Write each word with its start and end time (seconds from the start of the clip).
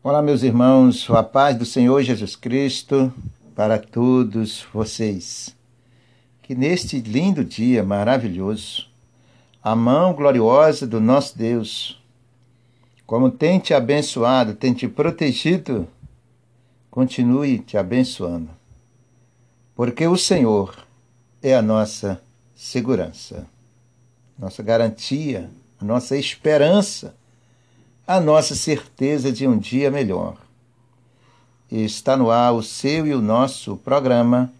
Olá, 0.00 0.22
meus 0.22 0.44
irmãos, 0.44 1.10
a 1.10 1.24
paz 1.24 1.56
do 1.56 1.64
Senhor 1.64 2.00
Jesus 2.02 2.36
Cristo 2.36 3.12
para 3.56 3.80
todos 3.80 4.64
vocês. 4.72 5.56
Que 6.40 6.54
neste 6.54 7.00
lindo 7.00 7.44
dia 7.44 7.82
maravilhoso, 7.82 8.86
a 9.60 9.74
mão 9.74 10.14
gloriosa 10.14 10.86
do 10.86 11.00
nosso 11.00 11.36
Deus, 11.36 12.00
como 13.04 13.28
tem 13.28 13.58
te 13.58 13.74
abençoado, 13.74 14.54
tem 14.54 14.72
te 14.72 14.86
protegido, 14.86 15.88
continue 16.92 17.58
te 17.58 17.76
abençoando. 17.76 18.50
Porque 19.74 20.06
o 20.06 20.16
Senhor 20.16 20.76
é 21.42 21.56
a 21.56 21.60
nossa 21.60 22.22
segurança, 22.54 23.48
nossa 24.38 24.62
garantia, 24.62 25.50
a 25.80 25.84
nossa 25.84 26.16
esperança 26.16 27.17
a 28.08 28.18
nossa 28.18 28.54
certeza 28.54 29.30
de 29.30 29.46
um 29.46 29.58
dia 29.58 29.90
melhor. 29.90 30.38
Está 31.70 32.16
no 32.16 32.30
ar 32.30 32.54
o 32.54 32.62
seu 32.62 33.06
e 33.06 33.12
o 33.12 33.20
nosso 33.20 33.76
programa 33.76 34.50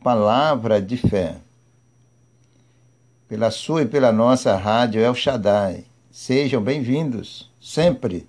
Palavra 0.00 0.80
de 0.80 0.96
Fé. 0.96 1.38
Pela 3.28 3.50
sua 3.50 3.82
e 3.82 3.86
pela 3.86 4.12
nossa 4.12 4.56
rádio 4.56 5.00
El 5.00 5.12
Shaddai. 5.12 5.86
Sejam 6.12 6.62
bem-vindos 6.62 7.50
sempre 7.60 8.28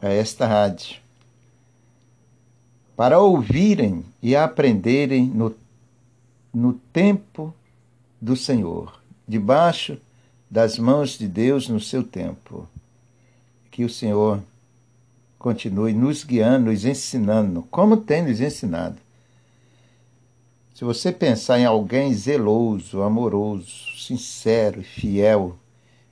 a 0.00 0.08
esta 0.08 0.44
rádio. 0.44 0.96
Para 2.96 3.20
ouvirem 3.20 4.04
e 4.20 4.34
aprenderem 4.34 5.26
no, 5.26 5.54
no 6.52 6.72
tempo 6.92 7.54
do 8.20 8.34
Senhor, 8.34 9.00
debaixo 9.28 9.96
das 10.50 10.76
mãos 10.76 11.10
de 11.10 11.28
Deus 11.28 11.68
no 11.68 11.78
seu 11.78 12.02
tempo 12.02 12.68
que 13.72 13.84
o 13.84 13.88
Senhor 13.88 14.40
continue 15.38 15.94
nos 15.94 16.22
guiando, 16.22 16.70
nos 16.70 16.84
ensinando, 16.84 17.62
como 17.70 17.96
tem 17.96 18.22
nos 18.22 18.40
ensinado. 18.40 18.98
Se 20.74 20.84
você 20.84 21.10
pensar 21.10 21.58
em 21.58 21.64
alguém 21.64 22.14
zeloso, 22.14 23.02
amoroso, 23.02 23.98
sincero 23.98 24.82
e 24.82 24.84
fiel, 24.84 25.58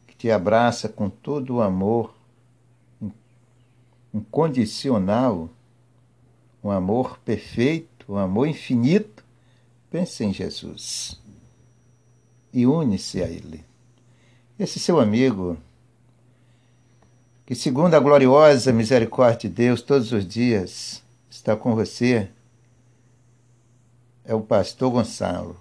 que 0.06 0.16
te 0.16 0.30
abraça 0.30 0.88
com 0.88 1.10
todo 1.10 1.56
o 1.56 1.60
amor 1.60 2.14
incondicional, 4.12 5.48
um 6.64 6.70
amor 6.70 7.18
perfeito, 7.18 8.06
um 8.08 8.16
amor 8.16 8.48
infinito, 8.48 9.22
pense 9.90 10.24
em 10.24 10.32
Jesus 10.32 11.20
e 12.52 12.66
une-se 12.66 13.22
a 13.22 13.28
Ele. 13.28 13.62
Esse 14.58 14.80
seu 14.80 14.98
amigo 14.98 15.56
que, 17.50 17.56
segundo 17.56 17.94
a 17.94 17.98
gloriosa 17.98 18.72
misericórdia 18.72 19.50
de 19.50 19.56
Deus, 19.56 19.82
todos 19.82 20.12
os 20.12 20.24
dias 20.24 21.02
está 21.28 21.56
com 21.56 21.74
você, 21.74 22.28
é 24.24 24.32
o 24.32 24.40
pastor 24.40 24.92
Gonçalo. 24.92 25.56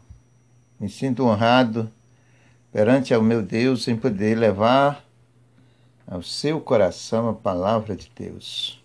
Me 0.79 0.87
sinto 0.87 1.25
honrado 1.25 1.91
perante 2.71 3.11
ao 3.11 3.23
meu 3.23 3.41
Deus 3.41 3.87
em 3.87 3.95
poder 3.95 4.37
levar 4.37 5.03
ao 6.05 6.21
seu 6.21 6.61
coração 6.61 7.27
a 7.27 7.33
palavra 7.33 7.95
de 7.95 8.11
Deus. 8.15 8.79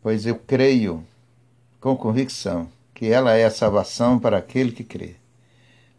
Pois 0.00 0.26
eu 0.26 0.36
creio 0.36 1.04
com 1.80 1.96
convicção 1.96 2.68
que 2.94 3.06
ela 3.06 3.34
é 3.34 3.44
a 3.44 3.50
salvação 3.50 4.16
para 4.16 4.38
aquele 4.38 4.70
que 4.70 4.84
crê. 4.84 5.16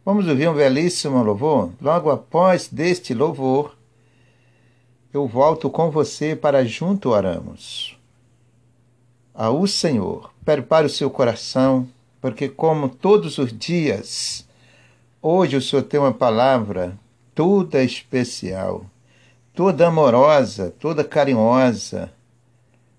Vamos 0.06 0.26
ouvir 0.26 0.48
um 0.48 0.56
belíssimo 0.56 1.22
louvor? 1.22 1.74
Logo 1.82 2.10
após 2.10 2.70
deste 2.70 3.14
louvor, 3.14 3.77
eu 5.18 5.28
volto 5.28 5.68
com 5.68 5.90
você 5.90 6.36
para 6.36 6.64
junto 6.64 7.10
oramos. 7.10 7.98
Ao 9.34 9.66
Senhor, 9.66 10.32
prepare 10.46 10.86
o 10.86 10.90
seu 10.90 11.10
coração, 11.10 11.88
porque 12.22 12.48
como 12.48 12.88
todos 12.88 13.40
os 13.40 13.52
dias, 13.52 14.48
hoje 15.20 15.58
o 15.58 15.62
Senhor 15.62 15.82
tem 15.82 16.00
uma 16.00 16.14
palavra 16.14 16.96
toda 17.34 17.84
especial, 17.84 18.86
toda 19.56 19.88
amorosa, 19.88 20.72
toda 20.80 21.04
carinhosa, 21.04 22.12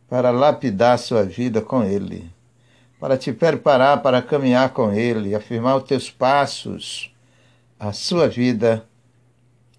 para 0.08 0.32
lapidar 0.32 0.94
a 0.94 0.98
sua 0.98 1.22
vida 1.22 1.60
com 1.60 1.84
Ele, 1.84 2.28
para 2.98 3.16
te 3.16 3.32
preparar 3.32 4.02
para 4.02 4.20
caminhar 4.20 4.70
com 4.70 4.92
Ele, 4.92 5.36
afirmar 5.36 5.76
os 5.76 5.84
teus 5.84 6.10
passos, 6.10 7.14
a 7.78 7.92
sua 7.92 8.28
vida 8.28 8.84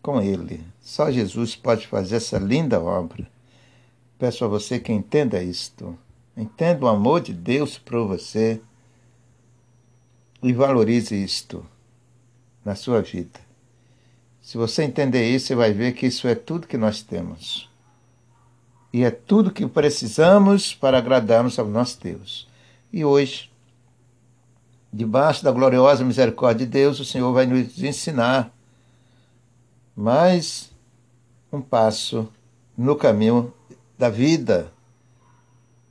com 0.02 0.22
Ele. 0.22 0.64
Só 0.90 1.12
Jesus 1.12 1.56
pode 1.56 1.86
fazer 1.86 2.16
essa 2.16 2.40
linda 2.40 2.82
obra. 2.82 3.30
Peço 4.18 4.44
a 4.44 4.48
você 4.48 4.80
que 4.80 4.92
entenda 4.92 5.40
isto. 5.40 5.96
Entenda 6.36 6.84
o 6.84 6.88
amor 6.88 7.22
de 7.22 7.32
Deus 7.32 7.78
por 7.78 8.08
você 8.08 8.60
e 10.42 10.52
valorize 10.52 11.14
isto 11.14 11.64
na 12.66 12.74
sua 12.74 13.04
vida. 13.04 13.40
Se 14.42 14.58
você 14.58 14.82
entender 14.82 15.30
isso, 15.30 15.46
você 15.46 15.56
vai 15.56 15.72
ver 15.74 15.94
que 15.94 16.08
isso 16.08 16.28
é 16.28 16.34
tudo 16.34 16.66
que 16.66 16.76
nós 16.76 17.04
temos. 17.04 17.70
E 18.92 19.04
é 19.04 19.12
tudo 19.12 19.52
que 19.52 19.68
precisamos 19.68 20.74
para 20.74 20.98
agradarmos 20.98 21.60
ao 21.60 21.68
nosso 21.68 22.02
Deus. 22.02 22.48
E 22.92 23.06
hoje, 23.06 23.52
debaixo 24.92 25.44
da 25.44 25.52
gloriosa 25.52 26.04
misericórdia 26.04 26.66
de 26.66 26.72
Deus, 26.72 27.00
o 27.00 27.06
Senhor 27.06 27.32
vai 27.32 27.46
nos 27.46 27.78
ensinar 27.78 28.52
mais 29.96 30.70
um 31.52 31.62
passo 31.62 32.28
no 32.78 32.96
caminho 32.96 33.54
da 33.98 34.10
vida, 34.10 34.72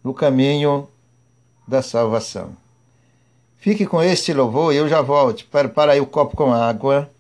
no 0.02 0.14
caminho 0.14 0.88
da 1.66 1.82
salvação. 1.82 2.56
Fique 3.56 3.84
com 3.86 4.02
este 4.02 4.32
louvor 4.32 4.72
e 4.72 4.76
eu 4.76 4.88
já 4.88 5.02
volto. 5.02 5.44
Prepara 5.46 5.92
aí 5.92 6.00
o 6.00 6.06
copo 6.06 6.36
com 6.36 6.52
água, 6.52 7.10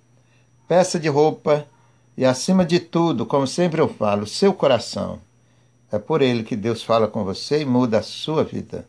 peça 0.66 0.98
de 0.98 1.08
roupa 1.08 1.66
e, 2.16 2.24
acima 2.24 2.64
de 2.64 2.80
tudo, 2.80 3.26
como 3.26 3.46
sempre 3.46 3.80
eu 3.80 3.88
falo, 3.88 4.26
seu 4.26 4.54
coração. 4.54 5.20
É 5.90 5.98
por 5.98 6.22
ele 6.22 6.42
que 6.42 6.56
Deus 6.56 6.82
fala 6.82 7.08
com 7.08 7.24
você 7.24 7.62
e 7.62 7.64
muda 7.64 7.98
a 7.98 8.02
sua 8.02 8.44
vida. 8.44 8.86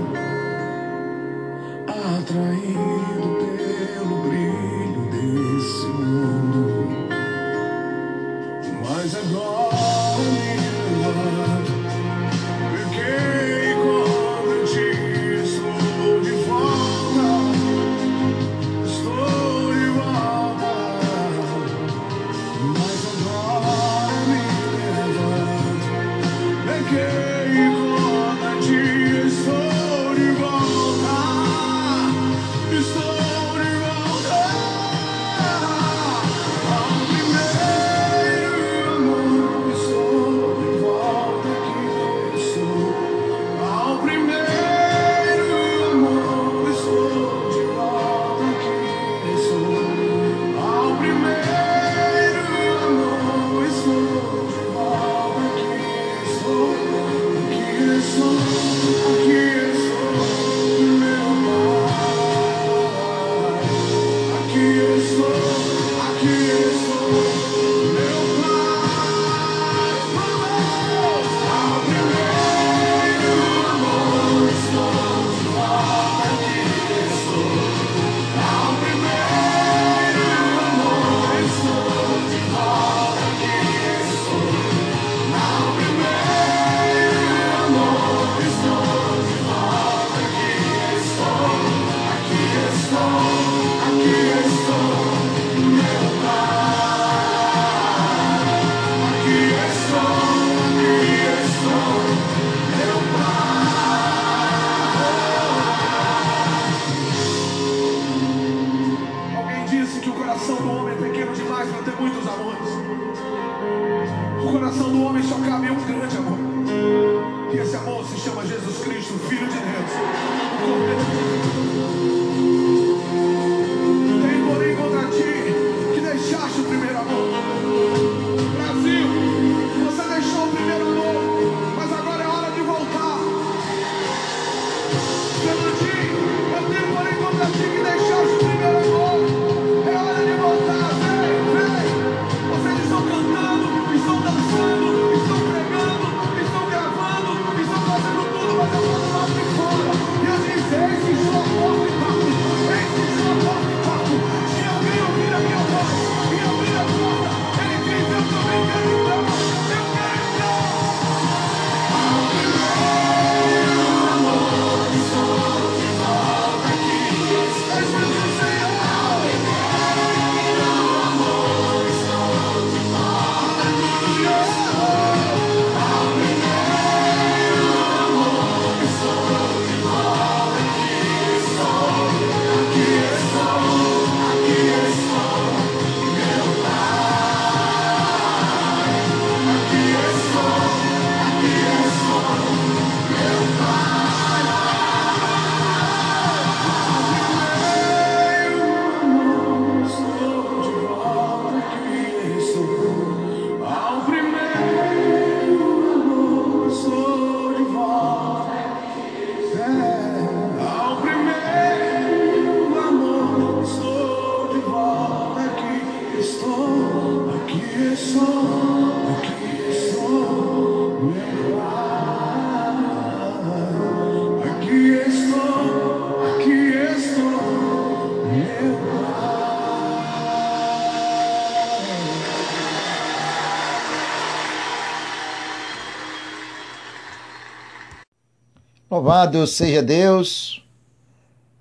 Louvado 238.90 239.46
seja 239.46 239.82
Deus. 239.82 240.66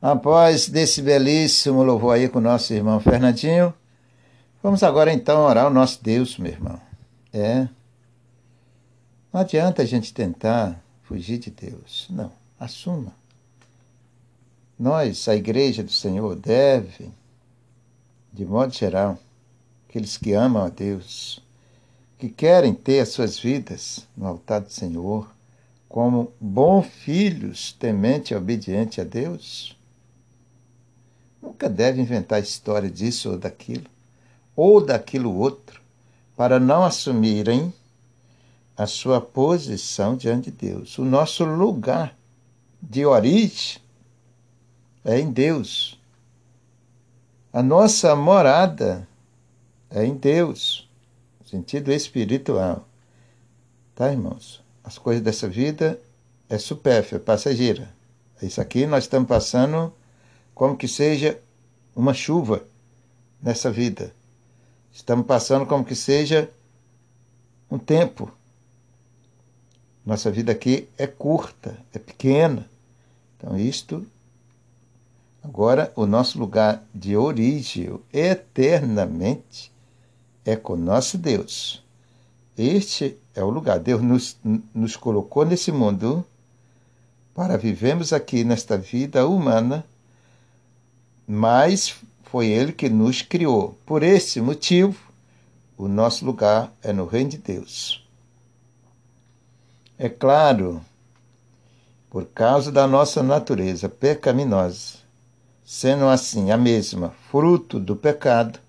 Após 0.01 0.67
desse 0.67 1.01
belíssimo 1.01 1.83
louvor 1.83 2.15
aí 2.15 2.27
com 2.27 2.39
o 2.39 2.41
nosso 2.41 2.73
irmão 2.73 2.99
Fernandinho, 2.99 3.73
vamos 4.61 4.83
agora 4.83 5.11
então 5.11 5.41
orar 5.41 5.65
ao 5.65 5.73
nosso 5.73 6.03
Deus, 6.03 6.37
meu 6.37 6.51
irmão. 6.51 6.79
É. 7.33 7.67
Não 9.31 9.41
adianta 9.41 9.81
a 9.81 9.85
gente 9.85 10.13
tentar 10.13 10.81
fugir 11.03 11.37
de 11.37 11.51
Deus. 11.51 12.07
Não. 12.09 12.31
Assuma. 12.59 13.13
Nós, 14.79 15.27
a 15.27 15.35
igreja 15.35 15.83
do 15.83 15.91
Senhor, 15.91 16.35
deve, 16.35 17.11
de 18.31 18.45
modo 18.45 18.73
geral, 18.73 19.17
aqueles 19.87 20.17
que 20.17 20.33
amam 20.33 20.63
a 20.63 20.69
Deus, 20.69 21.43
que 22.17 22.29
querem 22.29 22.73
ter 22.73 22.99
as 22.99 23.09
suas 23.09 23.39
vidas 23.39 24.07
no 24.15 24.27
altar 24.27 24.61
do 24.61 24.71
Senhor, 24.71 25.29
como 25.87 26.31
bons 26.39 26.85
filhos, 26.87 27.73
temente 27.73 28.33
e 28.33 28.37
obediente 28.37 28.99
a 28.99 29.03
Deus, 29.03 29.77
nunca 31.41 31.69
deve 31.69 32.01
inventar 32.01 32.41
história 32.41 32.89
disso 32.89 33.31
ou 33.31 33.37
daquilo, 33.37 33.89
ou 34.57 34.83
daquilo 34.83 35.37
outro, 35.37 35.79
para 36.35 36.59
não 36.59 36.83
assumirem 36.83 37.71
a 38.75 38.87
sua 38.87 39.21
posição 39.21 40.17
diante 40.17 40.49
de 40.51 40.57
Deus. 40.69 40.97
O 40.97 41.05
nosso 41.05 41.45
lugar 41.45 42.17
de 42.81 43.05
origem 43.05 43.79
é 45.05 45.19
em 45.19 45.31
Deus. 45.31 45.99
A 47.53 47.61
nossa 47.61 48.15
morada 48.15 49.07
é 49.89 50.03
em 50.03 50.15
Deus, 50.15 50.89
no 51.39 51.47
sentido 51.47 51.91
espiritual. 51.91 52.87
Tá, 53.95 54.11
irmãos? 54.11 54.61
As 54.83 54.97
coisas 54.97 55.23
dessa 55.23 55.47
vida 55.47 55.99
é 56.49 56.57
supérflua, 56.57 57.19
passageira. 57.19 57.89
Isso 58.41 58.59
aqui 58.59 58.85
nós 58.85 59.03
estamos 59.03 59.27
passando 59.27 59.93
como 60.53 60.77
que 60.77 60.87
seja 60.87 61.39
uma 61.95 62.13
chuva 62.13 62.63
nessa 63.41 63.71
vida. 63.71 64.13
Estamos 64.97 65.27
passando 65.27 65.63
como 65.63 65.85
que 65.85 65.93
seja 65.93 66.49
um 67.69 67.77
tempo. 67.77 68.31
Nossa 70.03 70.31
vida 70.31 70.51
aqui 70.51 70.89
é 70.97 71.05
curta, 71.05 71.77
é 71.93 71.99
pequena. 71.99 72.67
Então, 73.37 73.55
isto. 73.55 74.03
Agora, 75.43 75.93
o 75.95 76.07
nosso 76.07 76.39
lugar 76.39 76.83
de 76.95 77.15
origem 77.15 77.99
eternamente 78.11 79.71
é 80.43 80.55
com 80.55 80.75
nosso 80.75 81.15
Deus. 81.15 81.85
Este 82.57 83.15
é 83.35 83.43
o 83.43 83.51
lugar. 83.51 83.79
Deus 83.79 84.01
nos, 84.01 84.35
nos 84.73 84.95
colocou 84.95 85.45
nesse 85.45 85.71
mundo 85.71 86.25
para 87.35 87.55
vivemos 87.55 88.11
aqui 88.11 88.43
nesta 88.43 88.75
vida 88.75 89.27
humana, 89.27 89.85
mas 91.27 91.95
foi 92.29 92.47
Ele 92.47 92.71
que 92.71 92.89
nos 92.89 93.21
criou. 93.21 93.77
Por 93.85 94.03
esse 94.03 94.41
motivo, 94.41 94.97
o 95.77 95.87
nosso 95.87 96.25
lugar 96.25 96.73
é 96.83 96.91
no 96.91 97.05
reino 97.05 97.31
de 97.31 97.37
Deus. 97.37 98.05
É 99.97 100.09
claro, 100.09 100.81
por 102.09 102.25
causa 102.25 102.71
da 102.71 102.85
nossa 102.85 103.23
natureza 103.23 103.89
pecaminosa, 103.89 104.97
sendo 105.65 106.05
assim 106.05 106.51
a 106.51 106.57
mesma 106.57 107.13
fruto 107.31 107.79
do 107.79 107.95
pecado, 107.95 108.59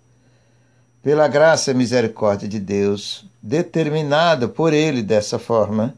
pela 1.03 1.29
graça 1.29 1.71
e 1.71 1.75
misericórdia 1.75 2.49
de 2.49 2.59
Deus, 2.59 3.25
determinado 3.43 4.49
por 4.49 4.73
Ele 4.73 5.03
dessa 5.03 5.39
forma, 5.39 5.95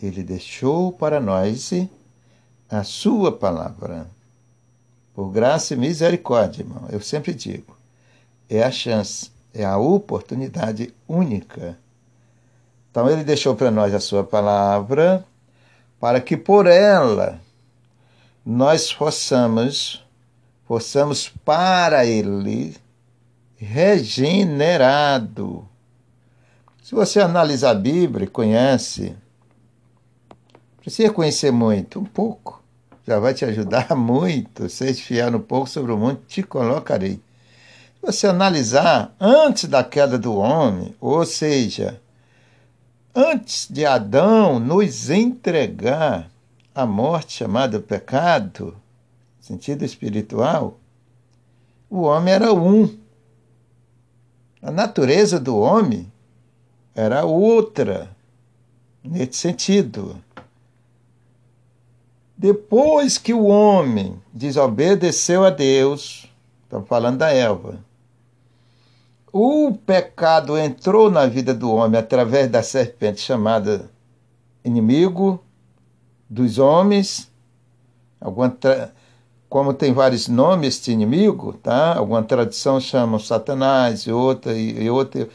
Ele 0.00 0.22
deixou 0.22 0.92
para 0.92 1.20
nós 1.20 1.72
a 2.68 2.82
Sua 2.82 3.32
palavra. 3.32 4.15
Por 5.16 5.30
graça 5.30 5.72
e 5.72 5.78
misericórdia, 5.78 6.60
irmão, 6.60 6.84
eu 6.90 7.00
sempre 7.00 7.32
digo, 7.32 7.74
é 8.50 8.62
a 8.62 8.70
chance, 8.70 9.30
é 9.54 9.64
a 9.64 9.78
oportunidade 9.78 10.94
única. 11.08 11.78
Então, 12.90 13.08
Ele 13.08 13.24
deixou 13.24 13.56
para 13.56 13.70
nós 13.70 13.94
a 13.94 14.00
Sua 14.00 14.22
palavra, 14.22 15.24
para 15.98 16.20
que 16.20 16.36
por 16.36 16.66
ela 16.66 17.40
nós 18.44 18.92
possamos, 18.92 20.04
possamos 20.68 21.30
para 21.30 22.04
Ele 22.04 22.76
regenerado. 23.56 24.86
Se 26.82 26.94
você 26.94 27.20
analisar 27.20 27.70
a 27.70 27.74
Bíblia, 27.74 28.26
conhece, 28.26 29.16
precisa 30.78 31.10
conhecer 31.10 31.50
muito, 31.50 32.00
um 32.00 32.04
pouco, 32.04 32.62
já 33.06 33.20
vai 33.20 33.32
te 33.32 33.44
ajudar 33.44 33.94
muito. 33.96 34.68
Se 34.68 34.92
fiar 34.94 35.34
um 35.34 35.40
pouco 35.40 35.68
sobre 35.68 35.92
o 35.92 35.96
mundo, 35.96 36.20
te 36.26 36.42
colocarei. 36.42 37.14
Se 37.14 38.02
você 38.02 38.26
analisar 38.26 39.14
antes 39.20 39.68
da 39.68 39.84
queda 39.84 40.18
do 40.18 40.34
homem, 40.36 40.94
ou 41.00 41.24
seja, 41.24 42.00
antes 43.14 43.68
de 43.70 43.84
Adão 43.84 44.58
nos 44.58 45.10
entregar 45.10 46.30
a 46.74 46.84
morte 46.84 47.32
chamada 47.32 47.80
pecado, 47.80 48.76
sentido 49.40 49.84
espiritual, 49.84 50.78
o 51.88 52.02
homem 52.02 52.34
era 52.34 52.52
um. 52.52 52.96
A 54.60 54.70
natureza 54.70 55.38
do 55.38 55.56
homem 55.56 56.10
era 56.94 57.24
outra, 57.24 58.10
nesse 59.02 59.38
sentido. 59.38 60.20
Depois 62.36 63.16
que 63.16 63.32
o 63.32 63.46
homem 63.46 64.20
desobedeceu 64.30 65.42
a 65.42 65.48
Deus, 65.48 66.30
estamos 66.64 66.86
falando 66.86 67.16
da 67.16 67.30
Eva, 67.30 67.78
o 69.32 69.72
pecado 69.72 70.58
entrou 70.58 71.10
na 71.10 71.26
vida 71.26 71.54
do 71.54 71.72
homem 71.72 71.98
através 71.98 72.50
da 72.50 72.62
serpente 72.62 73.22
chamada 73.22 73.90
inimigo 74.62 75.42
dos 76.28 76.58
homens. 76.58 77.30
como 79.48 79.72
tem 79.72 79.94
vários 79.94 80.28
nomes 80.28 80.74
este 80.74 80.92
inimigo, 80.92 81.54
tá? 81.54 81.96
Alguma 81.96 82.22
tradição 82.22 82.78
chama 82.78 83.18
Satanás 83.18 84.02
e 84.02 84.12
outra 84.12 84.52
e 84.52 84.90
outra, 84.90 85.26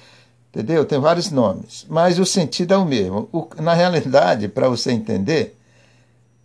entendeu? 0.50 0.86
Tem 0.86 1.00
vários 1.00 1.31
nomes, 1.31 1.86
mas 1.89 2.20
o 2.20 2.25
sentido 2.25 2.75
é 2.75 2.77
o 2.77 2.86
mesmo. 2.86 3.27
O, 3.31 3.48
na 3.60 3.74
realidade, 3.74 4.48
para 4.48 4.70
você 4.70 4.91
entender, 4.91 5.58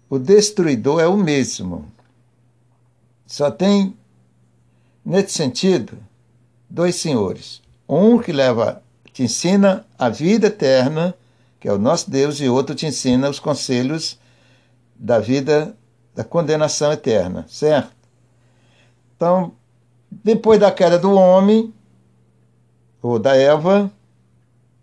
o 0.08 0.18
destruidor 0.18 1.00
é 1.00 1.06
o 1.06 1.16
mesmo. 1.16 1.86
Só 3.26 3.50
tem, 3.50 3.96
nesse 5.04 5.32
sentido, 5.32 5.98
dois 6.68 6.96
senhores. 6.96 7.60
Um 7.88 8.18
que 8.18 8.32
leva, 8.32 8.82
te 9.12 9.22
ensina 9.22 9.84
a 9.98 10.08
vida 10.08 10.46
eterna, 10.46 11.14
que 11.58 11.68
é 11.68 11.72
o 11.72 11.78
nosso 11.78 12.10
Deus, 12.10 12.40
e 12.40 12.48
outro 12.48 12.74
te 12.74 12.86
ensina 12.86 13.28
os 13.28 13.40
conselhos 13.40 14.18
da 14.94 15.18
vida 15.18 15.76
da 16.14 16.24
condenação 16.24 16.90
eterna, 16.92 17.44
certo? 17.46 17.92
Então, 19.14 19.52
depois 20.10 20.58
da 20.58 20.72
queda 20.72 20.98
do 20.98 21.12
homem, 21.12 21.74
ou 23.02 23.18
da 23.18 23.36
Eva, 23.36 23.90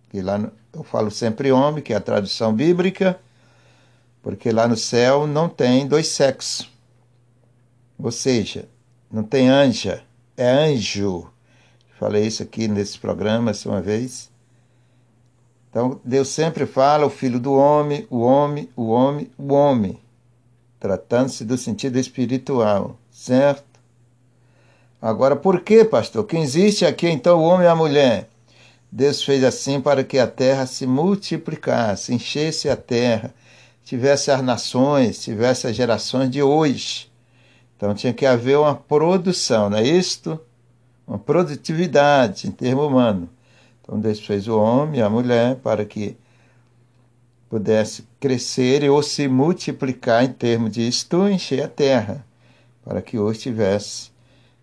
que 0.10 0.22
lá 0.22 0.40
eu 0.72 0.84
falo 0.84 1.10
sempre 1.10 1.52
homem, 1.52 1.84
que 1.84 1.92
é 1.92 1.96
a 1.96 2.02
tradução 2.02 2.54
bíblica, 2.54 3.20
porque 4.24 4.52
lá 4.52 4.70
no 4.70 4.78
céu 4.78 5.28
não 5.28 5.50
tem 5.50 5.86
dois 5.86 6.08
sexos. 6.08 6.72
Ou 8.00 8.12
seja, 8.12 8.70
não 9.12 9.22
tem 9.22 9.50
anja, 9.50 10.02
é 10.38 10.50
anjo. 10.50 11.30
Falei 12.00 12.26
isso 12.26 12.42
aqui 12.42 12.68
nesse 12.68 12.98
programa 12.98 13.52
uma 13.66 13.82
vez. 13.82 14.32
Então, 15.70 16.00
Deus 16.04 16.30
sempre 16.30 16.66
fala 16.66 17.06
o 17.06 17.10
filho 17.10 17.40
do 17.40 17.54
homem, 17.54 18.08
o 18.10 18.22
homem, 18.22 18.70
o 18.76 18.90
homem, 18.90 19.30
o 19.38 19.54
homem, 19.54 20.00
tratando-se 20.80 21.44
do 21.44 21.58
sentido 21.58 21.98
espiritual, 21.98 22.98
certo? 23.12 23.80
Agora, 25.02 25.36
por 25.36 25.62
que, 25.62 25.84
pastor? 25.84 26.26
Que 26.26 26.38
existe 26.38 26.86
aqui 26.86 27.10
então 27.10 27.40
o 27.40 27.44
homem 27.44 27.66
e 27.66 27.70
a 27.70 27.76
mulher? 27.76 28.30
Deus 28.92 29.24
fez 29.24 29.44
assim 29.44 29.82
para 29.82 30.04
que 30.04 30.20
a 30.20 30.28
terra 30.28 30.66
se 30.68 30.86
multiplicasse, 30.86 32.14
enchesse 32.14 32.70
a 32.70 32.78
terra 32.78 33.34
tivesse 33.84 34.32
as 34.32 34.42
nações, 34.42 35.22
tivesse 35.22 35.68
as 35.68 35.76
gerações 35.76 36.30
de 36.30 36.42
hoje. 36.42 37.12
Então 37.76 37.94
tinha 37.94 38.14
que 38.14 38.26
haver 38.26 38.58
uma 38.58 38.76
produção, 38.76 39.70
não 39.70 39.78
é 39.78 39.84
isto? 39.84 40.40
Uma 41.08 41.20
produtividade 41.20 42.48
em 42.48 42.52
termo 42.52 42.86
humano. 42.88 43.30
Então 43.82 44.00
Deus 44.00 44.20
fez 44.20 44.48
o 44.48 44.58
homem 44.58 45.00
e 45.00 45.04
a 45.04 45.10
mulher 45.10 45.58
para 45.58 45.84
que 45.84 46.16
pudesse 47.50 48.06
crescer 48.20 48.90
ou 48.90 49.04
se 49.04 49.28
multiplicar 49.28 50.24
em 50.24 50.30
termos 50.30 50.72
de 50.72 50.88
isto, 50.88 51.28
encher 51.28 51.64
a 51.64 51.68
terra, 51.68 52.26
para 52.84 53.02
que 53.02 53.20
hoje 53.20 53.42
tivesse. 53.42 54.12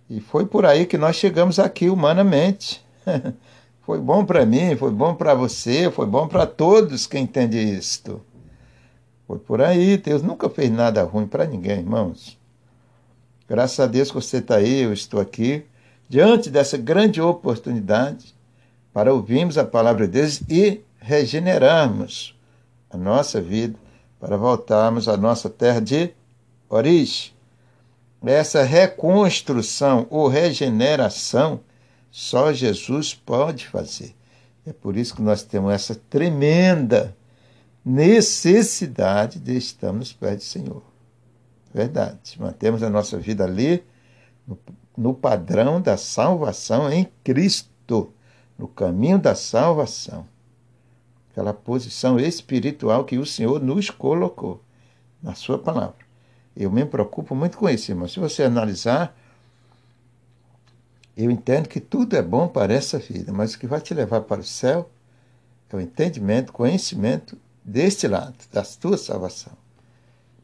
E 0.09 0.21
foi 0.21 0.45
por 0.45 0.67
aí 0.67 0.87
que 0.87 0.99
nós 0.99 1.15
chegamos 1.15 1.59
aqui 1.61 1.89
humanamente. 1.89 2.85
foi 3.87 4.01
bom 4.01 4.25
para 4.25 4.45
mim, 4.45 4.75
foi 4.77 4.91
bom 4.91 5.15
para 5.15 5.35
você, 5.35 5.89
foi 5.91 6.07
bom 6.07 6.27
para 6.27 6.47
todos 6.47 7.07
que 7.07 7.19
entendem 7.19 7.75
isto. 7.75 8.21
Foi 9.31 9.39
por 9.39 9.63
aí, 9.63 9.97
Deus 9.97 10.23
nunca 10.25 10.51
fez 10.51 10.73
nada 10.73 11.05
ruim 11.05 11.25
para 11.25 11.47
ninguém, 11.47 11.79
irmãos. 11.79 12.37
Graças 13.49 13.79
a 13.79 13.87
Deus 13.87 14.09
que 14.09 14.17
você 14.17 14.39
está 14.39 14.57
aí, 14.57 14.81
eu 14.81 14.93
estou 14.93 15.21
aqui, 15.21 15.65
diante 16.09 16.51
dessa 16.51 16.77
grande 16.77 17.21
oportunidade 17.21 18.35
para 18.93 19.15
ouvirmos 19.15 19.57
a 19.57 19.65
palavra 19.65 20.09
de 20.09 20.15
Deus 20.15 20.43
e 20.49 20.81
regenerarmos 20.99 22.37
a 22.91 22.97
nossa 22.97 23.41
vida, 23.41 23.79
para 24.19 24.37
voltarmos 24.37 25.09
à 25.09 25.17
nossa 25.17 25.49
terra 25.49 25.81
de 25.81 26.11
origem. 26.69 27.31
Essa 28.27 28.65
reconstrução 28.65 30.09
ou 30.11 30.27
regeneração 30.27 31.61
só 32.11 32.53
Jesus 32.53 33.15
pode 33.15 33.69
fazer. 33.69 34.13
É 34.67 34.73
por 34.73 34.97
isso 34.97 35.15
que 35.15 35.23
nós 35.23 35.45
temos 35.45 35.73
essa 35.73 35.95
tremenda 35.95 37.15
necessidade 37.85 39.39
de 39.39 39.57
estar 39.57 39.93
nos 39.93 40.13
pés 40.13 40.37
do 40.37 40.43
Senhor. 40.45 40.83
Verdade. 41.73 42.37
Mantemos 42.39 42.83
a 42.83 42.91
nossa 42.91 43.19
vida 43.19 43.45
ali 43.45 43.83
no, 44.47 44.59
no 44.97 45.15
padrão 45.15 45.81
da 45.81 45.97
salvação 45.97 46.91
em 46.93 47.09
Cristo, 47.25 48.13
no 48.59 48.69
caminho 48.69 49.19
da 49.19 49.35
salvação. 49.35 50.27
Aquela 51.31 51.55
posição 51.55 52.19
espiritual 52.19 53.05
que 53.05 53.19
o 53.19 53.25
Senhor 53.25 53.61
nos 53.63 53.89
colocou 53.89 54.63
na 55.23 55.35
Sua 55.35 55.59
palavra. 55.59 56.11
Eu 56.57 56.71
me 56.71 56.85
preocupo 56.85 57.35
muito 57.35 57.57
com 57.57 57.69
isso, 57.69 57.91
irmão. 57.93 58.09
Se 58.09 58.19
você 58.19 58.43
analisar, 58.43 59.17
eu 61.17 61.31
entendo 61.31 61.69
que 61.69 61.81
tudo 61.81 62.17
é 62.17 62.23
bom 62.23 62.49
para 62.49 62.75
essa 62.75 62.99
vida, 62.99 63.33
mas 63.33 63.55
o 63.55 63.59
que 63.59 63.67
vai 63.67 63.81
te 63.81 63.95
levar 63.95 64.23
para 64.23 64.41
o 64.41 64.45
céu 64.45 64.91
é 65.71 65.77
o 65.77 65.81
entendimento, 65.81 66.53
conhecimento 66.53 67.39
deste 67.71 68.09
lado, 68.09 68.35
da 68.53 68.63
tua 68.63 68.99
salvação. 68.99 69.53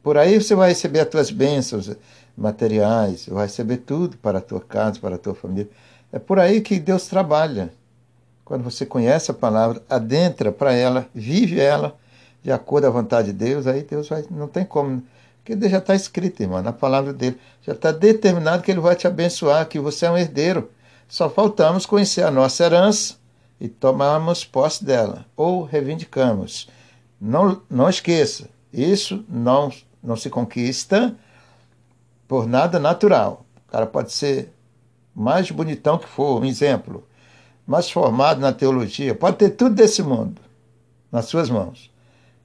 Por 0.02 0.16
aí 0.16 0.40
você 0.40 0.54
vai 0.54 0.68
receber 0.68 1.00
as 1.00 1.08
tuas 1.08 1.30
bênçãos 1.30 1.90
materiais, 2.36 3.26
vai 3.28 3.46
receber 3.46 3.78
tudo 3.78 4.16
para 4.18 4.38
a 4.38 4.40
tua 4.40 4.60
casa, 4.60 5.00
para 5.00 5.16
a 5.16 5.18
tua 5.18 5.34
família. 5.34 5.68
É 6.12 6.18
por 6.18 6.38
aí 6.38 6.60
que 6.60 6.78
Deus 6.78 7.06
trabalha. 7.08 7.72
Quando 8.44 8.62
você 8.62 8.86
conhece 8.86 9.30
a 9.30 9.34
palavra, 9.34 9.82
adentra 9.90 10.52
para 10.52 10.72
ela, 10.72 11.08
vive 11.12 11.58
ela 11.58 11.96
de 12.44 12.52
acordo 12.52 12.86
à 12.86 12.90
vontade 12.90 13.32
de 13.32 13.32
Deus, 13.32 13.66
aí 13.66 13.82
Deus 13.82 14.08
vai, 14.08 14.24
não 14.30 14.46
tem 14.46 14.64
como. 14.64 15.02
Porque 15.44 15.68
já 15.68 15.78
está 15.78 15.96
escrito, 15.96 16.42
irmão, 16.42 16.62
na 16.62 16.72
palavra 16.72 17.12
dele. 17.12 17.38
Já 17.62 17.72
está 17.72 17.90
determinado 17.90 18.62
que 18.62 18.70
ele 18.70 18.78
vai 18.78 18.94
te 18.94 19.08
abençoar, 19.08 19.66
que 19.66 19.80
você 19.80 20.06
é 20.06 20.10
um 20.10 20.16
herdeiro. 20.16 20.70
Só 21.08 21.28
faltamos 21.28 21.84
conhecer 21.86 22.22
a 22.22 22.30
nossa 22.30 22.64
herança 22.64 23.16
e 23.60 23.68
tomarmos 23.68 24.44
posse 24.44 24.84
dela, 24.84 25.26
ou 25.36 25.64
reivindicamos. 25.64 26.68
Não, 27.20 27.62
não 27.70 27.88
esqueça, 27.88 28.48
isso 28.72 29.24
não, 29.28 29.72
não 30.02 30.16
se 30.16 30.28
conquista 30.28 31.14
por 32.28 32.46
nada 32.46 32.78
natural. 32.78 33.46
O 33.66 33.72
cara 33.72 33.86
pode 33.86 34.12
ser 34.12 34.52
mais 35.14 35.50
bonitão 35.50 35.98
que 35.98 36.08
for, 36.08 36.42
um 36.42 36.44
exemplo, 36.44 37.06
mais 37.66 37.90
formado 37.90 38.40
na 38.40 38.52
teologia, 38.52 39.14
pode 39.14 39.38
ter 39.38 39.50
tudo 39.50 39.74
desse 39.74 40.02
mundo 40.02 40.40
nas 41.10 41.24
suas 41.26 41.48
mãos. 41.48 41.90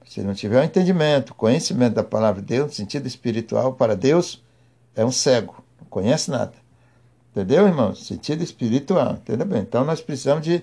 Se 0.06 0.20
não 0.22 0.34
tiver 0.34 0.60
o 0.60 0.64
entendimento, 0.64 1.34
conhecimento 1.34 1.94
da 1.94 2.04
palavra 2.04 2.40
de 2.40 2.48
Deus, 2.48 2.66
no 2.66 2.72
sentido 2.72 3.06
espiritual, 3.06 3.74
para 3.74 3.96
Deus, 3.96 4.42
é 4.94 5.04
um 5.04 5.12
cego, 5.12 5.62
não 5.80 5.86
conhece 5.88 6.30
nada. 6.30 6.52
Entendeu, 7.30 7.66
irmão? 7.66 7.94
Sentido 7.94 8.42
espiritual, 8.42 9.12
entendeu 9.14 9.46
bem? 9.46 9.62
Então 9.62 9.84
nós 9.84 10.02
precisamos 10.02 10.44
de 10.44 10.62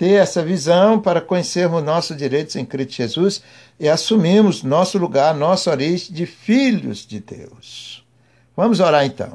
ter 0.00 0.12
essa 0.12 0.42
visão 0.42 0.98
para 0.98 1.20
conhecermos 1.20 1.84
nossos 1.84 2.16
direitos 2.16 2.56
em 2.56 2.64
Cristo 2.64 2.94
Jesus 2.94 3.42
e 3.78 3.86
assumirmos 3.86 4.62
nosso 4.62 4.96
lugar, 4.96 5.34
nossa 5.34 5.70
origem 5.70 6.14
de 6.14 6.24
filhos 6.24 7.06
de 7.06 7.20
Deus. 7.20 8.02
Vamos 8.56 8.80
orar 8.80 9.04
então. 9.04 9.34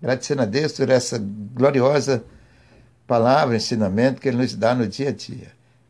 Agradecendo 0.00 0.42
a 0.42 0.44
Deus 0.44 0.70
por 0.74 0.88
essa 0.90 1.20
gloriosa 1.20 2.22
palavra, 3.04 3.56
ensinamento 3.56 4.20
que 4.20 4.28
Ele 4.28 4.36
nos 4.36 4.54
dá 4.54 4.76
no 4.76 4.86
dia 4.86 5.08
a 5.08 5.12
dia. 5.12 5.48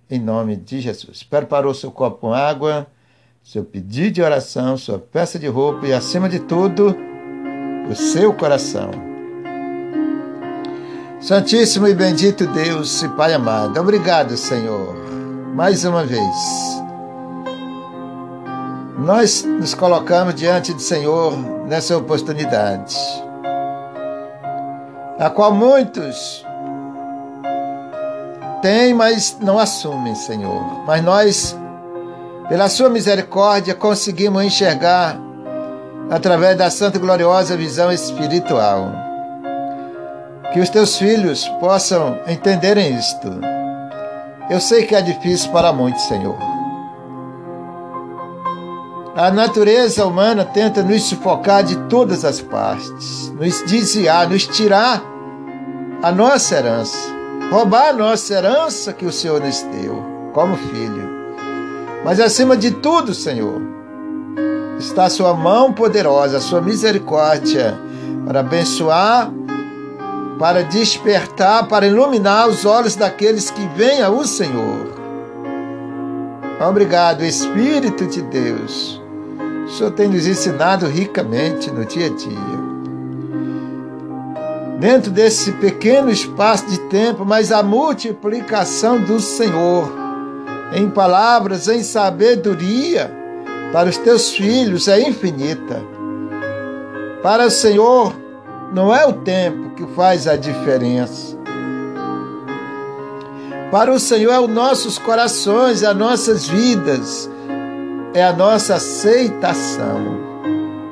Em 0.09 0.19
nome 0.19 0.57
de 0.57 0.81
Jesus. 0.81 1.23
Preparou 1.23 1.75
seu 1.75 1.91
copo 1.91 2.21
com 2.21 2.33
água, 2.33 2.87
seu 3.45 3.67
pedido 3.67 4.13
de 4.13 4.23
oração, 4.23 4.79
sua 4.79 4.99
peça 4.99 5.39
de 5.39 5.47
roupa 5.47 5.87
e, 5.87 5.93
acima 5.93 6.27
de 6.27 6.41
tudo, 6.41 6.97
o 7.91 7.95
seu 7.95 8.33
coração 8.33 9.10
Santíssimo 11.21 11.87
e 11.87 11.93
bendito 11.93 12.47
Deus 12.47 13.03
e 13.03 13.09
Pai 13.11 13.35
amado, 13.35 13.79
obrigado, 13.79 14.39
Senhor, 14.39 14.97
mais 15.55 15.85
uma 15.85 16.03
vez. 16.03 16.19
Nós 18.99 19.45
nos 19.45 19.75
colocamos 19.75 20.35
diante 20.35 20.73
do 20.73 20.81
Senhor 20.81 21.37
nessa 21.67 21.95
oportunidade, 21.95 22.97
a 25.19 25.29
qual 25.29 25.53
muitos 25.53 26.43
têm, 28.63 28.95
mas 28.95 29.37
não 29.43 29.59
assumem, 29.59 30.15
Senhor. 30.15 30.87
Mas 30.87 31.05
nós, 31.05 31.59
pela 32.49 32.71
Sua 32.71 32.89
misericórdia, 32.89 33.75
conseguimos 33.75 34.43
enxergar 34.43 35.21
através 36.09 36.57
da 36.57 36.71
santa 36.71 36.97
e 36.97 37.01
gloriosa 37.01 37.59
visão 37.59 37.93
espiritual 37.93 39.10
Que 40.53 40.61
os 40.61 40.69
teus 40.69 40.97
filhos 40.97 41.47
possam 41.61 42.19
entenderem 42.27 42.97
isto. 42.97 43.29
Eu 44.51 44.61
sei 44.61 44.85
que 44.85 44.95
é 44.95 45.01
difícil 45.01 45.51
para 45.53 45.73
muitos, 45.73 46.03
Senhor. 46.03 46.37
A 49.15 49.31
natureza 49.31 50.07
humana 50.07 50.45
tenta 50.45 50.83
nos 50.83 51.03
sufocar 51.03 51.63
de 51.63 51.77
todas 51.89 52.25
as 52.25 52.41
partes, 52.41 53.31
nos 53.39 53.63
desviar, 53.63 54.29
nos 54.29 54.47
tirar 54.47 55.03
a 56.03 56.11
nossa 56.11 56.57
herança, 56.57 56.97
roubar 57.51 57.91
a 57.91 57.93
nossa 57.93 58.35
herança 58.35 58.93
que 58.93 59.05
o 59.05 59.13
Senhor 59.13 59.41
nos 59.41 59.63
deu 59.63 60.03
como 60.33 60.57
filho. 60.57 61.09
Mas 62.05 62.19
acima 62.19 62.57
de 62.57 62.71
tudo, 62.71 63.13
Senhor, 63.13 63.61
está 64.79 65.05
a 65.05 65.11
sua 65.11 65.35
mão 65.35 65.73
poderosa, 65.73 66.39
a 66.39 66.41
sua 66.41 66.61
misericórdia 66.61 67.79
para 68.25 68.41
abençoar, 68.41 69.31
para 70.41 70.65
despertar, 70.65 71.69
para 71.69 71.87
iluminar 71.87 72.49
os 72.49 72.65
olhos 72.65 72.97
daqueles 72.97 73.51
que 73.51 73.61
vêm 73.77 74.01
ao 74.01 74.25
Senhor. 74.25 74.87
Obrigado, 76.67 77.23
Espírito 77.23 78.07
de 78.07 78.23
Deus. 78.23 78.99
O 79.67 79.69
Senhor 79.69 79.91
tem 79.91 80.09
nos 80.09 80.27
ensinado 80.27 80.87
ricamente 80.87 81.71
no 81.71 81.85
dia 81.85 82.07
a 82.07 82.09
dia. 82.09 82.61
Dentro 84.79 85.11
desse 85.11 85.53
pequeno 85.53 86.11
espaço 86.11 86.67
de 86.71 86.79
tempo, 86.89 87.23
mas 87.27 87.53
a 87.53 87.63
multiplicação 87.63 88.99
do 88.99 89.21
Senhor 89.21 89.93
em 90.73 90.89
palavras, 90.89 91.69
em 91.69 91.83
sabedoria, 91.83 93.13
para 93.75 93.91
os 93.91 93.99
teus 93.99 94.31
filhos 94.31 94.89
é 94.89 95.07
infinita. 95.07 95.83
Para 97.23 97.45
o 97.47 97.51
Senhor, 97.51 98.15
não 98.73 98.95
é 98.95 99.05
o 99.07 99.13
tempo 99.13 99.71
que 99.71 99.87
faz 99.95 100.27
a 100.27 100.37
diferença. 100.37 101.37
Para 103.71 103.93
o 103.93 104.01
Senhor 104.01 104.33
é 104.33 104.41
os 104.41 104.49
nossos 104.49 104.99
corações, 104.99 105.83
é 105.83 105.87
as 105.87 105.97
nossas 105.97 106.49
vidas, 106.49 107.31
é 108.15 108.25
a 108.25 108.33
nossa 108.33 108.75
aceitação, 108.75 110.19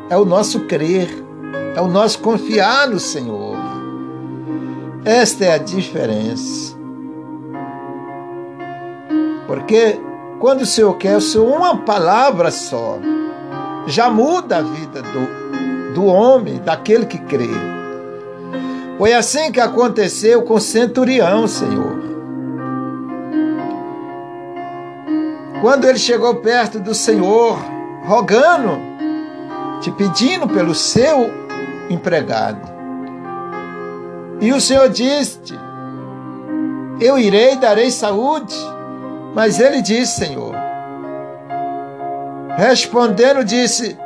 é 0.09 0.17
o 0.17 0.25
nosso 0.25 0.61
crer, 0.61 1.09
é 1.75 1.81
o 1.81 1.89
nosso 1.89 2.21
confiar 2.21 2.89
no 2.89 3.01
Senhor. 3.01 3.57
Esta 5.05 5.45
é 5.45 5.55
a 5.55 5.59
diferença. 5.59 6.77
Porque 9.47 10.01
quando 10.39 10.61
o 10.61 10.67
Senhor 10.67 10.95
quer 10.99 11.17
o 11.17 11.21
Senhor 11.21 11.49
uma 11.49 11.79
palavra 11.79 12.51
só, 12.51 12.99
já 13.87 14.09
muda 14.09 14.59
a 14.59 14.63
vida 14.63 15.03
do, 15.03 15.68
do 15.95 16.05
homem, 16.07 16.59
daquele 16.59 17.07
que 17.07 17.19
crê. 17.19 17.49
Foi 18.97 19.13
assim 19.13 19.53
que 19.53 19.61
aconteceu 19.61 20.43
com 20.43 20.55
o 20.55 20.61
centurião, 20.61 21.47
Senhor. 21.47 21.99
Quando 25.61 25.87
ele 25.87 25.99
chegou 25.99 26.37
perto 26.37 26.79
do 26.79 26.95
Senhor, 26.95 27.59
rogando, 28.07 28.79
te 29.81 29.91
pedindo 29.91 30.49
pelo 30.49 30.75
seu 30.75 31.31
empregado. 31.91 32.69
E 34.41 34.53
o 34.53 34.61
Senhor 34.61 34.89
disse: 34.89 35.41
Eu 37.01 37.19
irei, 37.19 37.57
darei 37.57 37.91
saúde 37.91 38.57
mas 39.35 39.61
ele 39.61 39.83
disse, 39.83 40.27
Senhor, 40.27 40.55
respondendo, 42.57 43.45
disse: 43.45 43.97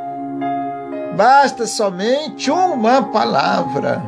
basta 1.16 1.66
somente 1.66 2.50
uma 2.50 3.02
palavra. 3.02 4.02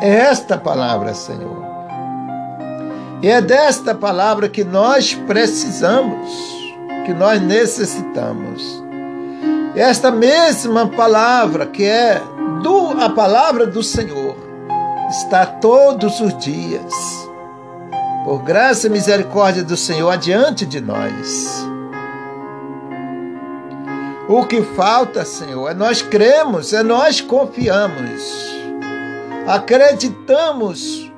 É 0.00 0.08
esta 0.08 0.58
palavra, 0.58 1.14
Senhor. 1.14 1.64
E 3.22 3.28
é 3.28 3.40
desta 3.40 3.94
palavra 3.94 4.48
que 4.48 4.64
nós 4.64 5.14
precisamos, 5.14 6.30
que 7.06 7.14
nós 7.14 7.40
necessitamos. 7.40 8.82
Esta 9.74 10.10
mesma 10.10 10.88
palavra, 10.88 11.66
que 11.66 11.84
é 11.84 12.20
do, 12.62 13.00
a 13.00 13.08
palavra 13.10 13.66
do 13.66 13.82
Senhor, 13.82 14.36
está 15.08 15.46
todos 15.46 16.20
os 16.20 16.36
dias 16.38 16.92
por 18.24 18.42
graça 18.42 18.86
e 18.86 18.90
misericórdia 18.90 19.62
do 19.62 19.76
Senhor, 19.76 20.10
adiante 20.10 20.64
de 20.64 20.80
nós. 20.80 21.73
O 24.28 24.44
que 24.46 24.62
falta, 24.62 25.24
Senhor, 25.24 25.70
é 25.70 25.74
nós 25.74 26.00
cremos, 26.02 26.72
é 26.72 26.82
nós 26.82 27.20
confiamos, 27.20 28.22
acreditamos 29.46 31.12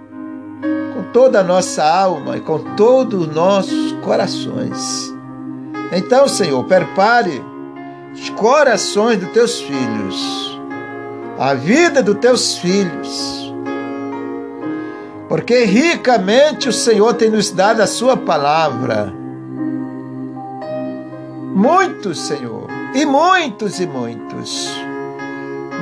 com 0.95 1.13
toda 1.13 1.41
a 1.41 1.45
nossa 1.45 1.85
alma 1.85 2.37
e 2.37 2.41
com 2.41 2.59
todos 2.75 3.29
os 3.29 3.35
nossos 3.35 3.93
corações. 4.05 5.15
Então, 5.93 6.27
Senhor, 6.27 6.65
prepare 6.65 7.43
os 8.13 8.29
corações 8.31 9.19
dos 9.19 9.31
teus 9.31 9.61
filhos, 9.61 10.59
a 11.39 11.55
vida 11.55 12.03
dos 12.03 12.19
teus 12.19 12.59
filhos 12.59 13.47
porque 15.29 15.65
ricamente 15.65 16.69
o 16.69 16.73
Senhor 16.73 17.15
tem 17.15 17.31
nos 17.31 17.51
dado 17.51 17.81
a 17.81 17.87
sua 17.87 18.17
palavra. 18.17 19.13
Muitos, 21.55 22.21
Senhor, 22.21 22.66
e 22.97 23.05
muitos 23.05 23.79
e 23.81 23.87
muitos. 23.87 24.71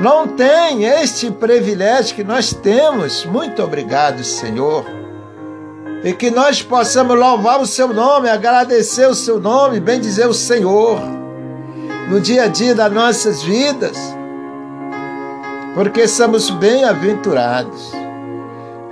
Não 0.01 0.27
tem 0.27 0.85
este 0.85 1.31
privilégio 1.31 2.17
que 2.17 2.25
nós 2.25 2.53
temos. 2.53 3.25
Muito 3.25 3.63
obrigado, 3.63 4.25
Senhor. 4.25 4.85
E 6.03 6.13
que 6.13 6.31
nós 6.31 6.63
possamos 6.63 7.19
louvar 7.19 7.61
o 7.61 7.67
seu 7.67 7.89
nome, 7.89 8.29
agradecer 8.29 9.07
o 9.07 9.15
seu 9.15 9.41
nome, 9.41 9.81
bem 9.81 10.01
dizer 10.01 10.27
o 10.27 10.35
Senhor 10.35 11.01
no 12.11 12.21
dia 12.21 12.45
a 12.45 12.49
dia 12.49 12.75
das 12.75 12.93
nossas 12.93 13.43
vidas, 13.43 13.97
porque 15.75 16.07
somos 16.07 16.51
bem-aventurados 16.51 18.05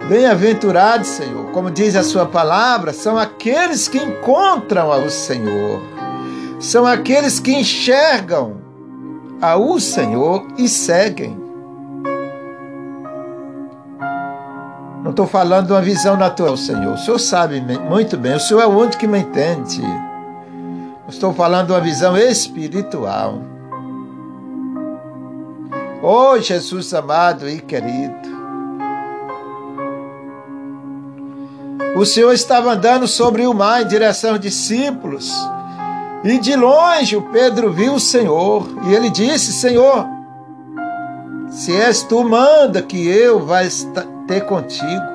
Bem-aventurados, 0.08 1.08
Senhor, 1.08 1.46
como 1.52 1.70
diz 1.70 1.94
a 1.94 2.02
Sua 2.02 2.26
palavra, 2.26 2.92
são 2.92 3.16
aqueles 3.16 3.86
que 3.86 3.98
encontram 3.98 4.90
ao 4.92 5.08
Senhor, 5.08 5.80
são 6.62 6.86
aqueles 6.86 7.40
que 7.40 7.52
enxergam 7.52 8.62
ao 9.40 9.80
Senhor 9.80 10.46
e 10.56 10.68
seguem. 10.68 11.36
Não 15.02 15.10
estou 15.10 15.26
falando 15.26 15.66
de 15.66 15.72
uma 15.72 15.82
visão 15.82 16.16
natural, 16.16 16.56
Senhor. 16.56 16.94
O 16.94 16.98
Senhor 16.98 17.18
sabe 17.18 17.60
muito 17.60 18.16
bem, 18.16 18.36
o 18.36 18.40
Senhor 18.40 18.60
é 18.60 18.66
o 18.66 18.78
único 18.78 18.96
que 18.96 19.08
me 19.08 19.18
entende. 19.18 19.82
Estou 21.08 21.34
falando 21.34 21.66
de 21.66 21.72
uma 21.72 21.80
visão 21.80 22.16
espiritual. 22.16 23.42
Oh, 26.00 26.38
Jesus 26.38 26.94
amado 26.94 27.48
e 27.48 27.60
querido. 27.60 28.30
O 31.96 32.06
Senhor 32.06 32.32
estava 32.32 32.72
andando 32.72 33.08
sobre 33.08 33.46
o 33.48 33.52
mar 33.52 33.82
em 33.82 33.88
direção 33.88 34.30
aos 34.30 34.40
discípulos. 34.40 35.34
E 36.24 36.38
de 36.38 36.54
longe 36.54 37.16
o 37.16 37.22
Pedro 37.22 37.72
viu 37.72 37.94
o 37.94 38.00
Senhor. 38.00 38.68
E 38.86 38.94
ele 38.94 39.10
disse: 39.10 39.52
Senhor, 39.52 40.06
se 41.50 41.74
és 41.74 42.02
tu, 42.02 42.22
manda 42.24 42.80
que 42.80 43.08
eu 43.08 43.44
vá 43.44 43.60
ter 44.26 44.46
contigo. 44.46 45.12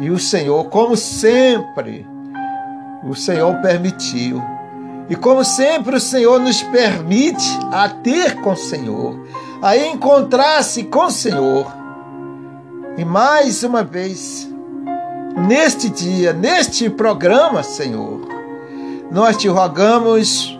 E 0.00 0.10
o 0.10 0.18
Senhor, 0.18 0.64
como 0.64 0.96
sempre, 0.96 2.06
o 3.04 3.14
Senhor 3.14 3.54
permitiu. 3.62 4.42
E 5.08 5.16
como 5.16 5.44
sempre 5.44 5.96
o 5.96 6.00
Senhor 6.00 6.38
nos 6.38 6.62
permite 6.62 7.58
a 7.72 7.88
ter 7.88 8.36
com 8.42 8.52
o 8.52 8.56
Senhor, 8.56 9.18
a 9.62 9.76
encontrar-se 9.76 10.84
com 10.84 11.06
o 11.06 11.10
Senhor. 11.10 11.66
E 12.96 13.04
mais 13.04 13.62
uma 13.62 13.82
vez, 13.82 14.48
neste 15.48 15.88
dia, 15.88 16.32
neste 16.32 16.90
programa, 16.90 17.62
Senhor. 17.62 18.37
Nós 19.10 19.36
te 19.36 19.48
rogamos 19.48 20.58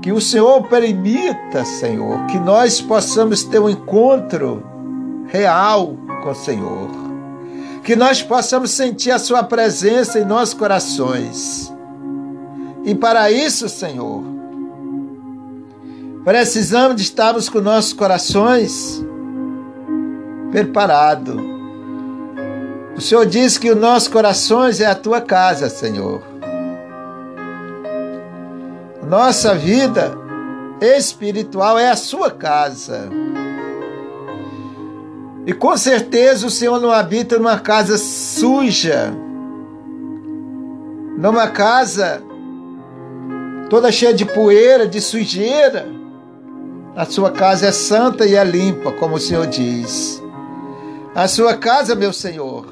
que 0.00 0.12
o 0.12 0.20
Senhor 0.20 0.62
permita, 0.68 1.64
Senhor, 1.64 2.26
que 2.26 2.38
nós 2.38 2.80
possamos 2.80 3.42
ter 3.44 3.58
um 3.58 3.68
encontro 3.68 4.62
real 5.26 5.96
com 6.22 6.30
o 6.30 6.34
Senhor. 6.34 6.88
Que 7.84 7.96
nós 7.96 8.22
possamos 8.22 8.70
sentir 8.70 9.10
a 9.10 9.18
Sua 9.18 9.42
presença 9.42 10.18
em 10.18 10.24
nossos 10.24 10.54
corações. 10.54 11.72
E 12.84 12.94
para 12.94 13.30
isso, 13.30 13.68
Senhor, 13.68 14.22
precisamos 16.24 16.96
de 16.96 17.02
estarmos 17.02 17.48
com 17.48 17.60
nossos 17.60 17.92
corações 17.92 19.04
preparados 20.50 21.52
o 22.96 23.00
Senhor 23.00 23.24
diz 23.24 23.56
que 23.56 23.70
os 23.70 23.76
nossos 23.76 24.08
corações 24.08 24.80
é 24.80 24.86
a 24.86 24.94
tua 24.94 25.20
casa, 25.20 25.68
Senhor. 25.68 26.22
Nossa 29.12 29.54
vida 29.54 30.16
espiritual 30.80 31.78
é 31.78 31.90
a 31.90 31.96
sua 31.96 32.30
casa. 32.30 33.10
E 35.44 35.52
com 35.52 35.76
certeza 35.76 36.46
o 36.46 36.50
Senhor 36.50 36.80
não 36.80 36.90
habita 36.90 37.36
numa 37.36 37.58
casa 37.58 37.98
suja, 37.98 39.12
numa 41.18 41.46
casa 41.48 42.22
toda 43.68 43.92
cheia 43.92 44.14
de 44.14 44.24
poeira, 44.24 44.88
de 44.88 44.98
sujeira. 44.98 45.86
A 46.96 47.04
sua 47.04 47.30
casa 47.30 47.66
é 47.66 47.72
santa 47.72 48.24
e 48.24 48.34
é 48.34 48.42
limpa, 48.42 48.92
como 48.92 49.16
o 49.16 49.20
Senhor 49.20 49.46
diz. 49.46 50.22
A 51.14 51.28
sua 51.28 51.54
casa, 51.54 51.94
meu 51.94 52.14
Senhor, 52.14 52.64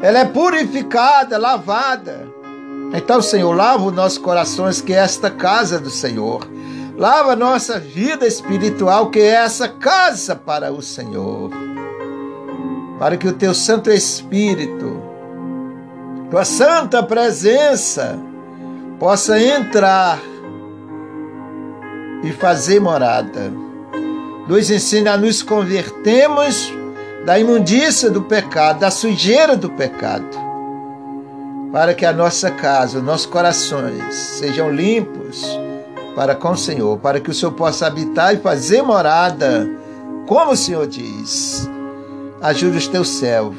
ela 0.00 0.20
é 0.20 0.24
purificada, 0.24 1.36
lavada. 1.36 2.35
Então, 2.92 3.20
Senhor, 3.20 3.52
lava 3.52 3.84
os 3.84 3.92
nossos 3.92 4.18
corações, 4.18 4.80
que 4.80 4.92
é 4.92 4.98
esta 4.98 5.30
casa 5.30 5.78
do 5.78 5.90
Senhor. 5.90 6.46
Lava 6.96 7.32
a 7.32 7.36
nossa 7.36 7.78
vida 7.78 8.26
espiritual, 8.26 9.10
que 9.10 9.18
é 9.18 9.34
essa 9.34 9.68
casa 9.68 10.34
para 10.34 10.72
o 10.72 10.80
Senhor. 10.80 11.50
Para 12.98 13.16
que 13.16 13.28
o 13.28 13.32
teu 13.32 13.52
Santo 13.52 13.90
Espírito, 13.90 15.02
tua 16.30 16.44
santa 16.44 17.02
presença, 17.02 18.18
possa 18.98 19.38
entrar 19.38 20.18
e 22.22 22.32
fazer 22.32 22.80
morada. 22.80 23.52
Nos 24.48 24.70
ensina 24.70 25.12
a 25.12 25.16
nos 25.16 25.42
convertermos 25.42 26.72
da 27.26 27.38
imundícia 27.38 28.08
do 28.08 28.22
pecado, 28.22 28.80
da 28.80 28.90
sujeira 28.90 29.56
do 29.56 29.68
pecado, 29.68 30.45
para 31.76 31.92
que 31.92 32.06
a 32.06 32.12
nossa 32.12 32.50
casa, 32.50 32.96
os 32.96 33.04
nossos 33.04 33.26
corações 33.26 34.14
sejam 34.14 34.72
limpos 34.72 35.44
para 36.14 36.34
com 36.34 36.52
o 36.52 36.56
Senhor, 36.56 36.96
para 36.96 37.20
que 37.20 37.30
o 37.30 37.34
Senhor 37.34 37.52
possa 37.52 37.86
habitar 37.86 38.32
e 38.32 38.38
fazer 38.38 38.80
morada, 38.80 39.68
como 40.26 40.52
o 40.52 40.56
Senhor 40.56 40.86
diz. 40.86 41.68
Ajude 42.40 42.78
os 42.78 42.88
teus 42.88 43.10
servos. 43.10 43.58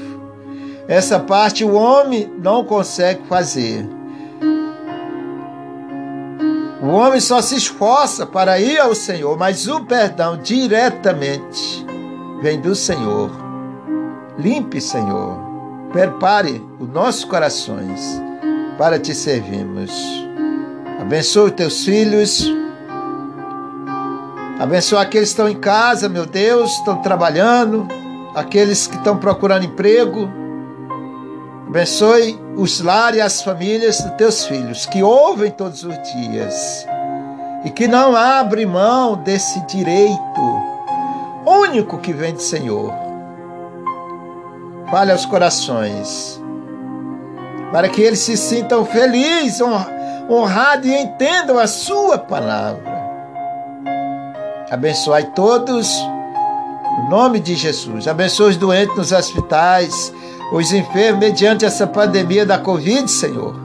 Essa 0.88 1.19
parte 1.19 1.63
o 1.63 1.75
homem 1.75 2.27
não 2.39 2.65
consegue 2.65 3.21
fazer 3.27 3.88
o 6.82 6.88
homem 6.88 7.19
só 7.19 7.39
se 7.39 7.56
esforça 7.56 8.25
para 8.25 8.60
ir 8.60 8.80
ao 8.80 8.95
Senhor, 8.95 9.38
mas 9.38 9.67
o 9.67 9.86
perdão 9.86 10.38
diretamente 10.38 11.86
vem 12.41 12.60
do 12.60 12.73
Senhor. 12.73 13.30
Limpe, 14.39 14.82
Senhor. 14.82 15.46
Prepare 15.91 16.62
os 16.80 16.89
nossos 16.89 17.23
corações 17.23 18.21
para 18.78 19.00
te 19.00 19.15
servirmos. 19.15 19.91
Abençoe 21.00 21.50
os 21.50 21.56
teus 21.56 21.86
filhos. 21.86 22.52
Abençoe 24.60 25.00
aqueles 25.00 25.30
que 25.30 25.34
estão 25.34 25.50
em 25.50 25.60
casa, 25.60 26.10
meu 26.10 26.26
Deus, 26.26 26.71
estão 26.73 27.02
trabalhando, 27.02 27.88
aqueles 28.36 28.88
que 28.88 28.95
estão 28.95 29.17
procurando 29.17 29.65
emprego. 29.65 30.30
Abençoe 31.67 32.39
os 32.56 32.82
lares 32.82 33.19
e 33.19 33.21
as 33.21 33.41
famílias 33.41 34.02
dos 34.02 34.12
teus 34.13 34.45
filhos, 34.45 34.86
que 34.86 35.04
ouvem 35.04 35.52
todos 35.52 35.84
os 35.84 35.95
dias 36.13 36.86
e 37.63 37.69
que 37.69 37.88
não 37.88 38.15
abrem 38.15 38.65
mão 38.65 39.15
desse 39.15 39.60
direito 39.67 40.78
único 41.45 41.97
que 41.97 42.12
vem 42.12 42.34
do 42.34 42.41
Senhor. 42.41 43.07
Fale 44.89 45.12
aos 45.12 45.26
corações, 45.26 46.41
para 47.71 47.89
que 47.89 48.02
eles 48.02 48.19
se 48.19 48.38
sintam 48.38 48.86
felizes, 48.86 49.62
honrados 50.30 50.86
e 50.86 50.95
entendam 50.95 51.60
a 51.60 51.67
Sua 51.67 52.17
palavra. 52.17 52.97
Abençoai 54.71 55.23
todos, 55.32 55.89
no 56.97 57.10
nome 57.10 57.39
de 57.39 57.56
Jesus. 57.56 58.08
Abençoe 58.08 58.52
os 58.52 58.58
doentes 58.58 58.95
nos 58.95 59.12
hospitais 59.12 60.13
os 60.52 60.71
enfermos 60.71 61.19
mediante 61.19 61.65
essa 61.65 61.86
pandemia 61.86 62.45
da 62.45 62.58
Covid, 62.58 63.10
Senhor. 63.10 63.56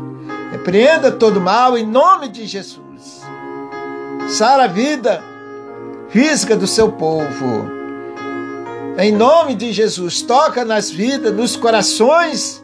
Repreenda 0.51 1.13
todo 1.13 1.41
mal 1.41 1.79
em 1.79 1.87
nome 1.87 2.29
de 2.29 2.47
Jesus. 2.47 3.23
Sara 4.29 4.65
a 4.65 4.69
vida 4.69 5.23
física 6.09 6.57
do 6.57 6.67
seu 6.67 6.91
povo. 6.93 7.82
Em 8.99 9.11
nome 9.11 9.55
de 9.55 9.73
Jesus, 9.73 10.21
toca 10.21 10.67
nas 10.67 10.91
vidas, 10.91 11.35
nos 11.35 11.57
corações, 11.57 12.63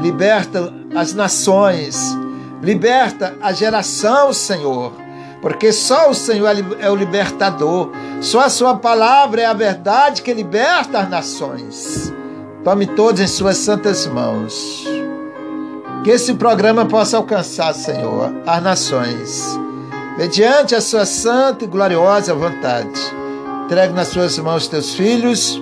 liberta 0.00 0.72
as 0.94 1.14
nações, 1.14 1.96
liberta 2.60 3.36
a 3.40 3.52
geração, 3.52 4.32
Senhor, 4.32 4.92
porque 5.40 5.72
só 5.72 6.10
o 6.10 6.14
Senhor 6.14 6.48
é 6.80 6.90
o 6.90 6.96
libertador, 6.96 7.90
só 8.20 8.40
a 8.40 8.50
Sua 8.50 8.74
palavra 8.74 9.42
é 9.42 9.46
a 9.46 9.52
verdade 9.52 10.22
que 10.22 10.34
liberta 10.34 10.98
as 10.98 11.08
nações. 11.08 12.12
Tome 12.64 12.86
todos 12.86 13.20
em 13.20 13.26
suas 13.28 13.56
santas 13.56 14.06
mãos. 14.06 14.84
Que 16.02 16.10
esse 16.10 16.34
programa 16.34 16.86
possa 16.86 17.16
alcançar, 17.16 17.72
Senhor, 17.72 18.32
as 18.44 18.62
nações, 18.62 19.58
mediante 20.18 20.74
a 20.74 20.80
sua 20.80 21.06
santa 21.06 21.64
e 21.64 21.68
gloriosa 21.68 22.34
vontade. 22.34 23.21
Entregue 23.64 23.92
nas 23.92 24.08
suas 24.08 24.38
mãos 24.38 24.68
teus 24.68 24.94
filhos. 24.94 25.60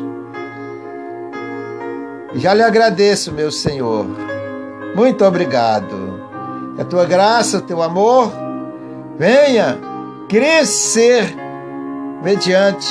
Já 2.35 2.55
lhe 2.55 2.63
agradeço, 2.63 3.33
meu 3.33 3.51
Senhor. 3.51 4.07
Muito 4.95 5.25
obrigado. 5.25 6.21
A 6.79 6.85
tua 6.85 7.05
graça, 7.05 7.59
o 7.59 7.63
teu 7.63 7.83
amor 7.83 8.33
venha 9.19 9.79
crescer 10.29 11.37
mediante 12.23 12.89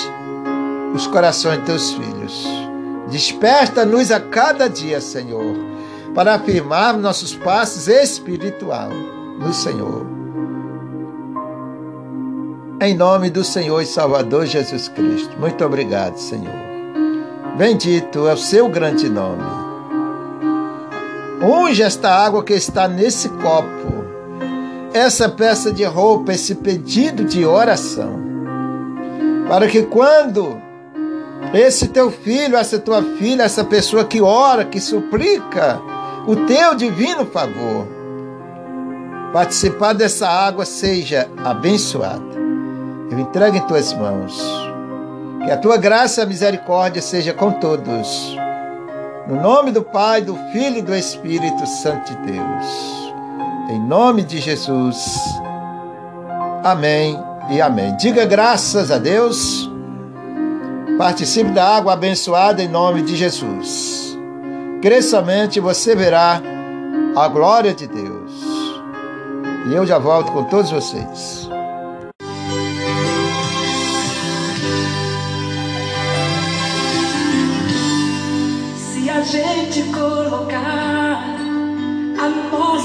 os 0.93 1.07
corações 1.07 1.59
de 1.59 1.65
teus 1.65 1.91
filhos. 1.93 2.47
Desperta-nos 3.09 4.11
a 4.11 4.19
cada 4.19 4.67
dia, 4.67 5.01
Senhor, 5.01 5.55
para 6.13 6.35
afirmar 6.35 6.97
nossos 6.97 7.35
passos 7.35 7.87
espiritual 7.87 8.89
no 9.39 9.53
Senhor. 9.53 10.18
Em 12.81 12.95
nome 12.95 13.29
do 13.29 13.43
Senhor 13.43 13.81
e 13.81 13.85
Salvador 13.85 14.45
Jesus 14.45 14.87
Cristo. 14.87 15.37
Muito 15.37 15.65
obrigado, 15.65 16.15
Senhor. 16.15 16.53
Bendito 17.57 18.25
é 18.25 18.33
o 18.33 18.37
seu 18.37 18.69
grande 18.69 19.09
nome. 19.09 19.43
Unge 21.43 21.83
esta 21.83 22.09
água 22.09 22.41
que 22.41 22.53
está 22.53 22.87
nesse 22.87 23.27
copo, 23.27 24.05
essa 24.93 25.27
peça 25.27 25.73
de 25.73 25.83
roupa, 25.83 26.31
esse 26.31 26.55
pedido 26.55 27.25
de 27.25 27.45
oração, 27.45 28.17
para 29.49 29.67
que 29.67 29.83
quando 29.83 30.57
esse 31.53 31.89
teu 31.89 32.09
filho, 32.09 32.55
essa 32.55 32.79
tua 32.79 33.03
filha, 33.03 33.43
essa 33.43 33.65
pessoa 33.65 34.05
que 34.05 34.21
ora, 34.21 34.63
que 34.63 34.79
suplica 34.79 35.81
o 36.25 36.33
teu 36.45 36.73
divino 36.75 37.25
favor. 37.25 37.85
Participar 39.33 39.91
dessa 39.91 40.29
água 40.29 40.63
seja 40.63 41.29
abençoada. 41.43 42.48
Eu 43.11 43.19
entrego 43.19 43.57
em 43.57 43.67
tuas 43.67 43.93
mãos. 43.93 44.39
Que 45.43 45.51
a 45.51 45.57
tua 45.57 45.77
graça 45.77 46.23
e 46.23 46.25
misericórdia 46.25 47.01
seja 47.01 47.33
com 47.33 47.51
todos. 47.53 48.37
No 49.27 49.41
nome 49.41 49.71
do 49.71 49.83
Pai, 49.83 50.21
do 50.21 50.35
Filho 50.51 50.77
e 50.77 50.81
do 50.81 50.95
Espírito 50.95 51.65
Santo 51.65 52.13
de 52.13 52.33
Deus. 52.33 53.13
Em 53.69 53.79
nome 53.79 54.23
de 54.23 54.39
Jesus. 54.39 55.17
Amém 56.63 57.17
e 57.49 57.61
amém. 57.61 57.95
Diga 57.97 58.25
graças 58.25 58.91
a 58.91 58.97
Deus. 58.97 59.69
Participe 60.97 61.51
da 61.51 61.77
água 61.77 61.93
abençoada 61.93 62.61
em 62.61 62.67
nome 62.67 63.01
de 63.03 63.15
Jesus. 63.15 64.17
Cresçamente 64.81 65.59
você 65.59 65.95
verá 65.95 66.41
a 67.15 67.27
glória 67.27 67.73
de 67.73 67.87
Deus. 67.87 68.31
E 69.69 69.73
eu 69.73 69.85
já 69.85 69.97
volto 69.97 70.31
com 70.31 70.43
todos 70.45 70.71
vocês. 70.71 71.38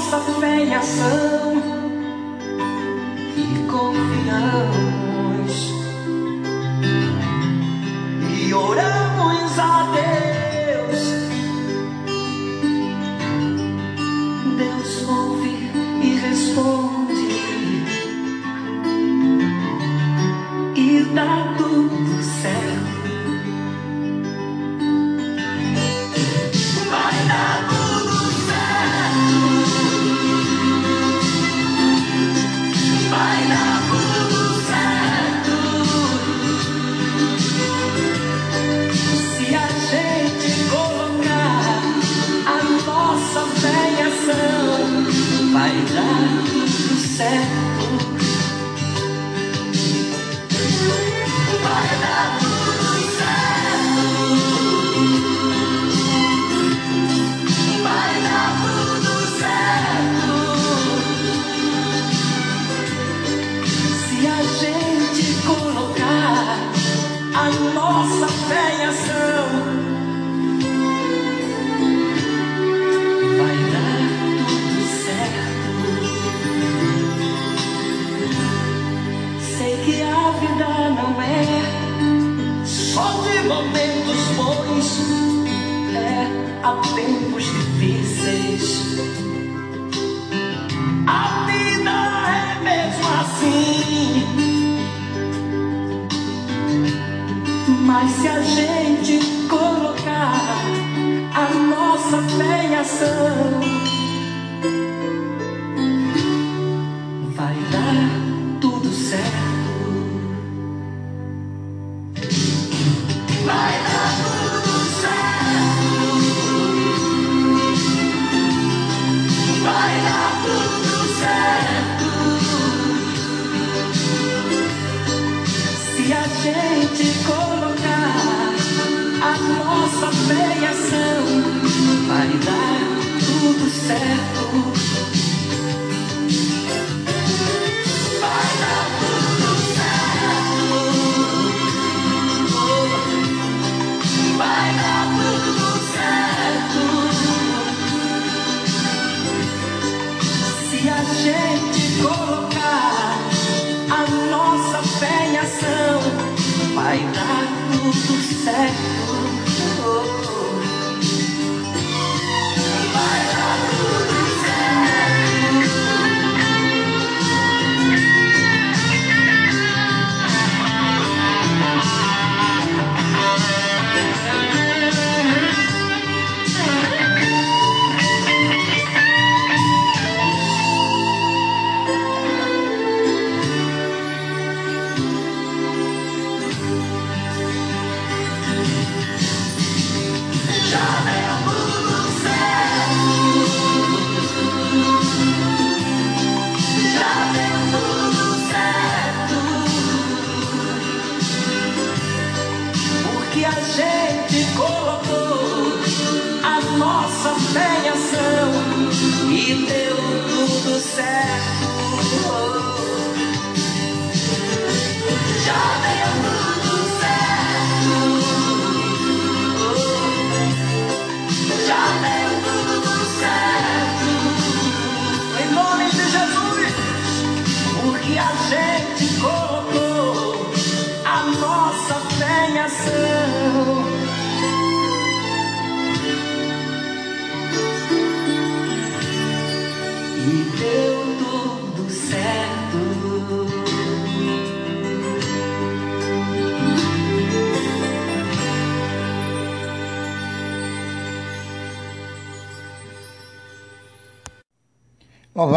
Nossa 0.05 0.19
fé 0.39 0.63
em 0.63 0.75
ação 0.75 1.55
e 3.35 3.67
confiamos 3.67 4.15
oramos 8.53 9.59
a 9.59 9.91
Deus. 9.95 11.01
Deus 14.57 15.09
ouve 15.09 15.71
e 16.03 16.15
responde 16.19 17.27
e 20.75 21.03
dá 21.15 21.55
tudo 21.57 22.23
certo. 22.23 22.74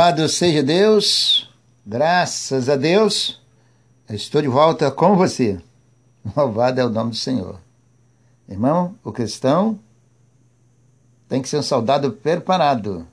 Louvado 0.08 0.26
seja 0.30 0.62
Deus, 0.62 1.50
graças 1.84 2.70
a 2.70 2.76
Deus, 2.76 3.38
eu 4.08 4.16
estou 4.16 4.40
de 4.40 4.48
volta 4.48 4.90
com 4.90 5.14
você. 5.14 5.60
Louvado 6.34 6.80
é 6.80 6.84
o 6.86 6.88
nome 6.88 7.10
do 7.10 7.16
Senhor. 7.16 7.60
Irmão, 8.48 8.94
o 9.04 9.12
cristão 9.12 9.78
tem 11.28 11.42
que 11.42 11.48
ser 11.48 11.58
um 11.58 11.62
soldado 11.62 12.10
preparado. 12.10 13.06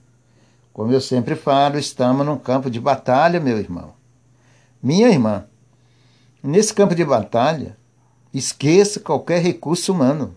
Como 0.71 0.89
eu 0.89 1.01
sempre 1.01 1.35
falo, 1.35 1.77
estamos 1.77 2.25
num 2.25 2.37
campo 2.37 2.69
de 2.69 2.79
batalha, 2.79 3.41
meu 3.41 3.57
irmão. 3.57 3.93
Minha 4.81 5.09
irmã, 5.09 5.43
nesse 6.41 6.73
campo 6.73 6.95
de 6.95 7.03
batalha, 7.03 7.75
esqueça 8.33 9.01
qualquer 9.01 9.41
recurso 9.41 9.91
humano. 9.91 10.33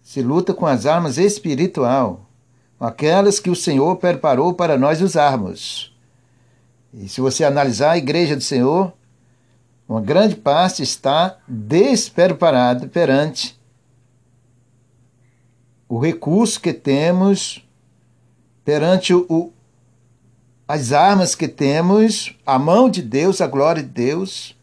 Se 0.00 0.22
luta 0.22 0.54
com 0.54 0.64
as 0.64 0.86
armas 0.86 1.18
espiritual, 1.18 2.29
aquelas 2.80 3.38
que 3.38 3.50
o 3.50 3.54
Senhor 3.54 3.96
preparou 3.96 4.54
para 4.54 4.78
nós 4.78 5.02
usarmos. 5.02 5.94
E 6.94 7.08
se 7.08 7.20
você 7.20 7.44
analisar 7.44 7.92
a 7.92 7.98
igreja 7.98 8.34
do 8.34 8.42
Senhor, 8.42 8.92
uma 9.86 10.00
grande 10.00 10.34
parte 10.34 10.82
está 10.82 11.36
despreparada 11.46 12.88
perante 12.88 13.60
o 15.88 15.98
recurso 15.98 16.60
que 16.60 16.72
temos, 16.72 17.66
perante 18.64 19.12
o, 19.12 19.52
as 20.66 20.92
armas 20.92 21.34
que 21.34 21.48
temos, 21.48 22.36
a 22.46 22.58
mão 22.58 22.88
de 22.88 23.02
Deus, 23.02 23.40
a 23.40 23.46
glória 23.46 23.82
de 23.82 23.88
Deus. 23.88 24.56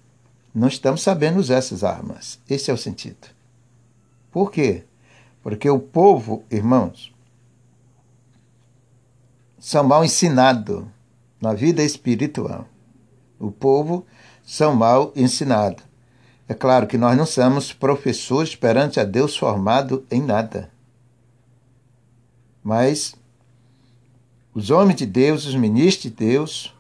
Não 0.56 0.68
estamos 0.68 1.02
sabendo 1.02 1.40
usar 1.40 1.56
essas 1.56 1.84
armas. 1.84 2.40
Esse 2.50 2.72
é 2.72 2.74
o 2.74 2.78
sentido. 2.78 3.28
Por 4.32 4.52
quê? 4.52 4.86
Porque 5.44 5.70
o 5.70 5.78
povo, 5.78 6.44
irmãos, 6.50 7.14
são 9.60 9.84
mal 9.84 10.04
ensinados 10.04 10.84
na 11.42 11.54
vida 11.54 11.84
espiritual. 11.84 12.66
O 13.40 13.52
povo 13.52 14.06
são 14.46 14.76
mal 14.76 15.12
ensinados. 15.16 15.84
É 16.48 16.54
claro 16.54 16.88
que 16.88 16.98
nós 16.98 17.18
não 17.18 17.26
somos 17.26 17.74
professores 17.74 18.56
perante 18.56 19.00
a 19.00 19.04
Deus 19.04 19.36
formado 19.36 20.06
em 20.10 20.22
nada. 20.22 20.72
Mas 22.64 23.16
os 24.54 24.72
homens 24.72 24.98
de 24.98 25.06
Deus, 25.06 25.46
os 25.46 25.56
ministros 25.56 26.04
de 26.04 26.10
Deus, 26.10 26.74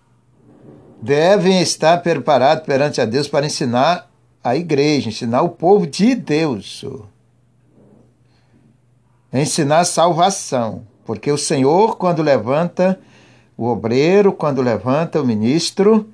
devem 1.01 1.61
estar 1.61 2.01
preparados 2.01 2.65
perante 2.65 2.99
a 3.01 3.05
Deus 3.05 3.27
para 3.27 3.45
ensinar 3.45 4.09
a 4.43 4.55
igreja, 4.55 5.09
ensinar 5.09 5.41
o 5.41 5.49
povo 5.49 5.85
de 5.85 6.15
Deus, 6.15 6.83
ensinar 9.31 9.83
salvação. 9.85 10.87
Porque 11.07 11.31
o 11.31 11.37
Senhor, 11.37 11.95
quando 11.95 12.21
levanta 12.21 12.99
o 13.57 13.65
obreiro, 13.65 14.33
quando 14.33 14.61
levanta 14.61 15.21
o 15.21 15.25
ministro, 15.25 16.09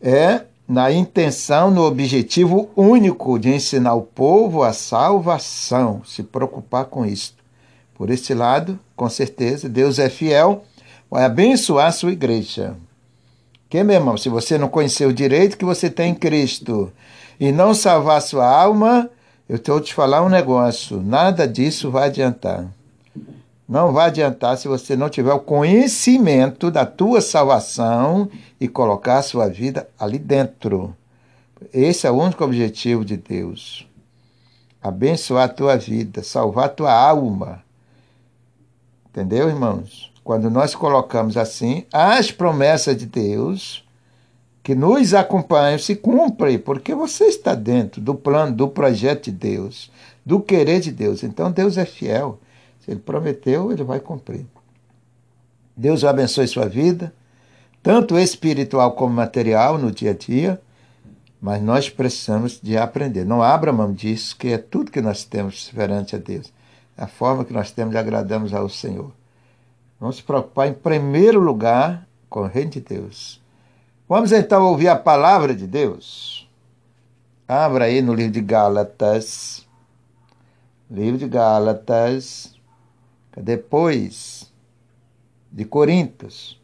é 0.00 0.42
na 0.68 0.92
intenção, 0.92 1.70
no 1.70 1.82
objetivo 1.82 2.68
único 2.76 3.38
de 3.38 3.54
ensinar 3.54 3.94
o 3.94 4.02
povo 4.02 4.62
a 4.62 4.74
salvação, 4.74 6.02
se 6.04 6.22
preocupar 6.22 6.84
com 6.84 7.06
isso. 7.06 7.34
Por 7.94 8.10
esse 8.10 8.34
lado, 8.34 8.78
com 8.94 9.08
certeza, 9.08 9.70
Deus 9.70 9.98
é 9.98 10.10
fiel, 10.10 10.64
vai 11.10 11.24
abençoar 11.24 11.86
a 11.86 11.92
sua 11.92 12.12
igreja. 12.12 12.76
Que, 13.70 13.82
meu 13.82 13.94
irmão, 13.96 14.18
se 14.18 14.28
você 14.28 14.58
não 14.58 14.68
conhecer 14.68 15.06
o 15.06 15.14
direito 15.14 15.56
que 15.56 15.64
você 15.64 15.88
tem 15.88 16.10
em 16.10 16.14
Cristo 16.14 16.92
e 17.40 17.50
não 17.50 17.72
salvar 17.72 18.18
a 18.18 18.20
sua 18.20 18.46
alma, 18.46 19.08
eu 19.48 19.56
estou 19.56 19.80
te 19.80 19.94
falar 19.94 20.22
um 20.22 20.28
negócio, 20.28 21.00
nada 21.00 21.48
disso 21.48 21.90
vai 21.90 22.08
adiantar. 22.08 22.66
Não 23.68 23.92
vai 23.92 24.06
adiantar 24.06 24.56
se 24.56 24.68
você 24.68 24.94
não 24.94 25.08
tiver 25.08 25.32
o 25.32 25.40
conhecimento 25.40 26.70
da 26.70 26.86
tua 26.86 27.20
salvação 27.20 28.28
e 28.60 28.68
colocar 28.68 29.18
a 29.18 29.22
sua 29.22 29.48
vida 29.48 29.88
ali 29.98 30.18
dentro. 30.18 30.94
Esse 31.72 32.06
é 32.06 32.10
o 32.10 32.14
único 32.14 32.44
objetivo 32.44 33.04
de 33.04 33.16
Deus. 33.16 33.88
Abençoar 34.80 35.44
a 35.44 35.52
tua 35.52 35.76
vida, 35.76 36.22
salvar 36.22 36.66
a 36.66 36.68
tua 36.68 36.92
alma. 36.92 37.64
Entendeu, 39.10 39.48
irmãos? 39.48 40.12
Quando 40.22 40.48
nós 40.48 40.74
colocamos 40.74 41.36
assim, 41.36 41.84
as 41.92 42.30
promessas 42.30 42.96
de 42.96 43.06
Deus 43.06 43.84
que 44.62 44.74
nos 44.74 45.14
acompanham 45.14 45.78
se 45.78 45.94
cumprem, 45.94 46.58
porque 46.58 46.94
você 46.94 47.26
está 47.26 47.54
dentro 47.54 48.00
do 48.00 48.14
plano, 48.14 48.54
do 48.54 48.68
projeto 48.68 49.24
de 49.24 49.32
Deus, 49.32 49.90
do 50.24 50.40
querer 50.40 50.80
de 50.80 50.90
Deus. 50.90 51.22
Então 51.22 51.50
Deus 51.50 51.78
é 51.78 51.84
fiel. 51.84 52.38
Se 52.86 52.92
Ele 52.92 53.00
prometeu, 53.00 53.72
Ele 53.72 53.82
vai 53.82 53.98
cumprir. 53.98 54.46
Deus 55.76 56.04
abençoe 56.04 56.46
sua 56.46 56.68
vida, 56.68 57.12
tanto 57.82 58.16
espiritual 58.16 58.92
como 58.92 59.12
material, 59.12 59.76
no 59.76 59.90
dia 59.90 60.12
a 60.12 60.14
dia, 60.14 60.62
mas 61.40 61.60
nós 61.60 61.90
precisamos 61.90 62.60
de 62.62 62.78
aprender. 62.78 63.26
Não 63.26 63.42
abra 63.42 63.72
mão 63.72 63.92
disso, 63.92 64.36
que 64.36 64.52
é 64.52 64.58
tudo 64.58 64.92
que 64.92 65.00
nós 65.00 65.24
temos 65.24 65.68
perante 65.70 66.14
a 66.14 66.18
Deus. 66.18 66.52
É 66.96 67.02
a 67.02 67.08
forma 67.08 67.44
que 67.44 67.52
nós 67.52 67.72
temos 67.72 67.90
de 67.90 67.98
agradarmos 67.98 68.54
ao 68.54 68.68
Senhor. 68.68 69.10
Vamos 69.98 70.16
se 70.16 70.22
preocupar 70.22 70.68
em 70.68 70.72
primeiro 70.72 71.40
lugar 71.40 72.06
com 72.30 72.42
o 72.42 72.46
reino 72.46 72.70
de 72.70 72.80
Deus. 72.80 73.42
Vamos 74.08 74.30
então 74.30 74.64
ouvir 74.64 74.88
a 74.88 74.96
palavra 74.96 75.54
de 75.54 75.66
Deus. 75.66 76.48
Abra 77.48 77.86
aí 77.86 78.00
no 78.00 78.14
livro 78.14 78.32
de 78.32 78.40
Gálatas. 78.40 79.66
Livro 80.88 81.18
de 81.18 81.26
Gálatas. 81.26 82.55
Depois 83.36 84.52
de 85.52 85.64
Coríntios. 85.64 86.60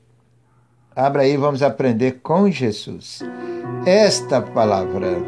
Abra 0.94 1.22
aí, 1.22 1.36
vamos 1.36 1.62
aprender 1.62 2.20
com 2.22 2.50
Jesus. 2.50 3.20
Esta 3.86 4.40
palavra. 4.40 5.18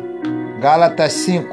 Gálatas 0.61 1.12
5. 1.12 1.46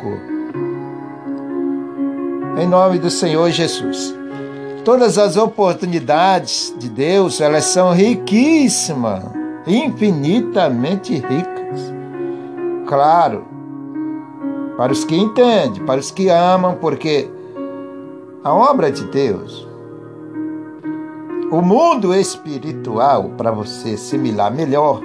Em 2.59 2.67
nome 2.67 2.99
do 2.99 3.09
Senhor 3.09 3.49
Jesus. 3.49 4.15
Todas 4.83 5.17
as 5.17 5.37
oportunidades 5.37 6.73
de 6.77 6.89
Deus, 6.89 7.39
elas 7.39 7.65
são 7.65 7.93
riquíssimas 7.93 9.23
infinitamente 9.67 11.13
ricas. 11.13 11.93
Claro, 12.87 13.45
para 14.75 14.91
os 14.91 15.05
que 15.05 15.15
entendem, 15.15 15.85
para 15.85 15.99
os 15.99 16.11
que 16.11 16.29
amam, 16.29 16.75
porque 16.75 17.29
a 18.43 18.53
obra 18.53 18.91
de 18.91 19.05
Deus, 19.05 19.67
o 21.51 21.61
mundo 21.61 22.15
espiritual, 22.15 23.31
para 23.37 23.51
você 23.51 23.91
assimilar 23.91 24.53
melhor, 24.53 25.01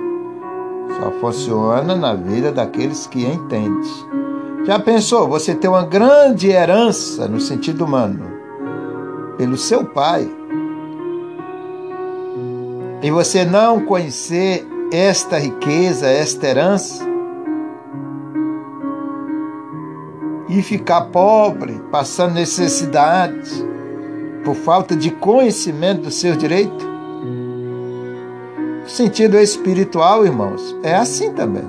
só 0.98 1.10
funciona 1.20 1.94
na 1.94 2.14
vida 2.14 2.52
daqueles 2.52 3.06
que 3.06 3.24
entendem. 3.24 3.82
Já 4.64 4.78
pensou 4.78 5.28
você 5.28 5.54
ter 5.54 5.68
uma 5.68 5.84
grande 5.84 6.48
herança 6.48 7.28
no 7.28 7.40
sentido 7.40 7.84
humano 7.84 8.24
pelo 9.36 9.56
seu 9.56 9.84
pai? 9.84 10.30
e 13.02 13.10
você 13.10 13.44
não 13.44 13.84
conhecer 13.84 14.66
esta 14.90 15.38
riqueza, 15.38 16.08
esta 16.08 16.46
herança, 16.46 17.04
e 20.48 20.62
ficar 20.62 21.02
pobre, 21.06 21.80
passando 21.90 22.34
necessidade, 22.34 23.64
por 24.46 24.54
falta 24.54 24.94
de 24.94 25.10
conhecimento 25.10 26.02
dos 26.02 26.14
seus 26.14 26.38
direitos? 26.38 26.86
O 28.86 28.88
sentido 28.88 29.36
espiritual, 29.36 30.24
irmãos, 30.24 30.76
é 30.84 30.94
assim 30.94 31.32
também. 31.32 31.64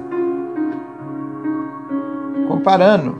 Comparando, 2.48 3.18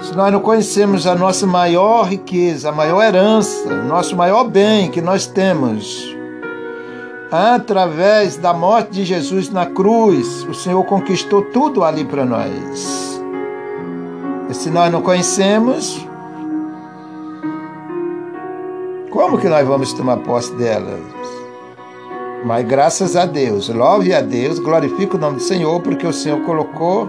se 0.00 0.16
nós 0.16 0.32
não 0.32 0.40
conhecemos 0.40 1.06
a 1.06 1.14
nossa 1.14 1.46
maior 1.46 2.08
riqueza, 2.08 2.70
a 2.70 2.72
maior 2.72 3.00
herança, 3.00 3.72
nosso 3.84 4.16
maior 4.16 4.42
bem 4.42 4.90
que 4.90 5.00
nós 5.00 5.28
temos, 5.28 6.12
através 7.30 8.36
da 8.36 8.52
morte 8.52 8.90
de 8.90 9.04
Jesus 9.04 9.48
na 9.48 9.64
cruz, 9.64 10.42
o 10.50 10.54
Senhor 10.54 10.82
conquistou 10.82 11.42
tudo 11.42 11.84
ali 11.84 12.04
para 12.04 12.24
nós. 12.24 13.20
E 14.50 14.54
se 14.54 14.70
nós 14.70 14.90
não 14.90 15.02
conhecemos, 15.02 16.04
como 19.16 19.38
que 19.38 19.48
nós 19.48 19.66
vamos 19.66 19.94
tomar 19.94 20.18
posse 20.18 20.52
delas? 20.56 21.00
Mas 22.44 22.66
graças 22.66 23.16
a 23.16 23.24
Deus, 23.24 23.70
louve 23.70 24.12
a 24.12 24.20
Deus, 24.20 24.58
glorifique 24.58 25.16
o 25.16 25.18
nome 25.18 25.36
do 25.36 25.42
Senhor, 25.42 25.80
porque 25.80 26.06
o 26.06 26.12
Senhor 26.12 26.42
colocou 26.42 27.08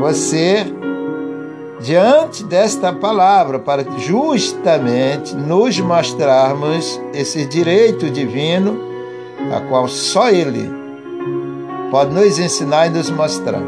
você 0.00 0.66
diante 1.80 2.42
desta 2.42 2.92
palavra 2.92 3.60
para 3.60 3.84
justamente 3.98 5.32
nos 5.36 5.78
mostrarmos 5.78 7.00
esse 7.12 7.46
direito 7.46 8.10
divino 8.10 8.76
a 9.56 9.60
qual 9.60 9.86
só 9.86 10.28
Ele 10.28 10.68
pode 11.92 12.12
nos 12.12 12.36
ensinar 12.40 12.88
e 12.88 12.90
nos 12.90 13.10
mostrar. 13.10 13.62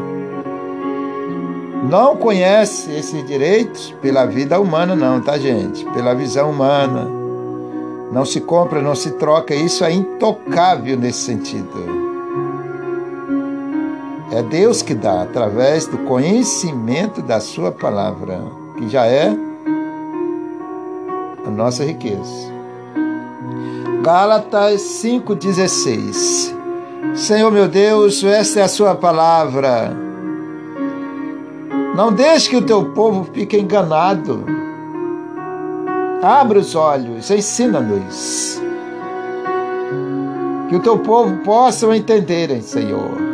Não 1.89 2.17
conhece 2.17 2.91
esses 2.91 3.25
direitos 3.25 3.95
pela 4.01 4.25
vida 4.25 4.59
humana, 4.59 4.93
não, 4.93 5.21
tá, 5.21 5.37
gente? 5.37 5.85
Pela 5.91 6.13
visão 6.13 6.49
humana. 6.49 7.07
Não 8.11 8.25
se 8.25 8.41
compra, 8.41 8.81
não 8.81 8.93
se 8.93 9.11
troca, 9.11 9.55
isso 9.55 9.85
é 9.85 9.91
intocável 9.93 10.97
nesse 10.97 11.19
sentido. 11.19 12.07
É 14.33 14.43
Deus 14.43 14.81
que 14.81 14.93
dá 14.93 15.21
através 15.21 15.87
do 15.87 15.99
conhecimento 15.99 17.21
da 17.21 17.39
Sua 17.39 17.71
palavra, 17.71 18.41
que 18.77 18.89
já 18.89 19.05
é 19.05 19.33
a 21.45 21.49
nossa 21.49 21.85
riqueza. 21.85 22.51
Gálatas 24.03 24.81
5,16 24.81 26.53
Senhor 27.15 27.51
meu 27.51 27.67
Deus, 27.67 28.23
esta 28.25 28.59
é 28.59 28.63
a 28.63 28.67
Sua 28.67 28.93
palavra. 28.93 30.06
Não 31.97 32.13
deixe 32.13 32.49
que 32.49 32.55
o 32.55 32.61
teu 32.61 32.85
povo 32.91 33.27
fique 33.33 33.57
enganado. 33.57 34.45
Abre 36.23 36.59
os 36.59 36.75
olhos, 36.75 37.29
ensina-nos. 37.29 38.61
Que 40.69 40.77
o 40.77 40.79
teu 40.79 40.99
povo 40.99 41.37
possa 41.43 41.93
entender, 41.95 42.61
Senhor 42.61 43.27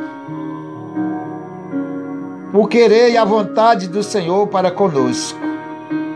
o 2.53 2.67
querer 2.67 3.09
e 3.09 3.17
a 3.17 3.25
vontade 3.25 3.87
do 3.87 4.03
Senhor 4.03 4.47
para 4.47 4.69
conosco. 4.69 5.39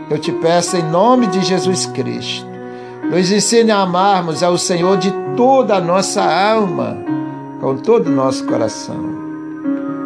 Eu 0.08 0.18
te 0.18 0.30
peço 0.30 0.76
em 0.76 0.82
nome 0.88 1.26
de 1.26 1.42
Jesus 1.42 1.84
Cristo, 1.86 2.46
nos 3.10 3.30
ensine 3.30 3.72
a 3.72 3.80
amarmos 3.80 4.42
ao 4.42 4.56
Senhor 4.56 4.96
de 4.96 5.12
toda 5.36 5.76
a 5.76 5.80
nossa 5.80 6.22
alma, 6.22 6.96
com 7.60 7.76
todo 7.76 8.06
o 8.06 8.12
nosso 8.12 8.46
coração. 8.46 9.18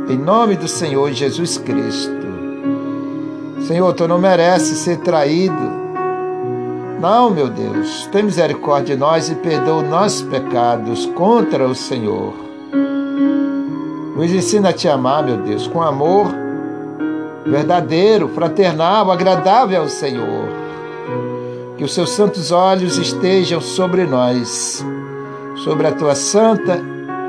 Em 0.09 0.17
nome 0.17 0.57
do 0.57 0.67
Senhor 0.67 1.13
Jesus 1.13 1.59
Cristo. 1.59 2.22
Senhor, 3.67 3.93
tu 3.93 4.09
não 4.09 4.19
mereces 4.19 4.79
ser 4.79 4.99
traído. 4.99 5.83
Não, 7.01 7.31
meu 7.31 7.49
Deus, 7.49 8.09
tem 8.13 8.25
misericórdia 8.25 8.95
de 8.95 9.01
nós 9.01 9.29
e 9.29 9.35
perdoa 9.37 9.83
os 9.83 9.89
nossos 9.89 10.23
pecados 10.23 11.07
contra 11.07 11.67
o 11.67 11.75
Senhor. 11.75 12.33
Nos 14.17 14.31
ensina 14.31 14.71
a 14.71 14.73
te 14.73 14.89
amar, 14.89 15.23
meu 15.23 15.37
Deus, 15.39 15.67
com 15.67 15.81
amor 15.81 16.27
verdadeiro, 17.45 18.29
fraternal, 18.29 19.11
agradável 19.11 19.83
ao 19.83 19.89
Senhor. 19.89 20.49
Que 21.77 21.85
os 21.85 21.95
seus 21.95 22.11
santos 22.11 22.53
olhos 22.53 22.99
estejam 22.99 23.61
sobre 23.61 24.05
nós, 24.05 24.85
sobre 25.65 25.87
a 25.87 25.93
tua 25.93 26.15
santa 26.15 26.81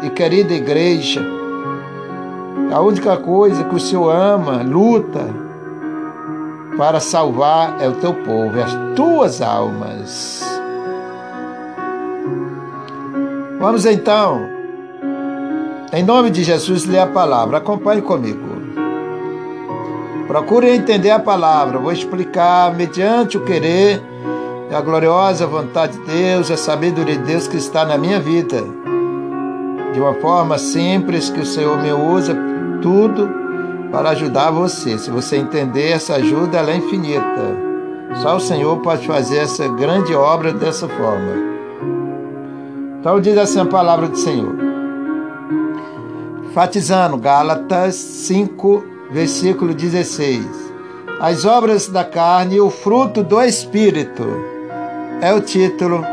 e 0.03 0.09
querida 0.09 0.53
igreja. 0.53 1.21
A 2.71 2.81
única 2.81 3.17
coisa 3.17 3.63
que 3.63 3.75
o 3.75 3.79
Senhor 3.79 4.11
ama, 4.11 4.63
luta 4.63 5.42
para 6.77 6.99
salvar 6.99 7.81
é 7.81 7.87
o 7.87 7.93
teu 7.93 8.13
povo, 8.13 8.57
é 8.57 8.63
as 8.63 8.73
tuas 8.95 9.41
almas. 9.41 10.43
Vamos 13.59 13.85
então 13.85 14.53
em 15.95 16.01
nome 16.01 16.31
de 16.31 16.43
Jesus, 16.43 16.85
lê 16.85 16.97
a 16.97 17.05
palavra. 17.05 17.59
Acompanhe 17.59 18.01
comigo. 18.01 18.49
Procure 20.27 20.71
entender 20.71 21.11
a 21.11 21.19
palavra. 21.19 21.77
Vou 21.77 21.91
explicar 21.91 22.73
mediante 22.73 23.37
o 23.37 23.45
querer 23.45 24.01
a 24.73 24.81
gloriosa 24.81 25.45
vontade 25.45 25.99
de 25.99 26.05
Deus, 26.05 26.49
a 26.49 26.57
sabedoria 26.57 27.15
de 27.15 27.23
Deus 27.23 27.47
que 27.47 27.57
está 27.57 27.85
na 27.85 27.95
minha 27.95 28.19
vida. 28.19 28.63
De 29.93 29.99
uma 29.99 30.15
forma 30.15 30.57
simples 30.57 31.29
que 31.29 31.41
o 31.41 31.45
Senhor 31.45 31.77
me 31.79 31.93
usa 31.93 32.35
tudo 32.81 33.42
para 33.93 34.09
ajudar 34.09 34.49
você. 34.49 34.97
Se 34.97 35.11
você 35.11 35.37
entender, 35.37 35.91
essa 35.91 36.15
ajuda 36.15 36.59
é 36.59 36.75
infinita. 36.75 37.55
Só 38.23 38.37
o 38.37 38.39
Senhor 38.39 38.77
pode 38.79 39.05
fazer 39.05 39.37
essa 39.37 39.67
grande 39.67 40.15
obra 40.15 40.51
dessa 40.51 40.89
forma. 40.89 41.53
Então 42.99 43.21
diz 43.21 43.37
assim 43.37 43.59
a 43.59 43.65
palavra 43.65 44.07
do 44.07 44.17
Senhor. 44.17 44.55
Fatizando, 46.55 47.17
Gálatas 47.17 47.93
5, 47.93 48.83
versículo 49.11 49.75
16. 49.75 50.43
As 51.19 51.45
obras 51.45 51.87
da 51.87 52.03
carne 52.03 52.55
e 52.55 52.61
o 52.61 52.71
fruto 52.71 53.23
do 53.23 53.39
Espírito 53.41 54.25
é 55.21 55.31
o 55.31 55.39
título 55.39 56.03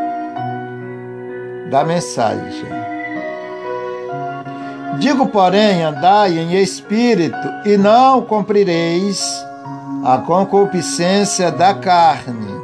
da 1.70 1.82
mensagem. 1.84 2.79
Digo, 5.00 5.26
porém, 5.28 5.82
andai 5.82 6.38
em 6.38 6.62
espírito 6.62 7.34
e 7.64 7.78
não 7.78 8.20
cumprireis 8.20 9.24
a 10.04 10.18
concupiscência 10.18 11.50
da 11.50 11.72
carne. 11.72 12.60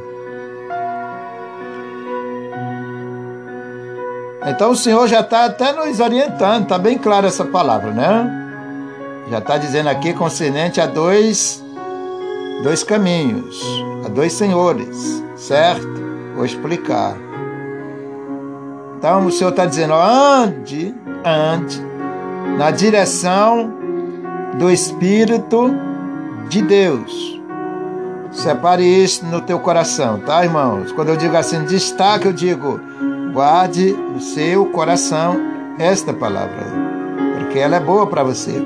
Então 4.47 4.73
o 4.73 4.77
Senhor 4.77 5.09
já 5.09 5.21
está 5.21 5.47
até 5.47 5.73
nos 5.73 5.99
orientando, 5.99 6.65
está 6.65 6.77
bem 6.79 6.99
clara 6.99 7.27
essa 7.27 7.45
palavra, 7.47 7.91
né? 7.91 8.31
Já 9.31 9.39
está 9.39 9.57
dizendo 9.57 9.89
aqui 9.89 10.13
concernente 10.13 10.79
a 10.79 10.85
dois, 10.85 11.65
dois 12.63 12.85
caminhos, 12.85 13.65
a 14.05 14.11
dois 14.11 14.35
senhores, 14.35 15.25
certo? 15.37 15.89
Vou 16.35 16.45
explicar. 16.45 17.17
Então 18.99 19.25
o 19.25 19.33
Senhor 19.33 19.51
está 19.51 19.65
dizendo, 19.65 19.95
ande, 19.95 20.95
ande 21.25 21.96
na 22.59 22.71
direção 22.71 23.73
do 24.59 24.71
Espírito 24.71 25.75
de 26.49 26.63
Deus. 26.63 27.41
Separe 28.31 28.85
isso 28.85 29.25
no 29.27 29.41
teu 29.41 29.59
coração, 29.59 30.21
tá, 30.21 30.45
irmãos? 30.45 30.93
Quando 30.93 31.09
eu 31.09 31.17
digo 31.17 31.37
assim, 31.37 31.65
destaque, 31.65 32.27
eu 32.27 32.33
digo, 32.33 32.81
guarde 33.33 33.93
no 33.93 34.21
seu 34.21 34.67
coração 34.67 35.37
esta 35.79 36.13
palavra, 36.13 36.65
porque 37.39 37.59
ela 37.59 37.77
é 37.77 37.81
boa 37.81 38.07
para 38.07 38.23
você. 38.23 38.63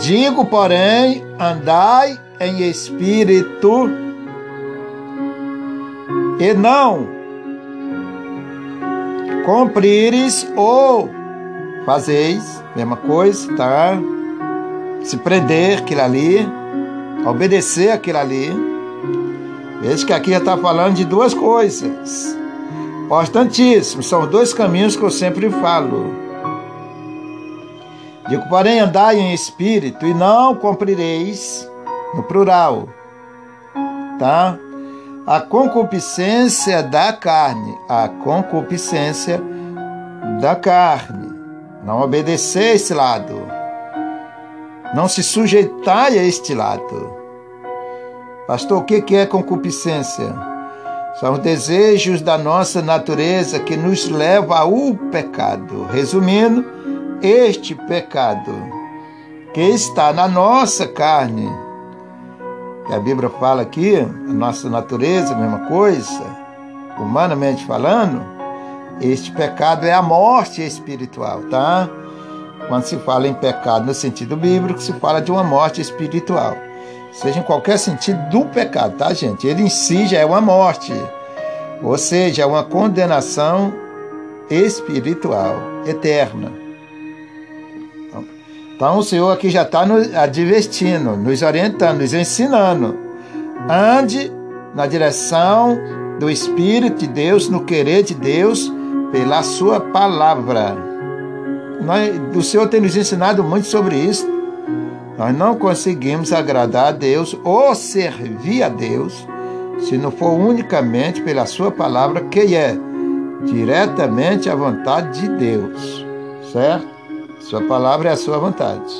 Digo, 0.00 0.44
porém, 0.46 1.24
andai 1.38 2.18
em 2.40 2.68
espírito 2.68 3.88
e 6.38 6.52
não 6.52 7.23
cumprires 9.44 10.46
ou 10.56 11.10
fazeis, 11.84 12.62
mesma 12.74 12.96
coisa, 12.96 13.54
tá? 13.56 13.98
Se 15.02 15.16
prender 15.18 15.78
aquilo 15.78 16.00
ali, 16.00 16.48
obedecer 17.26 17.90
aquilo 17.90 18.18
ali. 18.18 18.50
Veja 19.80 20.06
que 20.06 20.12
aqui 20.12 20.30
já 20.30 20.38
está 20.38 20.56
falando 20.56 20.94
de 20.94 21.04
duas 21.04 21.34
coisas 21.34 22.36
importantíssimas, 23.04 24.06
são 24.06 24.26
dois 24.26 24.54
caminhos 24.54 24.96
que 24.96 25.02
eu 25.02 25.10
sempre 25.10 25.50
falo. 25.50 26.14
Digo, 28.28 28.48
porém, 28.48 28.80
andai 28.80 29.18
em 29.18 29.34
espírito 29.34 30.06
e 30.06 30.14
não 30.14 30.54
cumprireis, 30.54 31.68
no 32.14 32.22
plural, 32.22 32.88
tá? 34.18 34.58
A 35.26 35.40
concupiscência 35.40 36.82
da 36.82 37.10
carne, 37.10 37.74
a 37.88 38.08
concupiscência 38.08 39.40
da 40.38 40.54
carne. 40.54 41.32
Não 41.82 42.02
obedecer 42.02 42.74
esse 42.74 42.92
lado. 42.92 43.34
Não 44.94 45.08
se 45.08 45.22
sujeitar 45.22 46.12
a 46.12 46.16
este 46.16 46.52
lado. 46.52 47.16
Pastor, 48.46 48.82
o 48.82 48.84
que 48.84 49.16
é 49.16 49.24
concupiscência? 49.24 50.30
São 51.18 51.32
os 51.32 51.38
desejos 51.38 52.20
da 52.20 52.36
nossa 52.36 52.82
natureza 52.82 53.58
que 53.58 53.78
nos 53.78 54.06
leva 54.10 54.58
ao 54.58 54.94
pecado. 55.10 55.86
Resumindo, 55.90 56.66
este 57.22 57.74
pecado 57.74 58.52
que 59.54 59.62
está 59.62 60.12
na 60.12 60.28
nossa 60.28 60.86
carne, 60.86 61.48
que 62.86 62.92
a 62.92 63.00
Bíblia 63.00 63.30
fala 63.40 63.62
aqui, 63.62 63.96
a 63.96 64.32
nossa 64.32 64.68
natureza, 64.68 65.34
a 65.34 65.36
mesma 65.36 65.66
coisa, 65.66 66.22
humanamente 66.98 67.64
falando, 67.66 68.22
este 69.00 69.32
pecado 69.32 69.86
é 69.86 69.92
a 69.92 70.02
morte 70.02 70.64
espiritual, 70.64 71.40
tá? 71.50 71.88
Quando 72.68 72.84
se 72.84 72.96
fala 72.98 73.26
em 73.26 73.34
pecado 73.34 73.86
no 73.86 73.94
sentido 73.94 74.36
bíblico, 74.36 74.80
se 74.80 74.92
fala 74.94 75.20
de 75.20 75.30
uma 75.30 75.42
morte 75.42 75.80
espiritual. 75.80 76.56
Seja 77.12 77.40
em 77.40 77.42
qualquer 77.42 77.78
sentido 77.78 78.18
do 78.30 78.44
pecado, 78.46 78.96
tá, 78.96 79.12
gente? 79.12 79.46
Ele 79.46 79.62
em 79.62 79.68
si 79.68 80.06
já 80.06 80.18
é 80.18 80.24
uma 80.24 80.40
morte, 80.40 80.92
ou 81.82 81.96
seja, 81.96 82.42
é 82.42 82.46
uma 82.46 82.64
condenação 82.64 83.72
espiritual, 84.50 85.56
eterna. 85.86 86.63
Então 88.74 88.98
o 88.98 89.02
Senhor 89.02 89.30
aqui 89.30 89.50
já 89.50 89.62
está 89.62 89.86
nos 89.86 90.12
advertindo, 90.14 91.16
nos 91.16 91.42
orientando, 91.42 92.00
nos 92.00 92.12
ensinando. 92.12 92.96
Ande 93.68 94.32
na 94.74 94.86
direção 94.86 95.78
do 96.18 96.28
Espírito 96.28 96.98
de 96.98 97.06
Deus, 97.06 97.48
no 97.48 97.64
querer 97.64 98.02
de 98.02 98.14
Deus, 98.14 98.72
pela 99.12 99.42
sua 99.42 99.78
palavra. 99.78 100.76
Nós, 101.80 102.10
o 102.34 102.42
Senhor 102.42 102.68
tem 102.68 102.80
nos 102.80 102.96
ensinado 102.96 103.44
muito 103.44 103.68
sobre 103.68 103.96
isso. 103.96 104.28
Nós 105.16 105.36
não 105.36 105.54
conseguimos 105.54 106.32
agradar 106.32 106.88
a 106.88 106.92
Deus 106.92 107.36
ou 107.44 107.74
servir 107.76 108.64
a 108.64 108.68
Deus 108.68 109.26
se 109.78 109.96
não 109.96 110.10
for 110.10 110.32
unicamente 110.32 111.22
pela 111.22 111.46
sua 111.46 111.70
palavra, 111.70 112.22
que 112.22 112.56
é 112.56 112.76
diretamente 113.44 114.48
a 114.48 114.54
vontade 114.54 115.20
de 115.20 115.28
Deus, 115.28 116.06
certo? 116.52 116.93
Sua 117.44 117.60
palavra 117.60 118.08
é 118.08 118.12
a 118.12 118.16
sua 118.16 118.38
vontade, 118.38 118.96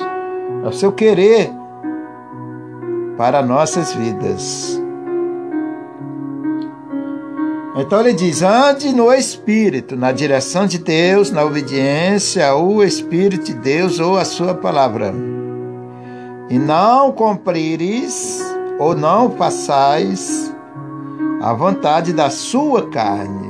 é 0.63 0.67
o 0.67 0.71
seu 0.71 0.91
querer 0.91 1.51
para 3.17 3.41
nossas 3.41 3.91
vidas. 3.91 4.79
Então 7.75 7.99
ele 8.01 8.13
diz: 8.13 8.43
ande 8.43 8.93
no 8.93 9.11
Espírito, 9.11 9.95
na 9.95 10.11
direção 10.11 10.67
de 10.67 10.77
Deus, 10.77 11.31
na 11.31 11.43
obediência 11.43 12.47
ao 12.47 12.83
Espírito 12.83 13.45
de 13.45 13.55
Deus 13.55 13.99
ou 13.99 14.15
à 14.15 14.23
Sua 14.23 14.53
palavra. 14.53 15.11
E 16.47 16.59
não 16.59 17.13
cumprires 17.13 18.45
ou 18.77 18.95
não 18.95 19.31
façais 19.31 20.53
a 21.41 21.51
vontade 21.51 22.13
da 22.13 22.29
sua 22.29 22.89
carne, 22.89 23.44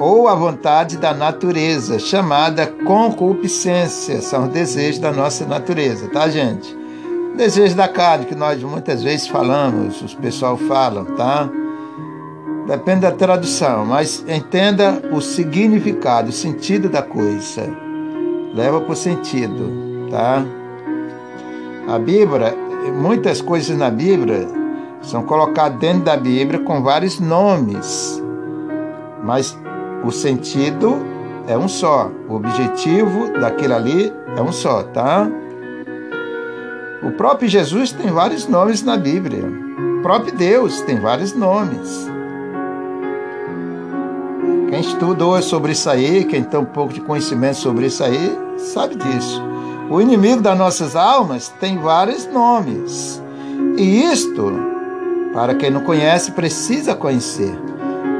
ou 0.00 0.26
a 0.26 0.34
vontade 0.34 0.96
da 0.96 1.12
natureza, 1.12 1.98
chamada 1.98 2.66
concupiscência, 2.66 4.22
são 4.22 4.44
os 4.44 4.48
desejos 4.48 4.98
da 4.98 5.12
nossa 5.12 5.44
natureza, 5.44 6.08
tá, 6.08 6.26
gente? 6.30 6.74
Desejo 7.36 7.76
da 7.76 7.86
carne, 7.86 8.24
que 8.24 8.34
nós 8.34 8.62
muitas 8.62 9.02
vezes 9.02 9.28
falamos, 9.28 10.00
os 10.00 10.14
pessoal 10.14 10.56
falam, 10.56 11.04
tá? 11.04 11.50
Depende 12.66 13.00
da 13.00 13.10
tradução, 13.10 13.84
mas 13.84 14.24
entenda 14.26 15.02
o 15.12 15.20
significado, 15.20 16.30
o 16.30 16.32
sentido 16.32 16.88
da 16.88 17.02
coisa. 17.02 17.68
Leva 18.54 18.80
por 18.80 18.96
sentido, 18.96 20.08
tá? 20.10 20.42
A 21.86 21.98
Bíblia, 21.98 22.54
muitas 23.00 23.42
coisas 23.42 23.76
na 23.76 23.90
Bíblia 23.90 24.48
são 25.02 25.22
colocadas 25.24 25.78
dentro 25.78 26.04
da 26.04 26.16
Bíblia 26.16 26.60
com 26.60 26.82
vários 26.82 27.20
nomes, 27.20 28.22
mas 29.22 29.56
o 30.04 30.10
sentido 30.10 30.96
é 31.46 31.56
um 31.56 31.68
só, 31.68 32.10
o 32.28 32.34
objetivo 32.34 33.32
daquilo 33.38 33.74
ali 33.74 34.12
é 34.36 34.40
um 34.40 34.52
só, 34.52 34.82
tá? 34.82 35.28
O 37.02 37.10
próprio 37.12 37.48
Jesus 37.48 37.92
tem 37.92 38.10
vários 38.10 38.46
nomes 38.46 38.82
na 38.82 38.96
Bíblia. 38.96 39.42
O 39.98 40.02
próprio 40.02 40.34
Deus 40.34 40.80
tem 40.82 41.00
vários 41.00 41.34
nomes. 41.34 42.08
Quem 44.68 44.80
estudou 44.80 45.40
sobre 45.42 45.72
isso 45.72 45.90
aí, 45.90 46.24
quem 46.24 46.44
tem 46.44 46.60
um 46.60 46.64
pouco 46.64 46.92
de 46.92 47.00
conhecimento 47.00 47.56
sobre 47.56 47.86
isso 47.86 48.04
aí, 48.04 48.38
sabe 48.56 48.94
disso. 48.94 49.42
O 49.90 50.00
inimigo 50.00 50.40
das 50.40 50.56
nossas 50.56 50.94
almas 50.94 51.48
tem 51.60 51.78
vários 51.78 52.26
nomes. 52.26 53.20
E 53.76 54.04
isto, 54.04 54.52
para 55.32 55.54
quem 55.54 55.70
não 55.70 55.80
conhece, 55.80 56.32
precisa 56.32 56.94
conhecer, 56.94 57.52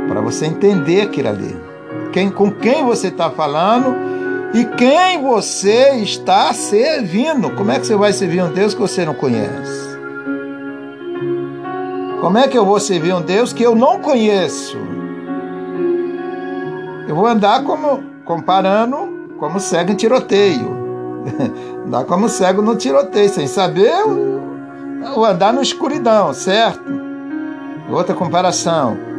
para 0.08 0.20
você 0.20 0.46
entender 0.46 1.02
aquilo 1.02 1.28
ali 1.28 1.69
quem, 2.12 2.30
com 2.30 2.50
quem 2.50 2.84
você 2.84 3.08
está 3.08 3.30
falando 3.30 3.94
e 4.54 4.64
quem 4.76 5.22
você 5.22 5.90
está 5.96 6.52
servindo. 6.52 7.50
Como 7.50 7.70
é 7.70 7.78
que 7.78 7.86
você 7.86 7.96
vai 7.96 8.12
servir 8.12 8.42
um 8.42 8.52
Deus 8.52 8.74
que 8.74 8.80
você 8.80 9.04
não 9.04 9.14
conhece? 9.14 9.90
Como 12.20 12.36
é 12.36 12.46
que 12.48 12.58
eu 12.58 12.66
vou 12.66 12.78
servir 12.78 13.14
um 13.14 13.22
Deus 13.22 13.52
que 13.52 13.62
eu 13.62 13.74
não 13.74 14.00
conheço? 14.00 14.76
Eu 17.08 17.14
vou 17.14 17.26
andar 17.26 17.64
como 17.64 18.02
comparando 18.24 19.10
como 19.38 19.58
cego 19.58 19.90
em 19.90 19.96
tiroteio. 19.96 20.78
andar 21.86 22.04
como 22.04 22.28
cego 22.28 22.60
no 22.60 22.76
tiroteio, 22.76 23.30
sem 23.30 23.46
saber, 23.46 24.04
ou 25.16 25.24
andar 25.24 25.52
na 25.52 25.62
escuridão, 25.62 26.32
certo? 26.34 26.84
Outra 27.90 28.14
comparação. 28.14 29.09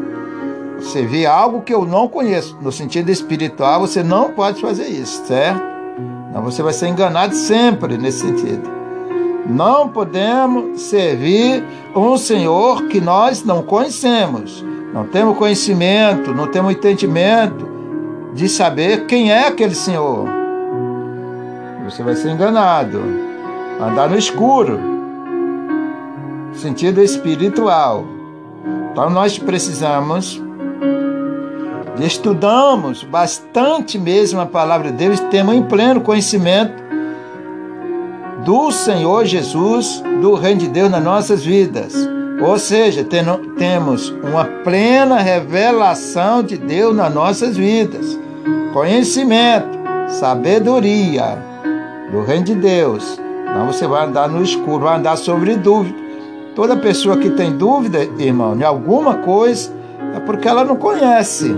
Vê 1.07 1.25
algo 1.25 1.61
que 1.61 1.73
eu 1.73 1.85
não 1.85 2.07
conheço, 2.07 2.57
no 2.61 2.71
sentido 2.71 3.09
espiritual, 3.09 3.81
você 3.81 4.03
não 4.03 4.31
pode 4.31 4.61
fazer 4.61 4.87
isso, 4.87 5.25
certo? 5.25 5.61
Não, 6.33 6.41
você 6.41 6.63
vai 6.63 6.73
ser 6.73 6.87
enganado 6.87 7.35
sempre 7.35 7.97
nesse 7.97 8.19
sentido. 8.19 8.69
Não 9.45 9.89
podemos 9.89 10.81
servir 10.81 11.63
um 11.95 12.17
Senhor 12.17 12.87
que 12.87 13.01
nós 13.01 13.43
não 13.43 13.61
conhecemos. 13.61 14.63
Não 14.93 15.05
temos 15.07 15.37
conhecimento, 15.37 16.33
não 16.33 16.47
temos 16.47 16.73
entendimento 16.73 17.69
de 18.33 18.47
saber 18.47 19.05
quem 19.05 19.31
é 19.31 19.47
aquele 19.47 19.75
Senhor. 19.75 20.27
Você 21.85 22.03
vai 22.03 22.15
ser 22.15 22.29
enganado, 22.29 23.01
andar 23.79 24.09
no 24.09 24.17
escuro, 24.17 24.79
sentido 26.53 27.01
espiritual. 27.01 28.05
Então 28.91 29.09
nós 29.09 29.37
precisamos 29.37 30.41
estudamos 31.99 33.03
bastante 33.03 33.97
mesmo 33.97 34.39
a 34.39 34.45
palavra 34.45 34.91
de 34.91 34.97
Deus, 34.97 35.19
temos 35.31 35.55
em 35.55 35.63
pleno 35.63 36.01
conhecimento 36.01 36.81
do 38.45 38.71
Senhor 38.71 39.25
Jesus, 39.25 40.03
do 40.21 40.33
Reino 40.35 40.61
de 40.61 40.67
Deus 40.67 40.89
nas 40.89 41.03
nossas 41.03 41.43
vidas. 41.43 41.93
Ou 42.41 42.57
seja, 42.57 43.05
temos 43.57 44.09
uma 44.23 44.45
plena 44.63 45.19
revelação 45.19 46.41
de 46.41 46.57
Deus 46.57 46.95
nas 46.95 47.13
nossas 47.13 47.55
vidas. 47.55 48.19
Conhecimento, 48.73 49.67
sabedoria 50.07 51.37
do 52.11 52.23
Reino 52.23 52.45
de 52.45 52.55
Deus. 52.55 53.19
Não 53.45 53.67
você 53.67 53.85
vai 53.85 54.05
andar 54.05 54.27
no 54.27 54.41
escuro, 54.41 54.85
vai 54.85 54.97
andar 54.97 55.17
sobre 55.17 55.55
dúvida. 55.55 55.95
Toda 56.55 56.75
pessoa 56.75 57.17
que 57.17 57.29
tem 57.29 57.55
dúvida, 57.55 58.03
irmão, 58.17 58.57
de 58.57 58.63
alguma 58.63 59.15
coisa, 59.15 59.71
é 60.15 60.19
porque 60.19 60.47
ela 60.47 60.65
não 60.65 60.75
conhece. 60.75 61.53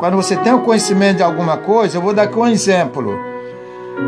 Quando 0.00 0.16
você 0.16 0.34
tem 0.34 0.54
o 0.54 0.60
conhecimento 0.60 1.18
de 1.18 1.22
alguma 1.22 1.58
coisa, 1.58 1.98
eu 1.98 2.00
vou 2.00 2.14
dar 2.14 2.22
aqui 2.22 2.38
um 2.38 2.46
exemplo. 2.46 3.20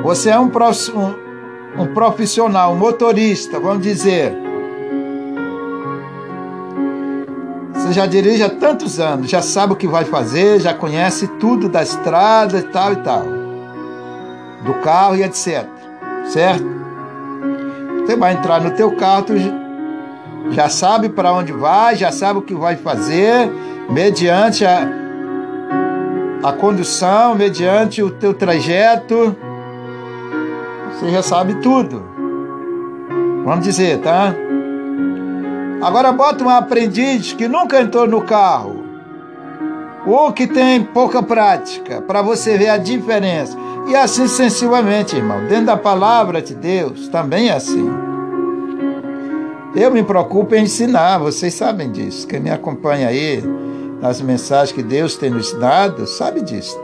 Você 0.03 0.31
é 0.31 0.41
um, 0.41 0.47
um, 0.47 1.83
um 1.83 1.87
profissional, 1.93 2.73
um 2.73 2.79
motorista, 2.79 3.61
vamos 3.61 3.83
dizer. 3.83 4.33
Você 7.75 7.93
já 7.93 8.07
dirige 8.07 8.43
há 8.43 8.49
tantos 8.49 8.99
anos, 8.99 9.29
já 9.29 9.43
sabe 9.43 9.75
o 9.75 9.77
que 9.77 9.87
vai 9.87 10.07
fazer, 10.07 10.61
já 10.61 10.73
conhece 10.73 11.27
tudo 11.39 11.69
da 11.69 11.83
estrada 11.83 12.59
e 12.59 12.63
tal 12.63 12.95
e 12.95 12.97
tal. 12.97 13.25
Do 14.65 14.73
carro 14.83 15.15
e 15.15 15.23
etc. 15.23 15.67
Certo? 16.25 16.65
Você 18.01 18.17
vai 18.17 18.33
entrar 18.33 18.63
no 18.63 18.71
teu 18.71 18.97
carro, 18.97 19.25
tu 19.25 19.35
já 20.53 20.71
sabe 20.71 21.11
para 21.11 21.35
onde 21.35 21.53
vai, 21.53 21.97
já 21.97 22.11
sabe 22.11 22.39
o 22.39 22.43
que 22.43 22.55
vai 22.55 22.77
fazer, 22.77 23.53
mediante 23.91 24.65
a, 24.65 25.02
a 26.43 26.53
condução, 26.53 27.35
mediante 27.35 28.03
o 28.03 28.11
teu 28.11 28.35
trajeto. 28.35 29.37
Você 30.91 31.11
já 31.11 31.23
sabe 31.23 31.55
tudo. 31.57 32.03
Vamos 33.45 33.65
dizer, 33.65 34.01
tá? 34.01 34.35
Agora 35.81 36.13
bota 36.13 36.45
um 36.45 36.49
aprendiz 36.49 37.33
que 37.33 37.49
nunca 37.49 37.81
entrou 37.81 38.07
no 38.07 38.23
carro, 38.23 38.85
ou 40.07 40.33
que 40.33 40.47
tem 40.47 40.83
pouca 40.83 41.23
prática, 41.23 42.01
para 42.01 42.23
você 42.23 42.57
ver 42.57 42.69
a 42.69 42.77
diferença. 42.77 43.57
E 43.89 43.97
assim 43.97 44.29
sensivelmente, 44.29 45.17
irmão. 45.17 45.47
Dentro 45.49 45.67
da 45.67 45.77
palavra 45.77 46.41
de 46.41 46.55
Deus 46.55 47.09
também 47.09 47.49
é 47.49 47.55
assim. 47.55 47.91
Eu 49.75 49.91
me 49.91 50.05
preocupo 50.05 50.55
em 50.55 50.65
ensinar, 50.65 51.19
vocês 51.19 51.55
sabem 51.55 51.91
disso. 51.91 52.29
Quem 52.29 52.39
me 52.39 52.51
acompanha 52.51 53.09
aí 53.09 53.43
nas 54.03 54.21
mensagens 54.21 54.73
que 54.73 54.83
Deus 54.83 55.17
tem 55.17 55.31
nos 55.31 55.53
dado, 55.53 56.09
sabe 56.09 56.41
disto. 56.41 56.83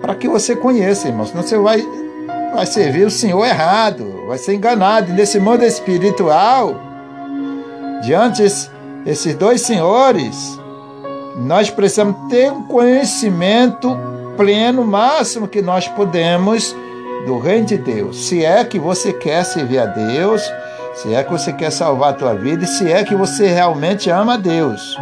Para 0.00 0.14
que 0.14 0.26
você 0.26 0.56
conheça, 0.56 1.08
irmão, 1.08 1.26
senão 1.26 1.42
você 1.42 1.58
vai, 1.58 1.86
vai 2.54 2.64
servir 2.64 3.06
o 3.06 3.10
Senhor 3.10 3.44
errado, 3.44 4.24
vai 4.26 4.38
ser 4.38 4.54
enganado. 4.54 5.10
E 5.10 5.12
nesse 5.12 5.38
mundo 5.38 5.62
espiritual, 5.62 6.74
diante 8.02 8.42
esses 9.04 9.34
dois 9.34 9.60
senhores, 9.60 10.58
nós 11.36 11.68
precisamos 11.68 12.30
ter 12.30 12.50
um 12.50 12.62
conhecimento 12.62 13.94
pleno, 14.38 14.82
máximo 14.82 15.46
que 15.46 15.60
nós 15.60 15.86
podemos 15.86 16.74
do 17.26 17.38
reino 17.38 17.66
de 17.66 17.76
Deus. 17.76 18.26
Se 18.26 18.42
é 18.42 18.64
que 18.64 18.78
você 18.78 19.12
quer 19.12 19.44
servir 19.44 19.78
a 19.80 19.84
Deus, 19.84 20.42
se 20.94 21.12
é 21.12 21.22
que 21.22 21.30
você 21.30 21.52
quer 21.52 21.70
salvar 21.70 22.14
a 22.14 22.16
tua 22.16 22.34
vida 22.34 22.64
e 22.64 22.66
se 22.66 22.90
é 22.90 23.04
que 23.04 23.14
você 23.14 23.48
realmente 23.48 24.08
ama 24.08 24.34
a 24.34 24.38
Deus. 24.38 24.96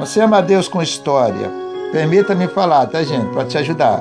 Você 0.00 0.22
ama 0.22 0.40
Deus 0.40 0.66
com 0.66 0.80
história. 0.80 1.50
Permita-me 1.92 2.48
falar, 2.48 2.86
tá, 2.86 3.02
gente? 3.02 3.26
Para 3.34 3.44
te 3.44 3.58
ajudar. 3.58 4.00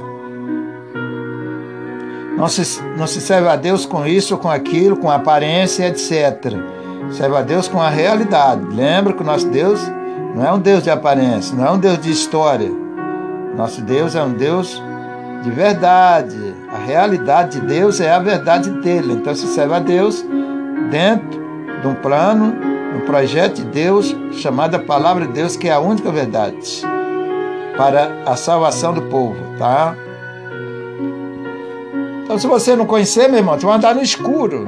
Não 2.38 2.48
se, 2.48 2.82
não 2.98 3.06
se 3.06 3.20
serve 3.20 3.50
a 3.50 3.58
Deus 3.58 3.86
com 3.86 4.08
isso, 4.08 4.38
com 4.38 4.50
aquilo, 4.50 4.96
com 4.96 5.12
aparência, 5.12 5.90
etc. 5.90 6.54
Serve 7.12 7.36
a 7.36 7.42
Deus 7.42 7.68
com 7.68 7.82
a 7.82 7.90
realidade. 7.90 8.66
Lembra 8.74 9.12
que 9.12 9.22
o 9.22 9.26
nosso 9.26 9.50
Deus 9.50 9.82
não 10.34 10.46
é 10.46 10.54
um 10.54 10.60
Deus 10.60 10.84
de 10.84 10.90
aparência, 10.90 11.54
não 11.54 11.66
é 11.66 11.72
um 11.72 11.78
Deus 11.78 12.00
de 12.00 12.10
história. 12.10 12.72
Nosso 13.58 13.82
Deus 13.82 14.16
é 14.16 14.24
um 14.24 14.32
Deus 14.32 14.82
de 15.44 15.52
verdade. 15.52 16.56
A 16.74 16.78
realidade 16.78 17.60
de 17.60 17.68
Deus 17.68 18.00
é 18.00 18.10
a 18.10 18.20
verdade 18.20 18.70
dele. 18.70 19.16
Então 19.16 19.36
se 19.36 19.48
serve 19.48 19.74
a 19.74 19.80
Deus 19.80 20.26
dentro 20.90 21.42
de 21.82 21.88
um 21.88 21.96
plano 21.96 22.79
um 22.96 23.06
projeto 23.06 23.58
de 23.58 23.66
Deus 23.66 24.16
chamado 24.32 24.80
Palavra 24.80 25.28
de 25.28 25.34
Deus, 25.34 25.56
que 25.56 25.68
é 25.68 25.74
a 25.74 25.80
única 25.80 26.12
verdade 26.12 26.82
para 27.78 28.24
a 28.26 28.36
salvação 28.36 28.94
do 28.94 29.04
povo, 29.04 29.38
tá? 29.58 29.96
Então, 32.24 32.38
se 32.38 32.46
você 32.46 32.76
não 32.76 32.86
conhecer, 32.86 33.30
meu 33.30 33.38
irmão, 33.38 33.58
você 33.58 33.66
vai 33.66 33.78
andar 33.78 33.96
no 33.96 34.02
escuro. 34.02 34.68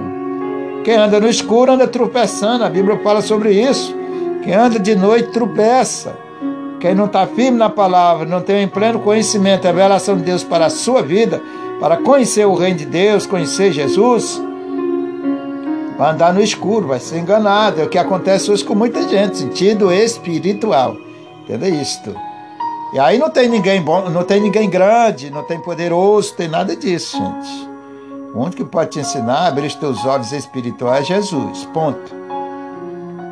Quem 0.84 0.96
anda 0.96 1.20
no 1.20 1.28
escuro 1.28 1.74
anda 1.74 1.86
tropeçando, 1.88 2.64
a 2.64 2.70
Bíblia 2.70 2.98
fala 3.04 3.22
sobre 3.22 3.52
isso. 3.52 3.94
Quem 4.44 4.54
anda 4.54 4.80
de 4.80 4.96
noite 4.96 5.30
tropeça. 5.30 6.16
Quem 6.80 6.96
não 6.96 7.06
está 7.06 7.28
firme 7.28 7.58
na 7.58 7.70
palavra, 7.70 8.26
não 8.26 8.42
tem 8.42 8.64
em 8.64 8.68
pleno 8.68 9.00
conhecimento, 9.02 9.68
a 9.68 9.72
revelação 9.72 10.16
de 10.16 10.24
Deus 10.24 10.44
para 10.44 10.68
a 10.68 10.70
sua 10.70 11.04
vida, 11.04 11.40
para 11.80 11.98
conhecer 11.98 12.48
o 12.48 12.56
reino 12.56 12.80
de 12.80 12.86
Deus, 12.86 13.28
conhecer 13.28 13.72
Jesus, 13.72 14.42
vai 16.02 16.14
andar 16.14 16.34
no 16.34 16.42
escuro, 16.42 16.88
vai 16.88 17.00
ser 17.00 17.20
enganado. 17.20 17.80
É 17.80 17.84
o 17.84 17.88
que 17.88 18.00
acontece 18.00 18.50
hoje 18.50 18.66
com 18.66 18.74
muita 18.74 19.08
gente, 19.08 19.38
sentido 19.38 19.94
espiritual. 19.94 20.98
Entendeu 21.44 21.76
isto? 21.80 22.16
E 22.92 22.98
aí 22.98 23.20
não 23.20 23.30
tem 23.30 23.48
ninguém 23.48 23.80
bom, 23.80 24.10
não 24.10 24.24
tem 24.24 24.42
ninguém 24.42 24.68
grande, 24.68 25.30
não 25.30 25.44
tem 25.44 25.60
poderoso, 25.60 26.34
tem 26.34 26.48
nada 26.48 26.76
disso, 26.76 27.18
gente. 27.18 27.70
O 28.34 28.40
único 28.40 28.58
que 28.58 28.64
pode 28.64 28.90
te 28.90 29.00
ensinar 29.00 29.42
a 29.42 29.48
abrir 29.50 29.68
os 29.68 29.76
teus 29.76 30.04
olhos 30.04 30.32
espirituais 30.32 31.04
é 31.04 31.18
Jesus. 31.18 31.66
Ponto. 31.66 32.16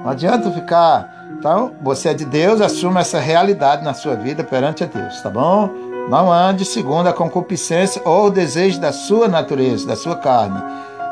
Não 0.04 0.12
adianta 0.12 0.52
ficar. 0.52 1.10
Então, 1.40 1.72
você 1.82 2.10
é 2.10 2.14
de 2.14 2.26
Deus, 2.26 2.62
assuma 2.62 3.00
essa 3.00 3.20
realidade 3.20 3.84
na 3.84 3.96
sua 3.96 4.14
vida 4.14 4.44
perante 4.44 4.84
a 4.84 4.88
Deus, 4.88 5.20
tá 5.24 5.30
bom? 5.32 5.72
Não 6.08 6.32
ande 6.32 6.64
segundo 6.66 7.08
a 7.08 7.14
concupiscência 7.14 8.00
ou 8.06 8.28
o 8.28 8.32
desejo 8.32 8.80
da 8.80 8.92
sua 8.92 9.28
natureza, 9.28 9.88
da 9.88 9.96
sua 9.96 10.18
carne, 10.18 10.62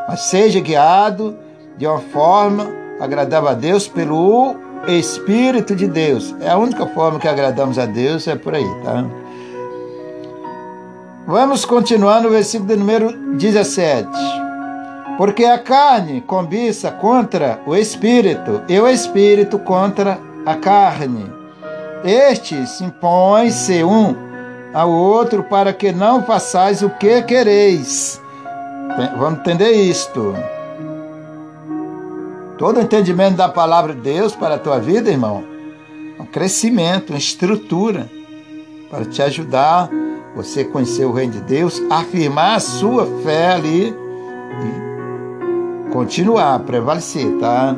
mas 0.08 0.22
seja 0.22 0.60
guiado 0.60 1.47
de 1.78 1.86
uma 1.86 1.99
forma 1.99 2.67
agradável 2.99 3.49
a 3.49 3.53
Deus 3.53 3.88
pelo 3.88 4.55
Espírito 4.88 5.75
de 5.75 5.88
Deus. 5.88 6.36
É 6.41 6.49
a 6.49 6.57
única 6.57 6.86
forma 6.88 7.19
que 7.19 7.28
agradamos 7.28 7.78
a 7.78 7.86
Deus, 7.86 8.28
é 8.28 8.36
por 8.36 8.55
aí, 8.55 8.67
tá? 8.84 9.05
Vamos 11.25 11.65
continuar 11.65 12.21
no 12.21 12.30
versículo 12.30 12.69
de 12.69 12.78
número 12.78 13.11
17. 13.38 14.07
Porque 15.17 15.43
a 15.43 15.57
carne 15.57 16.21
cobiça 16.21 16.91
contra 16.91 17.59
o 17.65 17.75
espírito, 17.75 18.61
e 18.69 18.80
o 18.80 18.88
espírito 18.88 19.59
contra 19.59 20.19
a 20.45 20.55
carne. 20.55 21.30
Estes 22.03 22.69
se 22.69 22.86
impõem-se 22.86 23.84
um 23.84 24.15
ao 24.73 24.89
outro 24.89 25.43
para 25.43 25.73
que 25.73 25.91
não 25.91 26.23
façais 26.23 26.82
o 26.82 26.89
que 26.91 27.21
quereis. 27.23 28.21
Vamos 29.17 29.39
entender 29.39 29.71
isto. 29.71 30.36
Todo 32.58 32.82
entendimento 32.82 33.38
da 33.38 33.47
palavra 33.47 33.93
de 33.93 34.01
Deus 34.01 34.36
para 34.36 34.55
a 34.55 34.60
tua 34.60 34.80
vida, 34.80 35.12
irmão, 35.12 35.43
um 36.20 36.26
crescimento, 36.26 37.12
uma 37.12 37.20
estrutura 37.20 38.10
para 38.89 39.05
te 39.05 39.22
ajudar 39.22 39.89
você 40.36 40.64
conhecer 40.64 41.05
o 41.05 41.12
reino 41.12 41.34
de 41.34 41.41
Deus, 41.41 41.82
afirmar 41.89 42.58
a 42.58 42.60
sua 42.60 43.05
fé 43.24 43.53
ali 43.53 43.93
e 44.64 45.91
continuar, 45.91 46.60
prevalecer, 46.60 47.28
tá? 47.39 47.76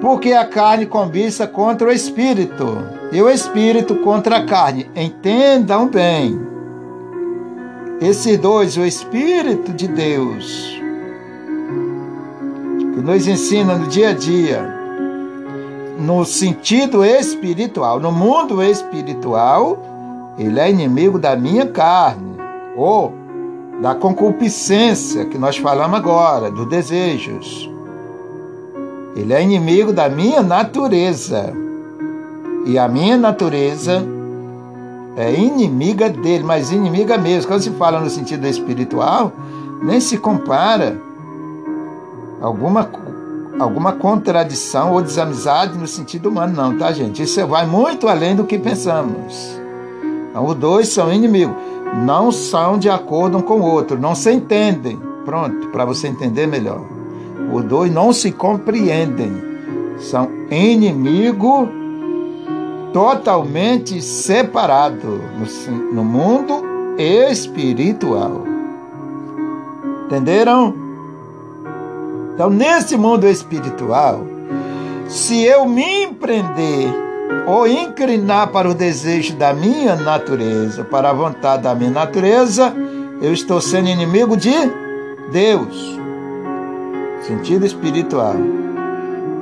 Porque 0.00 0.32
a 0.32 0.46
carne 0.46 0.86
cobiça 0.86 1.46
contra 1.46 1.88
o 1.88 1.92
espírito 1.92 2.78
e 3.12 3.20
o 3.20 3.28
espírito 3.28 3.96
contra 3.96 4.38
a 4.38 4.46
carne. 4.46 4.90
Entendam 4.96 5.88
bem. 5.88 6.40
Esses 8.00 8.38
dois, 8.38 8.78
o 8.78 8.84
espírito 8.84 9.72
de 9.74 9.88
Deus 9.88 10.79
que 12.94 13.00
nos 13.00 13.26
ensina 13.26 13.76
no 13.76 13.86
dia 13.86 14.10
a 14.10 14.12
dia, 14.12 14.80
no 15.98 16.24
sentido 16.24 17.04
espiritual, 17.04 18.00
no 18.00 18.10
mundo 18.10 18.62
espiritual, 18.62 19.78
ele 20.38 20.58
é 20.58 20.70
inimigo 20.70 21.18
da 21.18 21.36
minha 21.36 21.66
carne. 21.66 22.30
Ou 22.76 23.12
da 23.80 23.94
concupiscência 23.94 25.24
que 25.24 25.38
nós 25.38 25.56
falamos 25.56 25.98
agora, 25.98 26.50
dos 26.50 26.68
desejos. 26.68 27.68
Ele 29.16 29.32
é 29.32 29.42
inimigo 29.42 29.92
da 29.92 30.08
minha 30.08 30.42
natureza. 30.42 31.52
E 32.66 32.78
a 32.78 32.86
minha 32.86 33.16
natureza 33.16 34.04
é 35.16 35.34
inimiga 35.34 36.08
dele, 36.10 36.44
mas 36.44 36.70
inimiga 36.70 37.16
mesmo. 37.16 37.48
Quando 37.48 37.62
se 37.62 37.70
fala 37.70 38.00
no 38.00 38.10
sentido 38.10 38.46
espiritual, 38.46 39.32
nem 39.82 39.98
se 39.98 40.18
compara 40.18 40.96
alguma, 42.40 42.88
alguma 43.58 43.92
contradição 43.92 44.92
ou 44.92 45.02
desamizade 45.02 45.76
no 45.78 45.86
sentido 45.86 46.28
humano, 46.28 46.54
não, 46.54 46.78
tá, 46.78 46.92
gente? 46.92 47.22
Isso 47.22 47.46
vai 47.46 47.66
muito 47.66 48.08
além 48.08 48.34
do 48.34 48.44
que 48.44 48.58
pensamos. 48.58 49.60
Então, 50.30 50.46
os 50.46 50.54
dois 50.54 50.88
são 50.88 51.12
inimigos, 51.12 51.56
não 52.04 52.32
são 52.32 52.78
de 52.78 52.88
acordo 52.88 53.38
um 53.38 53.42
com 53.42 53.60
o 53.60 53.64
outro, 53.64 53.98
não 53.98 54.14
se 54.14 54.32
entendem. 54.32 54.98
Pronto, 55.24 55.68
para 55.68 55.84
você 55.84 56.08
entender 56.08 56.46
melhor. 56.46 56.80
Os 57.52 57.64
dois 57.64 57.92
não 57.92 58.12
se 58.12 58.32
compreendem, 58.32 59.32
são 59.98 60.28
inimigos 60.50 61.68
totalmente 62.92 64.00
separados 64.00 65.20
no, 65.68 65.92
no 65.92 66.04
mundo 66.04 66.62
espiritual. 66.98 68.44
Entenderam? 70.06 70.89
Então, 72.40 72.48
nesse 72.48 72.96
mundo 72.96 73.28
espiritual, 73.28 74.26
se 75.06 75.44
eu 75.44 75.68
me 75.68 76.04
empreender 76.04 76.88
ou 77.46 77.68
inclinar 77.68 78.48
para 78.48 78.66
o 78.66 78.72
desejo 78.72 79.36
da 79.36 79.52
minha 79.52 79.94
natureza, 79.94 80.82
para 80.82 81.10
a 81.10 81.12
vontade 81.12 81.64
da 81.64 81.74
minha 81.74 81.90
natureza, 81.90 82.74
eu 83.20 83.30
estou 83.30 83.60
sendo 83.60 83.90
inimigo 83.90 84.38
de 84.38 84.54
Deus. 85.30 86.00
Sentido 87.26 87.66
espiritual. 87.66 88.36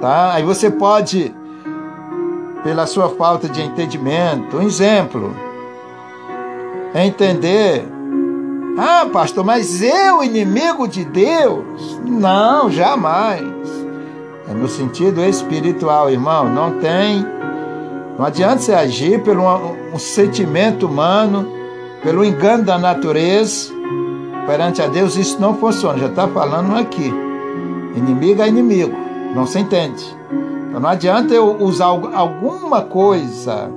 Tá? 0.00 0.32
Aí 0.34 0.42
você 0.42 0.68
pode, 0.68 1.32
pela 2.64 2.84
sua 2.84 3.10
falta 3.10 3.48
de 3.48 3.62
entendimento, 3.62 4.56
um 4.56 4.62
exemplo, 4.62 5.36
entender 6.92 7.86
ah, 8.80 9.08
pastor, 9.12 9.44
mas 9.44 9.82
eu, 9.82 10.22
inimigo 10.22 10.86
de 10.86 11.04
Deus? 11.04 11.98
Não, 12.04 12.70
jamais. 12.70 13.42
É 14.48 14.54
no 14.54 14.68
sentido 14.68 15.20
espiritual, 15.20 16.08
irmão. 16.08 16.48
Não 16.48 16.78
tem. 16.78 17.26
Não 18.16 18.24
adianta 18.24 18.58
você 18.58 18.72
agir 18.72 19.20
pelo 19.24 19.42
um, 19.42 19.94
um 19.94 19.98
sentimento 19.98 20.86
humano, 20.86 21.48
pelo 22.04 22.24
engano 22.24 22.62
da 22.62 22.78
natureza. 22.78 23.72
Perante 24.46 24.80
a 24.80 24.86
Deus, 24.86 25.16
isso 25.16 25.40
não 25.40 25.56
funciona. 25.56 25.98
Já 25.98 26.06
está 26.06 26.28
falando 26.28 26.76
aqui. 26.76 27.12
Inimigo 27.96 28.42
é 28.42 28.48
inimigo. 28.48 28.96
Não 29.34 29.44
se 29.44 29.58
entende. 29.58 30.04
Então 30.68 30.78
não 30.78 30.88
adianta 30.88 31.34
eu 31.34 31.56
usar 31.60 31.86
alguma 31.86 32.82
coisa, 32.82 33.68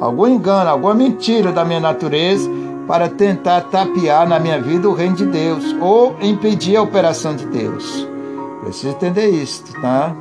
algum 0.00 0.26
engano, 0.26 0.68
alguma 0.68 0.94
mentira 0.94 1.52
da 1.52 1.64
minha 1.64 1.78
natureza 1.78 2.50
para 2.86 3.08
tentar 3.08 3.62
tapear 3.62 4.28
na 4.28 4.38
minha 4.38 4.60
vida 4.60 4.88
o 4.88 4.94
reino 4.94 5.16
de 5.16 5.26
Deus 5.26 5.74
ou 5.80 6.16
impedir 6.20 6.76
a 6.76 6.82
operação 6.82 7.34
de 7.34 7.46
Deus. 7.46 8.08
Preciso 8.62 8.88
entender 8.88 9.28
isso, 9.28 9.64
tá? 9.80 10.14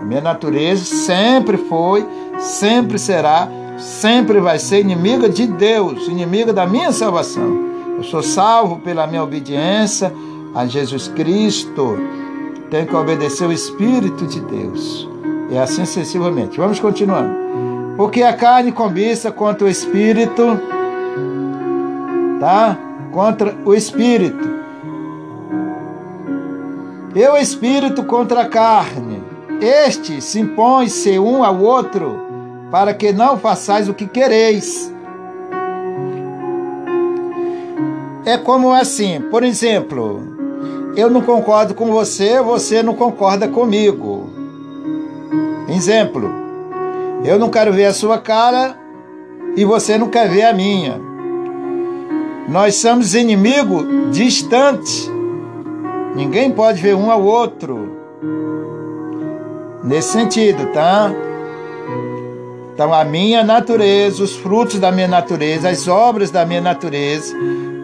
A 0.00 0.04
minha 0.04 0.20
natureza 0.20 0.84
sempre 0.84 1.56
foi, 1.56 2.06
sempre 2.38 2.98
será, 2.98 3.48
sempre 3.78 4.40
vai 4.40 4.58
ser 4.58 4.80
inimiga 4.80 5.28
de 5.28 5.46
Deus, 5.46 6.08
inimiga 6.08 6.52
da 6.52 6.66
minha 6.66 6.92
salvação. 6.92 7.70
Eu 7.96 8.02
sou 8.02 8.22
salvo 8.22 8.78
pela 8.78 9.06
minha 9.06 9.22
obediência 9.22 10.12
a 10.54 10.66
Jesus 10.66 11.08
Cristo. 11.08 11.98
Tenho 12.70 12.86
que 12.86 12.96
obedecer 12.96 13.46
o 13.46 13.52
Espírito 13.52 14.26
de 14.26 14.40
Deus. 14.40 15.08
E 15.50 15.58
assim 15.58 15.84
sucessivamente. 15.84 16.58
Vamos 16.58 16.80
continuando. 16.80 17.32
Porque 17.96 18.22
a 18.22 18.32
carne 18.32 18.72
cobiça 18.72 19.30
contra 19.30 19.66
o 19.66 19.70
Espírito 19.70 20.58
tá? 22.42 22.76
Contra 23.12 23.54
o 23.64 23.72
espírito. 23.72 24.50
E 27.14 27.28
o 27.28 27.36
espírito 27.36 28.02
contra 28.02 28.40
a 28.40 28.48
carne. 28.48 29.22
Este 29.60 30.20
se 30.20 30.40
impõe-se 30.40 31.20
um 31.20 31.44
ao 31.44 31.60
outro, 31.60 32.20
para 32.68 32.92
que 32.92 33.12
não 33.12 33.38
façais 33.38 33.88
o 33.88 33.94
que 33.94 34.08
quereis. 34.08 34.92
É 38.24 38.36
como 38.36 38.72
assim, 38.72 39.20
por 39.30 39.44
exemplo, 39.44 40.20
eu 40.96 41.08
não 41.08 41.20
concordo 41.20 41.74
com 41.74 41.92
você, 41.92 42.42
você 42.42 42.82
não 42.82 42.94
concorda 42.94 43.46
comigo. 43.46 44.28
Exemplo, 45.68 46.28
eu 47.24 47.38
não 47.38 47.48
quero 47.48 47.72
ver 47.72 47.84
a 47.84 47.94
sua 47.94 48.18
cara 48.18 48.76
e 49.56 49.64
você 49.64 49.96
não 49.96 50.08
quer 50.08 50.28
ver 50.28 50.42
a 50.42 50.52
minha. 50.52 51.11
Nós 52.52 52.74
somos 52.74 53.14
inimigos 53.14 53.86
distantes. 54.14 55.10
Ninguém 56.14 56.50
pode 56.50 56.82
ver 56.82 56.94
um 56.94 57.10
ao 57.10 57.22
outro. 57.22 57.96
Nesse 59.82 60.12
sentido, 60.12 60.66
tá? 60.66 61.10
Então, 62.74 62.92
a 62.92 63.06
minha 63.06 63.42
natureza, 63.42 64.22
os 64.22 64.36
frutos 64.36 64.78
da 64.78 64.92
minha 64.92 65.08
natureza, 65.08 65.70
as 65.70 65.88
obras 65.88 66.30
da 66.30 66.44
minha 66.44 66.60
natureza, 66.60 67.34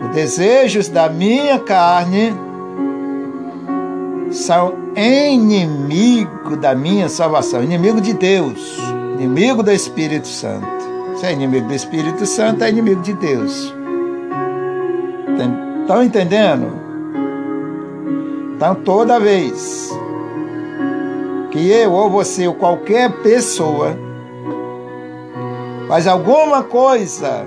os 0.03 0.15
desejos 0.15 0.87
da 0.89 1.09
minha 1.09 1.59
carne 1.59 2.35
são 4.31 4.75
inimigo 4.95 6.59
da 6.59 6.75
minha 6.75 7.09
salvação, 7.09 7.65
inimigo 7.65 8.03
de 8.03 8.13
Deus, 8.13 8.79
inimigo 9.19 9.63
do 9.63 9.73
Espírito 9.73 10.29
Santo. 10.29 10.69
Se 11.17 11.25
é 11.25 11.33
inimigo 11.33 11.69
do 11.69 11.75
Espírito 11.75 12.27
Santo, 12.27 12.63
é 12.65 12.69
inimigo 12.69 13.01
de 13.01 13.15
Deus. 13.15 13.75
Estão 15.81 16.03
entendendo? 16.03 16.73
Então, 18.57 18.75
toda 18.75 19.21
vez 19.21 19.97
que 21.51 21.71
eu 21.71 21.93
ou 21.93 22.11
você 22.11 22.47
ou 22.47 22.55
qualquer 22.55 23.11
pessoa 23.23 23.97
faz 25.89 26.07
alguma 26.07 26.63
coisa 26.63 27.47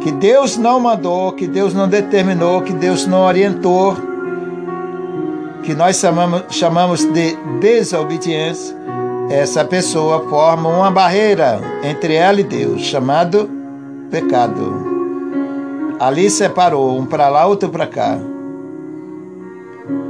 que 0.00 0.10
Deus 0.10 0.56
não 0.56 0.80
mandou, 0.80 1.32
que 1.32 1.46
Deus 1.46 1.74
não 1.74 1.88
determinou, 1.88 2.62
que 2.62 2.72
Deus 2.72 3.06
não 3.06 3.26
orientou, 3.26 3.96
que 5.62 5.74
nós 5.74 5.96
chamamos, 5.96 6.44
chamamos 6.48 7.04
de 7.04 7.36
desobediência, 7.60 8.74
essa 9.30 9.64
pessoa 9.64 10.26
forma 10.28 10.68
uma 10.68 10.90
barreira 10.90 11.60
entre 11.82 12.14
ela 12.14 12.40
e 12.40 12.44
Deus, 12.44 12.82
chamado 12.82 13.48
pecado. 14.10 14.89
Ali 16.00 16.30
separou, 16.30 16.98
um 16.98 17.04
para 17.04 17.28
lá, 17.28 17.44
outro 17.44 17.68
para 17.68 17.86
cá. 17.86 18.18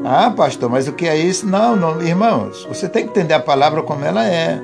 Ah, 0.04 0.30
pastor, 0.30 0.70
mas 0.70 0.86
o 0.86 0.92
que 0.92 1.04
é 1.08 1.16
isso? 1.16 1.44
Não, 1.44 1.74
não, 1.74 2.00
irmãos, 2.00 2.64
você 2.68 2.88
tem 2.88 3.02
que 3.02 3.10
entender 3.10 3.34
a 3.34 3.40
palavra 3.40 3.82
como 3.82 4.04
ela 4.04 4.24
é. 4.24 4.62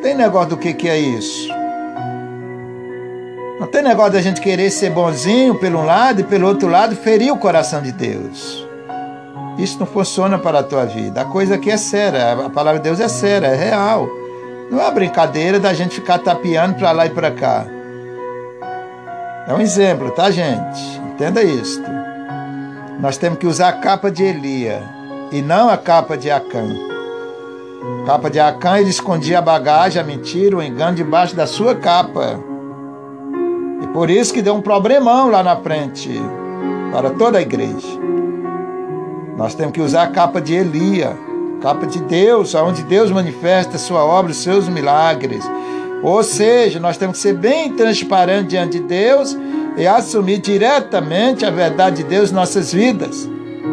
Tem 0.00 0.14
negócio 0.14 0.50
do 0.50 0.56
que, 0.56 0.72
que 0.72 0.88
é 0.88 0.96
isso. 0.96 1.48
Não 3.58 3.66
tem 3.66 3.82
negócio 3.82 4.12
da 4.12 4.22
gente 4.22 4.40
querer 4.40 4.70
ser 4.70 4.90
bonzinho 4.90 5.56
pelo 5.56 5.80
um 5.80 5.84
lado 5.84 6.20
e 6.20 6.24
pelo 6.24 6.46
outro 6.46 6.68
lado 6.68 6.94
ferir 6.94 7.32
o 7.32 7.36
coração 7.36 7.82
de 7.82 7.90
Deus. 7.90 8.64
Isso 9.58 9.76
não 9.76 9.86
funciona 9.86 10.38
para 10.38 10.60
a 10.60 10.62
tua 10.62 10.86
vida. 10.86 11.22
A 11.22 11.24
coisa 11.24 11.56
aqui 11.56 11.68
é 11.68 11.76
séria, 11.76 12.46
a 12.46 12.48
palavra 12.48 12.78
de 12.78 12.84
Deus 12.84 13.00
é 13.00 13.08
séria, 13.08 13.48
é 13.48 13.56
real. 13.56 14.08
Não 14.70 14.80
é 14.80 14.88
brincadeira 14.92 15.58
da 15.58 15.74
gente 15.74 15.96
ficar 15.96 16.18
tapeando 16.18 16.76
para 16.76 16.92
lá 16.92 17.06
e 17.06 17.10
para 17.10 17.32
cá. 17.32 17.66
É 19.50 19.52
um 19.52 19.60
exemplo, 19.60 20.12
tá, 20.12 20.30
gente? 20.30 20.80
Entenda 21.12 21.42
isto. 21.42 21.82
Nós 23.00 23.16
temos 23.16 23.36
que 23.40 23.48
usar 23.48 23.70
a 23.70 23.72
capa 23.72 24.08
de 24.08 24.22
Elia 24.22 24.80
e 25.32 25.42
não 25.42 25.68
a 25.68 25.76
capa 25.76 26.16
de 26.16 26.30
Acã. 26.30 26.68
A 28.00 28.06
capa 28.06 28.30
de 28.30 28.38
Acã, 28.38 28.78
ele 28.78 28.90
escondia 28.90 29.40
a 29.40 29.42
bagagem, 29.42 30.00
a 30.00 30.04
mentira, 30.04 30.56
o 30.56 30.62
engano 30.62 30.94
debaixo 30.94 31.34
da 31.34 31.48
sua 31.48 31.74
capa. 31.74 32.38
E 33.82 33.88
por 33.88 34.08
isso 34.08 34.32
que 34.32 34.40
deu 34.40 34.54
um 34.54 34.62
problemão 34.62 35.28
lá 35.28 35.42
na 35.42 35.56
frente 35.56 36.08
para 36.92 37.10
toda 37.10 37.38
a 37.38 37.42
igreja. 37.42 37.98
Nós 39.36 39.52
temos 39.56 39.72
que 39.72 39.80
usar 39.80 40.04
a 40.04 40.10
capa 40.12 40.40
de 40.40 40.54
Elia, 40.54 41.18
capa 41.60 41.88
de 41.88 41.98
Deus, 42.02 42.54
onde 42.54 42.84
Deus 42.84 43.10
manifesta 43.10 43.74
a 43.74 43.80
sua 43.80 44.04
obra, 44.04 44.30
os 44.30 44.44
seus 44.44 44.68
milagres. 44.68 45.44
Ou 46.02 46.22
seja, 46.22 46.80
nós 46.80 46.96
temos 46.96 47.16
que 47.16 47.22
ser 47.22 47.34
bem 47.34 47.72
transparentes 47.72 48.48
diante 48.48 48.80
de 48.80 48.86
Deus 48.86 49.36
e 49.76 49.86
assumir 49.86 50.38
diretamente 50.38 51.44
a 51.44 51.50
verdade 51.50 51.98
de 51.98 52.04
Deus 52.04 52.30
em 52.30 52.34
nossas 52.34 52.72
vidas, 52.72 53.28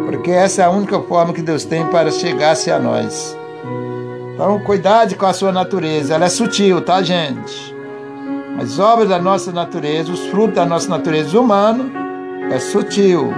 porque 0.06 0.32
essa 0.32 0.62
é 0.62 0.66
a 0.66 0.70
única 0.70 1.00
forma 1.00 1.34
que 1.34 1.42
Deus 1.42 1.64
tem 1.64 1.86
para 1.88 2.12
chegar-se 2.12 2.70
a 2.70 2.80
nós. 2.80 3.38
Então, 4.34 4.60
cuidado 4.60 5.16
com 5.16 5.26
a 5.26 5.34
sua 5.34 5.52
natureza, 5.52 6.14
ela 6.14 6.26
é 6.26 6.30
sutil, 6.30 6.82
tá, 6.82 7.02
gente? 7.02 7.76
As 8.62 8.78
obras 8.78 9.10
da 9.10 9.20
nossa 9.20 9.52
natureza, 9.52 10.12
os 10.12 10.28
frutos 10.28 10.56
da 10.56 10.66
nossa 10.66 10.90
natureza 10.90 11.40
humana, 11.40 11.86
é 12.52 12.60
sutil. 12.60 13.32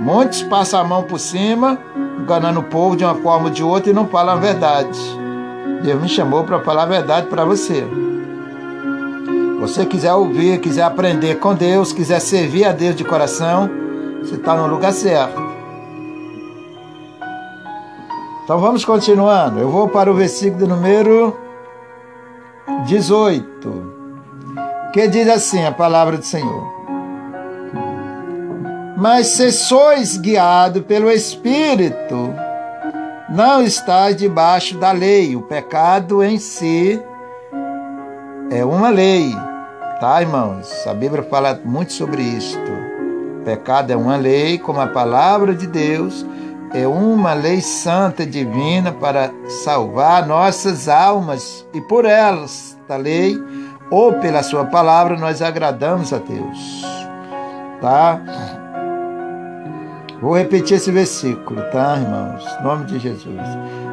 Muitos 0.00 0.42
passam 0.42 0.80
a 0.80 0.84
mão 0.84 1.02
por 1.02 1.18
cima, 1.18 1.78
enganando 2.18 2.60
o 2.60 2.64
povo 2.64 2.96
de 2.96 3.04
uma 3.04 3.14
forma 3.14 3.46
ou 3.46 3.50
de 3.50 3.62
outra 3.62 3.90
e 3.90 3.94
não 3.94 4.06
falam 4.08 4.34
a 4.34 4.38
verdade. 4.38 5.19
Deus 5.82 6.02
me 6.02 6.08
chamou 6.08 6.44
para 6.44 6.60
falar 6.60 6.82
a 6.82 6.86
verdade 6.86 7.28
para 7.28 7.44
você. 7.44 7.86
Você 9.60 9.84
quiser 9.84 10.14
ouvir, 10.14 10.60
quiser 10.60 10.82
aprender 10.82 11.38
com 11.38 11.54
Deus, 11.54 11.92
quiser 11.92 12.20
servir 12.20 12.64
a 12.64 12.72
Deus 12.72 12.96
de 12.96 13.04
coração, 13.04 13.68
você 14.22 14.36
está 14.36 14.56
no 14.56 14.66
lugar 14.66 14.92
certo. 14.92 15.40
Então 18.44 18.58
vamos 18.58 18.84
continuando. 18.84 19.60
Eu 19.60 19.70
vou 19.70 19.88
para 19.88 20.10
o 20.10 20.14
versículo 20.14 20.66
número 20.66 21.36
18, 22.86 23.92
que 24.92 25.06
diz 25.08 25.28
assim 25.28 25.64
a 25.64 25.72
palavra 25.72 26.16
do 26.16 26.24
Senhor. 26.24 26.80
Mas 28.96 29.28
se 29.28 29.52
sois 29.52 30.16
guiado 30.16 30.82
pelo 30.82 31.10
Espírito, 31.10 32.34
não 33.30 33.62
estáis 33.62 34.16
debaixo 34.16 34.76
da 34.76 34.92
lei. 34.92 35.36
O 35.36 35.42
pecado 35.42 36.22
em 36.22 36.38
si 36.38 37.00
é 38.50 38.64
uma 38.64 38.88
lei, 38.88 39.34
tá, 40.00 40.20
irmãos? 40.20 40.86
A 40.86 40.94
Bíblia 40.94 41.22
fala 41.22 41.60
muito 41.64 41.92
sobre 41.92 42.22
isto. 42.22 42.58
O 43.40 43.44
pecado 43.44 43.92
é 43.92 43.96
uma 43.96 44.16
lei, 44.16 44.58
como 44.58 44.80
a 44.80 44.88
palavra 44.88 45.54
de 45.54 45.66
Deus 45.66 46.26
é 46.72 46.86
uma 46.86 47.32
lei 47.32 47.60
santa 47.60 48.24
divina 48.24 48.92
para 48.92 49.32
salvar 49.64 50.26
nossas 50.26 50.88
almas 50.88 51.66
e 51.74 51.80
por 51.80 52.04
elas, 52.04 52.78
da 52.86 52.96
lei 52.96 53.36
ou 53.90 54.14
pela 54.14 54.42
sua 54.42 54.64
palavra, 54.66 55.16
nós 55.16 55.42
agradamos 55.42 56.12
a 56.12 56.18
Deus. 56.18 56.84
Tá? 57.80 58.20
Vou 60.20 60.36
repetir 60.36 60.76
esse 60.76 60.90
versículo, 60.90 61.62
tá, 61.72 61.96
irmãos? 61.98 62.44
Em 62.60 62.62
nome 62.62 62.84
de 62.84 62.98
Jesus. 62.98 63.40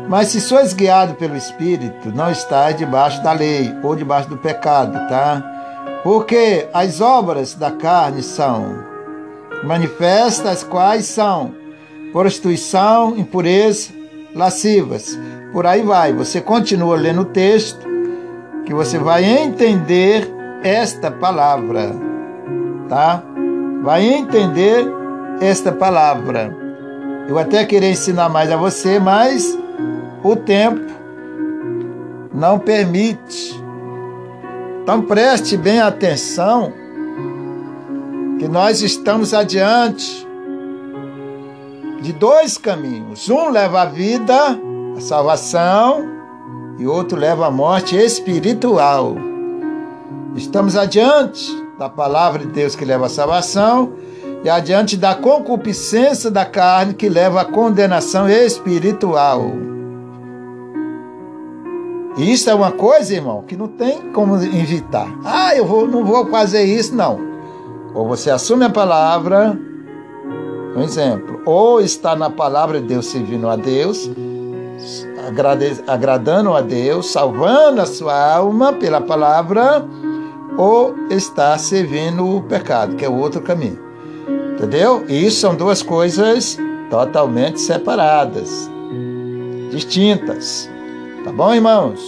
Mas 0.09 0.28
se 0.28 0.41
sois 0.41 0.73
guiado 0.73 1.15
pelo 1.15 1.38
Espírito, 1.38 2.09
não 2.13 2.30
estáis 2.30 2.75
debaixo 2.75 3.23
da 3.23 3.32
lei 3.32 3.73
ou 3.82 3.95
debaixo 3.95 4.30
do 4.30 4.38
pecado, 4.38 4.93
tá? 5.07 5.41
Porque 6.03 6.67
as 6.73 6.99
obras 6.99 7.53
da 7.55 7.71
carne 7.71 8.21
são 8.21 8.84
manifestas, 9.63 10.63
quais 10.63 11.05
são 11.05 11.53
prostituição, 12.11 13.17
impureza, 13.17 13.91
lascivas. 14.36 15.17
Por 15.53 15.65
aí 15.65 15.82
vai. 15.82 16.13
Você 16.13 16.41
continua 16.41 16.97
lendo 16.97 17.21
o 17.21 17.25
texto 17.25 17.88
que 18.65 18.73
você 18.73 18.97
vai 18.97 19.23
entender 19.23 20.30
esta 20.61 21.09
palavra, 21.09 21.95
tá? 22.89 23.23
Vai 23.82 24.05
entender 24.05 24.86
esta 25.41 25.71
palavra. 25.71 26.55
Eu 27.27 27.38
até 27.38 27.65
queria 27.65 27.89
ensinar 27.89 28.29
mais 28.29 28.51
a 28.51 28.55
você, 28.55 28.99
mas 28.99 29.57
o 30.23 30.35
tempo 30.35 30.91
não 32.33 32.57
permite. 32.57 33.61
Então 34.81 35.01
preste 35.01 35.57
bem 35.57 35.79
atenção 35.79 36.71
que 38.39 38.47
nós 38.47 38.81
estamos 38.81 39.33
adiante 39.33 40.25
de 42.01 42.13
dois 42.13 42.57
caminhos. 42.57 43.29
Um 43.29 43.49
leva 43.49 43.81
a 43.81 43.85
vida, 43.85 44.57
a 44.95 45.01
salvação, 45.01 46.17
e 46.77 46.85
outro 46.85 47.19
leva 47.19 47.47
a 47.47 47.51
morte 47.51 47.95
espiritual. 47.95 49.15
Estamos 50.35 50.75
adiante 50.75 51.65
da 51.77 51.89
palavra 51.89 52.45
de 52.45 52.51
Deus 52.51 52.75
que 52.75 52.85
leva 52.85 53.07
a 53.07 53.09
salvação 53.09 53.93
e 54.43 54.49
adiante 54.49 54.95
da 54.95 55.15
concupiscência 55.15 56.29
da 56.29 56.45
carne 56.45 56.93
que 56.93 57.09
leva 57.09 57.41
à 57.41 57.45
condenação 57.45 58.29
espiritual. 58.29 59.51
Isso 62.17 62.49
é 62.49 62.53
uma 62.53 62.71
coisa, 62.71 63.13
irmão, 63.13 63.43
que 63.43 63.55
não 63.55 63.67
tem 63.67 64.11
como 64.11 64.35
evitar. 64.38 65.07
Ah, 65.23 65.55
eu 65.55 65.65
vou, 65.65 65.88
não 65.88 66.03
vou 66.03 66.25
fazer 66.27 66.63
isso, 66.63 66.95
não. 66.95 67.19
Ou 67.93 68.07
você 68.07 68.31
assume 68.31 68.65
a 68.65 68.69
palavra, 68.69 69.57
um 70.75 70.81
exemplo, 70.81 71.41
ou 71.45 71.79
está 71.79 72.15
na 72.15 72.29
palavra 72.29 72.81
de 72.81 72.88
Deus 72.88 73.05
servindo 73.05 73.47
a 73.47 73.55
Deus, 73.55 74.09
agradando 75.88 76.53
a 76.53 76.61
Deus, 76.61 77.11
salvando 77.11 77.81
a 77.81 77.85
sua 77.85 78.35
alma 78.35 78.73
pela 78.73 78.99
palavra, 78.99 79.85
ou 80.57 80.95
está 81.11 81.55
servindo 81.57 82.38
o 82.38 82.41
pecado, 82.41 82.95
que 82.95 83.05
é 83.05 83.09
o 83.09 83.17
outro 83.17 83.41
caminho. 83.41 83.86
Entendeu? 84.57 85.05
E 85.07 85.23
isso 85.27 85.39
são 85.39 85.55
duas 85.55 85.83
coisas 85.83 86.57
totalmente 86.89 87.61
separadas, 87.61 88.67
distintas. 89.69 90.67
Tá 91.23 91.31
bom, 91.31 91.53
irmãos? 91.53 92.01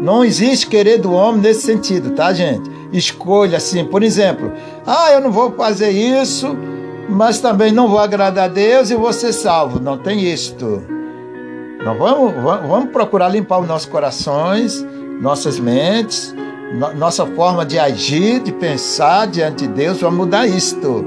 Não 0.00 0.24
existe 0.24 0.68
querer 0.68 0.98
do 0.98 1.12
homem 1.12 1.40
nesse 1.40 1.62
sentido, 1.62 2.10
tá, 2.10 2.32
gente? 2.32 2.70
Escolha 2.92 3.56
assim, 3.56 3.84
por 3.84 4.04
exemplo, 4.04 4.52
ah, 4.86 5.10
eu 5.10 5.20
não 5.20 5.32
vou 5.32 5.50
fazer 5.52 5.90
isso, 5.90 6.56
mas 7.08 7.40
também 7.40 7.72
não 7.72 7.88
vou 7.88 7.98
agradar 7.98 8.44
a 8.44 8.48
Deus 8.48 8.88
e 8.88 8.94
vou 8.94 9.12
ser 9.12 9.32
salvo. 9.32 9.80
Não 9.80 9.98
tem 9.98 10.22
isto. 10.32 10.84
Não 11.84 11.98
vamos, 11.98 12.32
vamos 12.42 12.90
procurar 12.90 13.28
limpar 13.28 13.58
os 13.58 13.66
nossos 13.66 13.88
corações, 13.88 14.86
nossas 15.20 15.58
mentes, 15.58 16.32
nossa 16.94 17.24
forma 17.26 17.64
de 17.64 17.78
agir, 17.78 18.40
de 18.40 18.52
pensar 18.52 19.26
diante 19.26 19.66
de 19.66 19.72
Deus, 19.72 20.00
vamos 20.00 20.18
mudar 20.18 20.46
isto. 20.46 21.04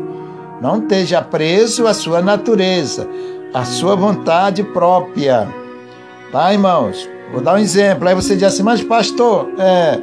Não 0.62 0.80
esteja 0.80 1.22
preso 1.22 1.88
à 1.88 1.94
sua 1.94 2.22
natureza, 2.22 3.08
à 3.54 3.64
sua 3.64 3.96
vontade 3.96 4.64
própria. 4.64 5.48
Tá, 6.32 6.54
irmãos? 6.54 7.10
Vou 7.32 7.42
dar 7.42 7.56
um 7.56 7.58
exemplo. 7.58 8.08
Aí 8.08 8.16
você 8.16 8.36
diz 8.36 8.44
assim, 8.44 8.64
mas 8.64 8.82
pastor, 8.84 9.50
é. 9.58 10.00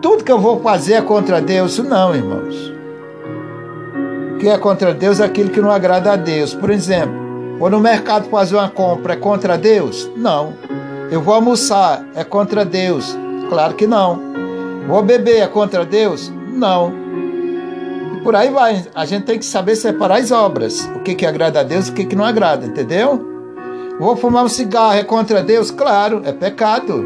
Tudo 0.00 0.24
que 0.24 0.32
eu 0.32 0.38
vou 0.38 0.60
fazer 0.60 0.94
é 0.94 1.02
contra 1.02 1.40
Deus? 1.40 1.78
Não, 1.78 2.14
irmãos. 2.14 2.72
O 4.34 4.38
que 4.38 4.48
é 4.48 4.58
contra 4.58 4.92
Deus 4.92 5.20
é 5.20 5.24
aquilo 5.24 5.50
que 5.50 5.60
não 5.60 5.70
agrada 5.70 6.12
a 6.12 6.16
Deus. 6.16 6.54
Por 6.54 6.70
exemplo, 6.70 7.14
vou 7.58 7.70
no 7.70 7.78
mercado 7.78 8.28
fazer 8.28 8.56
uma 8.56 8.68
compra, 8.68 9.12
é 9.12 9.16
contra 9.16 9.56
Deus? 9.56 10.10
Não. 10.16 10.54
Eu 11.10 11.20
vou 11.20 11.34
almoçar, 11.34 12.04
é 12.14 12.24
contra 12.24 12.64
Deus? 12.64 13.16
Claro 13.48 13.74
que 13.74 13.86
não. 13.86 14.32
Vou 14.86 15.02
beber 15.02 15.40
é 15.40 15.46
contra 15.46 15.84
Deus? 15.84 16.32
Não. 16.52 16.92
E 18.16 18.20
por 18.22 18.34
aí 18.34 18.50
vai. 18.50 18.84
A 18.94 19.04
gente 19.04 19.24
tem 19.24 19.38
que 19.38 19.44
saber 19.44 19.76
separar 19.76 20.18
as 20.18 20.30
obras. 20.30 20.88
O 20.96 21.00
que, 21.00 21.14
que 21.14 21.26
agrada 21.26 21.60
a 21.60 21.62
Deus 21.62 21.88
e 21.88 21.90
o 21.90 21.94
que, 21.94 22.04
que 22.04 22.16
não 22.16 22.24
agrada, 22.24 22.66
entendeu? 22.66 23.28
Vou 23.98 24.16
fumar 24.16 24.44
um 24.44 24.48
cigarro 24.48 24.94
é 24.94 25.04
contra 25.04 25.42
Deus? 25.42 25.70
Claro, 25.70 26.22
é 26.24 26.32
pecado. 26.32 27.04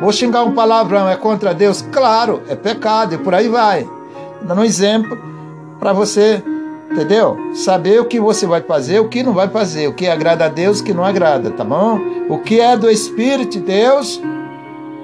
Vou 0.00 0.12
xingar 0.12 0.44
um 0.44 0.52
palavrão 0.52 1.08
é 1.08 1.16
contra 1.16 1.52
Deus? 1.52 1.82
Claro, 1.82 2.42
é 2.48 2.54
pecado. 2.54 3.14
E 3.14 3.18
por 3.18 3.34
aí 3.34 3.48
vai. 3.48 3.88
Dando 4.42 4.60
um 4.60 4.64
exemplo 4.64 5.18
para 5.78 5.92
você, 5.92 6.42
entendeu? 6.90 7.36
Saber 7.54 8.00
o 8.00 8.04
que 8.04 8.20
você 8.20 8.46
vai 8.46 8.60
fazer, 8.62 9.00
o 9.00 9.08
que 9.08 9.22
não 9.22 9.32
vai 9.32 9.48
fazer, 9.48 9.88
o 9.88 9.94
que 9.94 10.06
agrada 10.06 10.44
a 10.46 10.48
Deus, 10.48 10.80
o 10.80 10.84
que 10.84 10.94
não 10.94 11.04
agrada, 11.04 11.50
tá 11.50 11.64
bom? 11.64 11.98
O 12.28 12.38
que 12.38 12.60
é 12.60 12.76
do 12.76 12.90
Espírito 12.90 13.58
de 13.58 13.60
Deus 13.60 14.20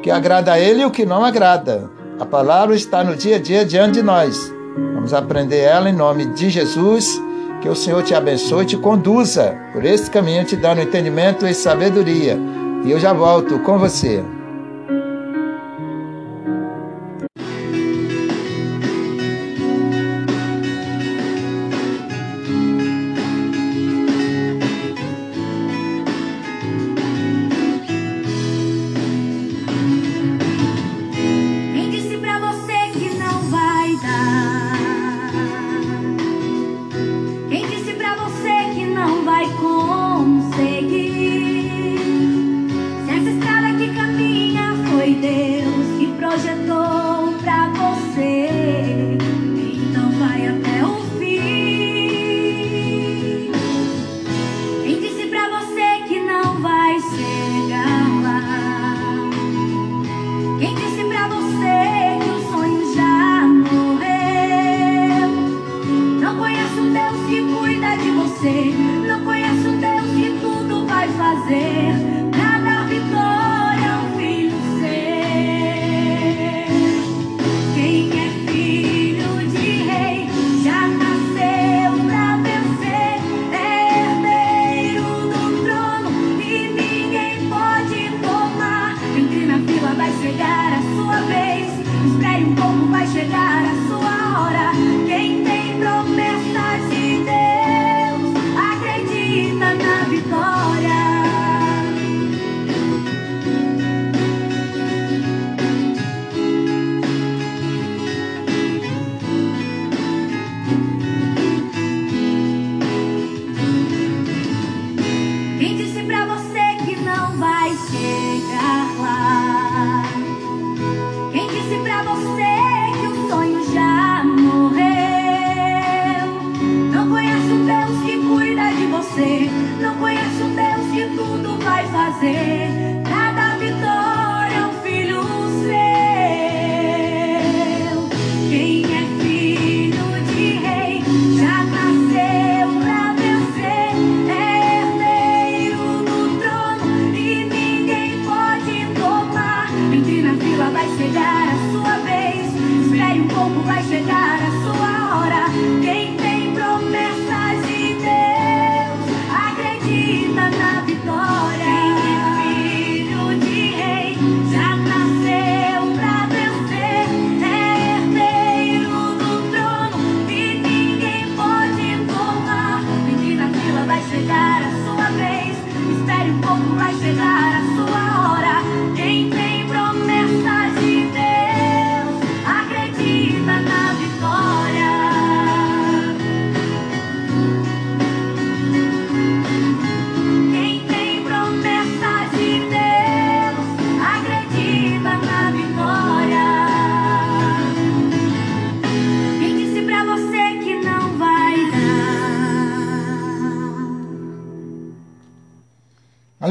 que 0.06 0.10
agrada 0.12 0.52
a 0.52 0.60
Ele 0.60 0.82
e 0.82 0.84
o 0.84 0.90
que 0.92 1.04
não 1.04 1.24
agrada. 1.24 1.90
A 2.20 2.24
palavra 2.24 2.76
está 2.76 3.02
no 3.02 3.16
dia 3.16 3.34
a 3.34 3.38
dia 3.40 3.64
diante 3.64 3.94
de 3.94 4.02
nós. 4.04 4.54
Vamos 4.94 5.12
aprender 5.12 5.58
ela 5.58 5.90
em 5.90 5.92
nome 5.92 6.26
de 6.26 6.48
Jesus. 6.48 7.20
Que 7.60 7.68
o 7.68 7.74
Senhor 7.74 8.04
te 8.04 8.14
abençoe 8.14 8.62
e 8.62 8.66
te 8.68 8.76
conduza 8.76 9.58
por 9.72 9.84
esse 9.84 10.08
caminho, 10.08 10.44
te 10.44 10.54
dando 10.54 10.80
entendimento 10.80 11.44
e 11.44 11.52
sabedoria. 11.52 12.38
E 12.84 12.90
eu 12.92 13.00
já 13.00 13.12
volto 13.12 13.58
com 13.64 13.80
você. 13.80 14.22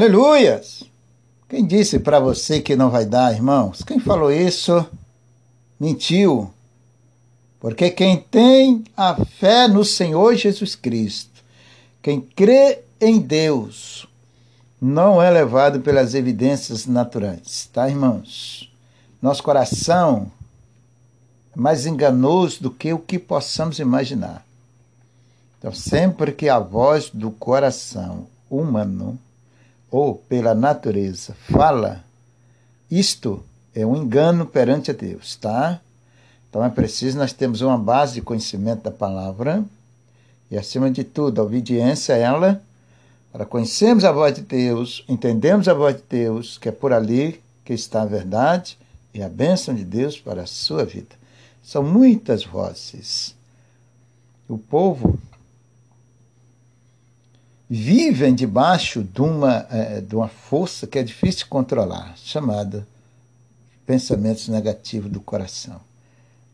Aleluias! 0.06 0.84
Quem 1.48 1.66
disse 1.66 1.98
para 1.98 2.20
você 2.20 2.60
que 2.60 2.76
não 2.76 2.90
vai 2.90 3.04
dar, 3.04 3.34
irmãos? 3.34 3.82
Quem 3.82 3.98
falou 3.98 4.30
isso 4.30 4.86
mentiu. 5.80 6.48
Porque 7.58 7.90
quem 7.90 8.16
tem 8.16 8.84
a 8.96 9.16
fé 9.16 9.66
no 9.66 9.84
Senhor 9.84 10.36
Jesus 10.36 10.76
Cristo, 10.76 11.42
quem 12.00 12.20
crê 12.20 12.82
em 13.00 13.18
Deus, 13.18 14.06
não 14.80 15.20
é 15.20 15.28
levado 15.28 15.80
pelas 15.80 16.14
evidências 16.14 16.86
naturais, 16.86 17.68
tá, 17.72 17.88
irmãos? 17.88 18.72
Nosso 19.20 19.42
coração 19.42 20.30
é 21.52 21.58
mais 21.58 21.84
enganoso 21.84 22.62
do 22.62 22.70
que 22.70 22.92
o 22.92 22.98
que 23.00 23.18
possamos 23.18 23.80
imaginar. 23.80 24.46
Então, 25.58 25.72
sempre 25.72 26.30
que 26.30 26.48
a 26.48 26.60
voz 26.60 27.10
do 27.10 27.32
coração 27.32 28.28
humano 28.48 29.18
ou 29.90 30.14
pela 30.14 30.54
natureza 30.54 31.34
fala, 31.50 32.04
isto 32.90 33.42
é 33.74 33.84
um 33.84 33.96
engano 33.96 34.46
perante 34.46 34.90
a 34.90 34.94
Deus, 34.94 35.36
tá? 35.36 35.80
Então 36.48 36.64
é 36.64 36.70
preciso 36.70 37.18
nós 37.18 37.32
termos 37.32 37.60
uma 37.60 37.78
base 37.78 38.14
de 38.14 38.22
conhecimento 38.22 38.82
da 38.82 38.90
palavra 38.90 39.64
e, 40.50 40.56
acima 40.56 40.90
de 40.90 41.04
tudo, 41.04 41.40
a 41.40 41.44
obediência 41.44 42.14
a 42.14 42.18
ela, 42.18 42.62
para 43.32 43.44
conhecermos 43.44 44.04
a 44.04 44.12
voz 44.12 44.34
de 44.34 44.40
Deus, 44.40 45.04
entendemos 45.08 45.68
a 45.68 45.74
voz 45.74 45.96
de 45.96 46.02
Deus, 46.08 46.56
que 46.56 46.68
é 46.68 46.72
por 46.72 46.92
ali 46.92 47.42
que 47.64 47.74
está 47.74 48.02
a 48.02 48.06
verdade 48.06 48.78
e 49.12 49.22
a 49.22 49.28
bênção 49.28 49.74
de 49.74 49.84
Deus 49.84 50.18
para 50.18 50.42
a 50.42 50.46
sua 50.46 50.84
vida. 50.84 51.14
São 51.62 51.82
muitas 51.82 52.44
vozes. 52.44 53.34
O 54.48 54.56
povo 54.56 55.18
vivem 57.68 58.34
debaixo 58.34 59.02
de 59.02 59.20
uma, 59.20 59.66
eh, 59.70 60.00
de 60.00 60.14
uma 60.14 60.28
força 60.28 60.86
que 60.86 60.98
é 60.98 61.02
difícil 61.02 61.40
de 61.40 61.46
controlar, 61.46 62.14
chamada 62.16 62.86
pensamentos 63.84 64.48
negativos 64.48 65.10
do 65.10 65.20
coração. 65.20 65.80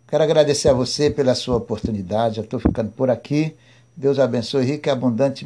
Quero 0.08 0.24
agradecer 0.24 0.68
a 0.68 0.74
você 0.74 1.10
pela 1.10 1.34
sua 1.34 1.56
oportunidade. 1.56 2.36
Já 2.36 2.42
estou 2.42 2.60
ficando 2.60 2.90
por 2.90 3.08
aqui. 3.08 3.56
Deus 3.96 4.18
abençoe 4.18 4.64
rica 4.64 4.90
e 4.90 4.92
abundantemente. 4.92 5.44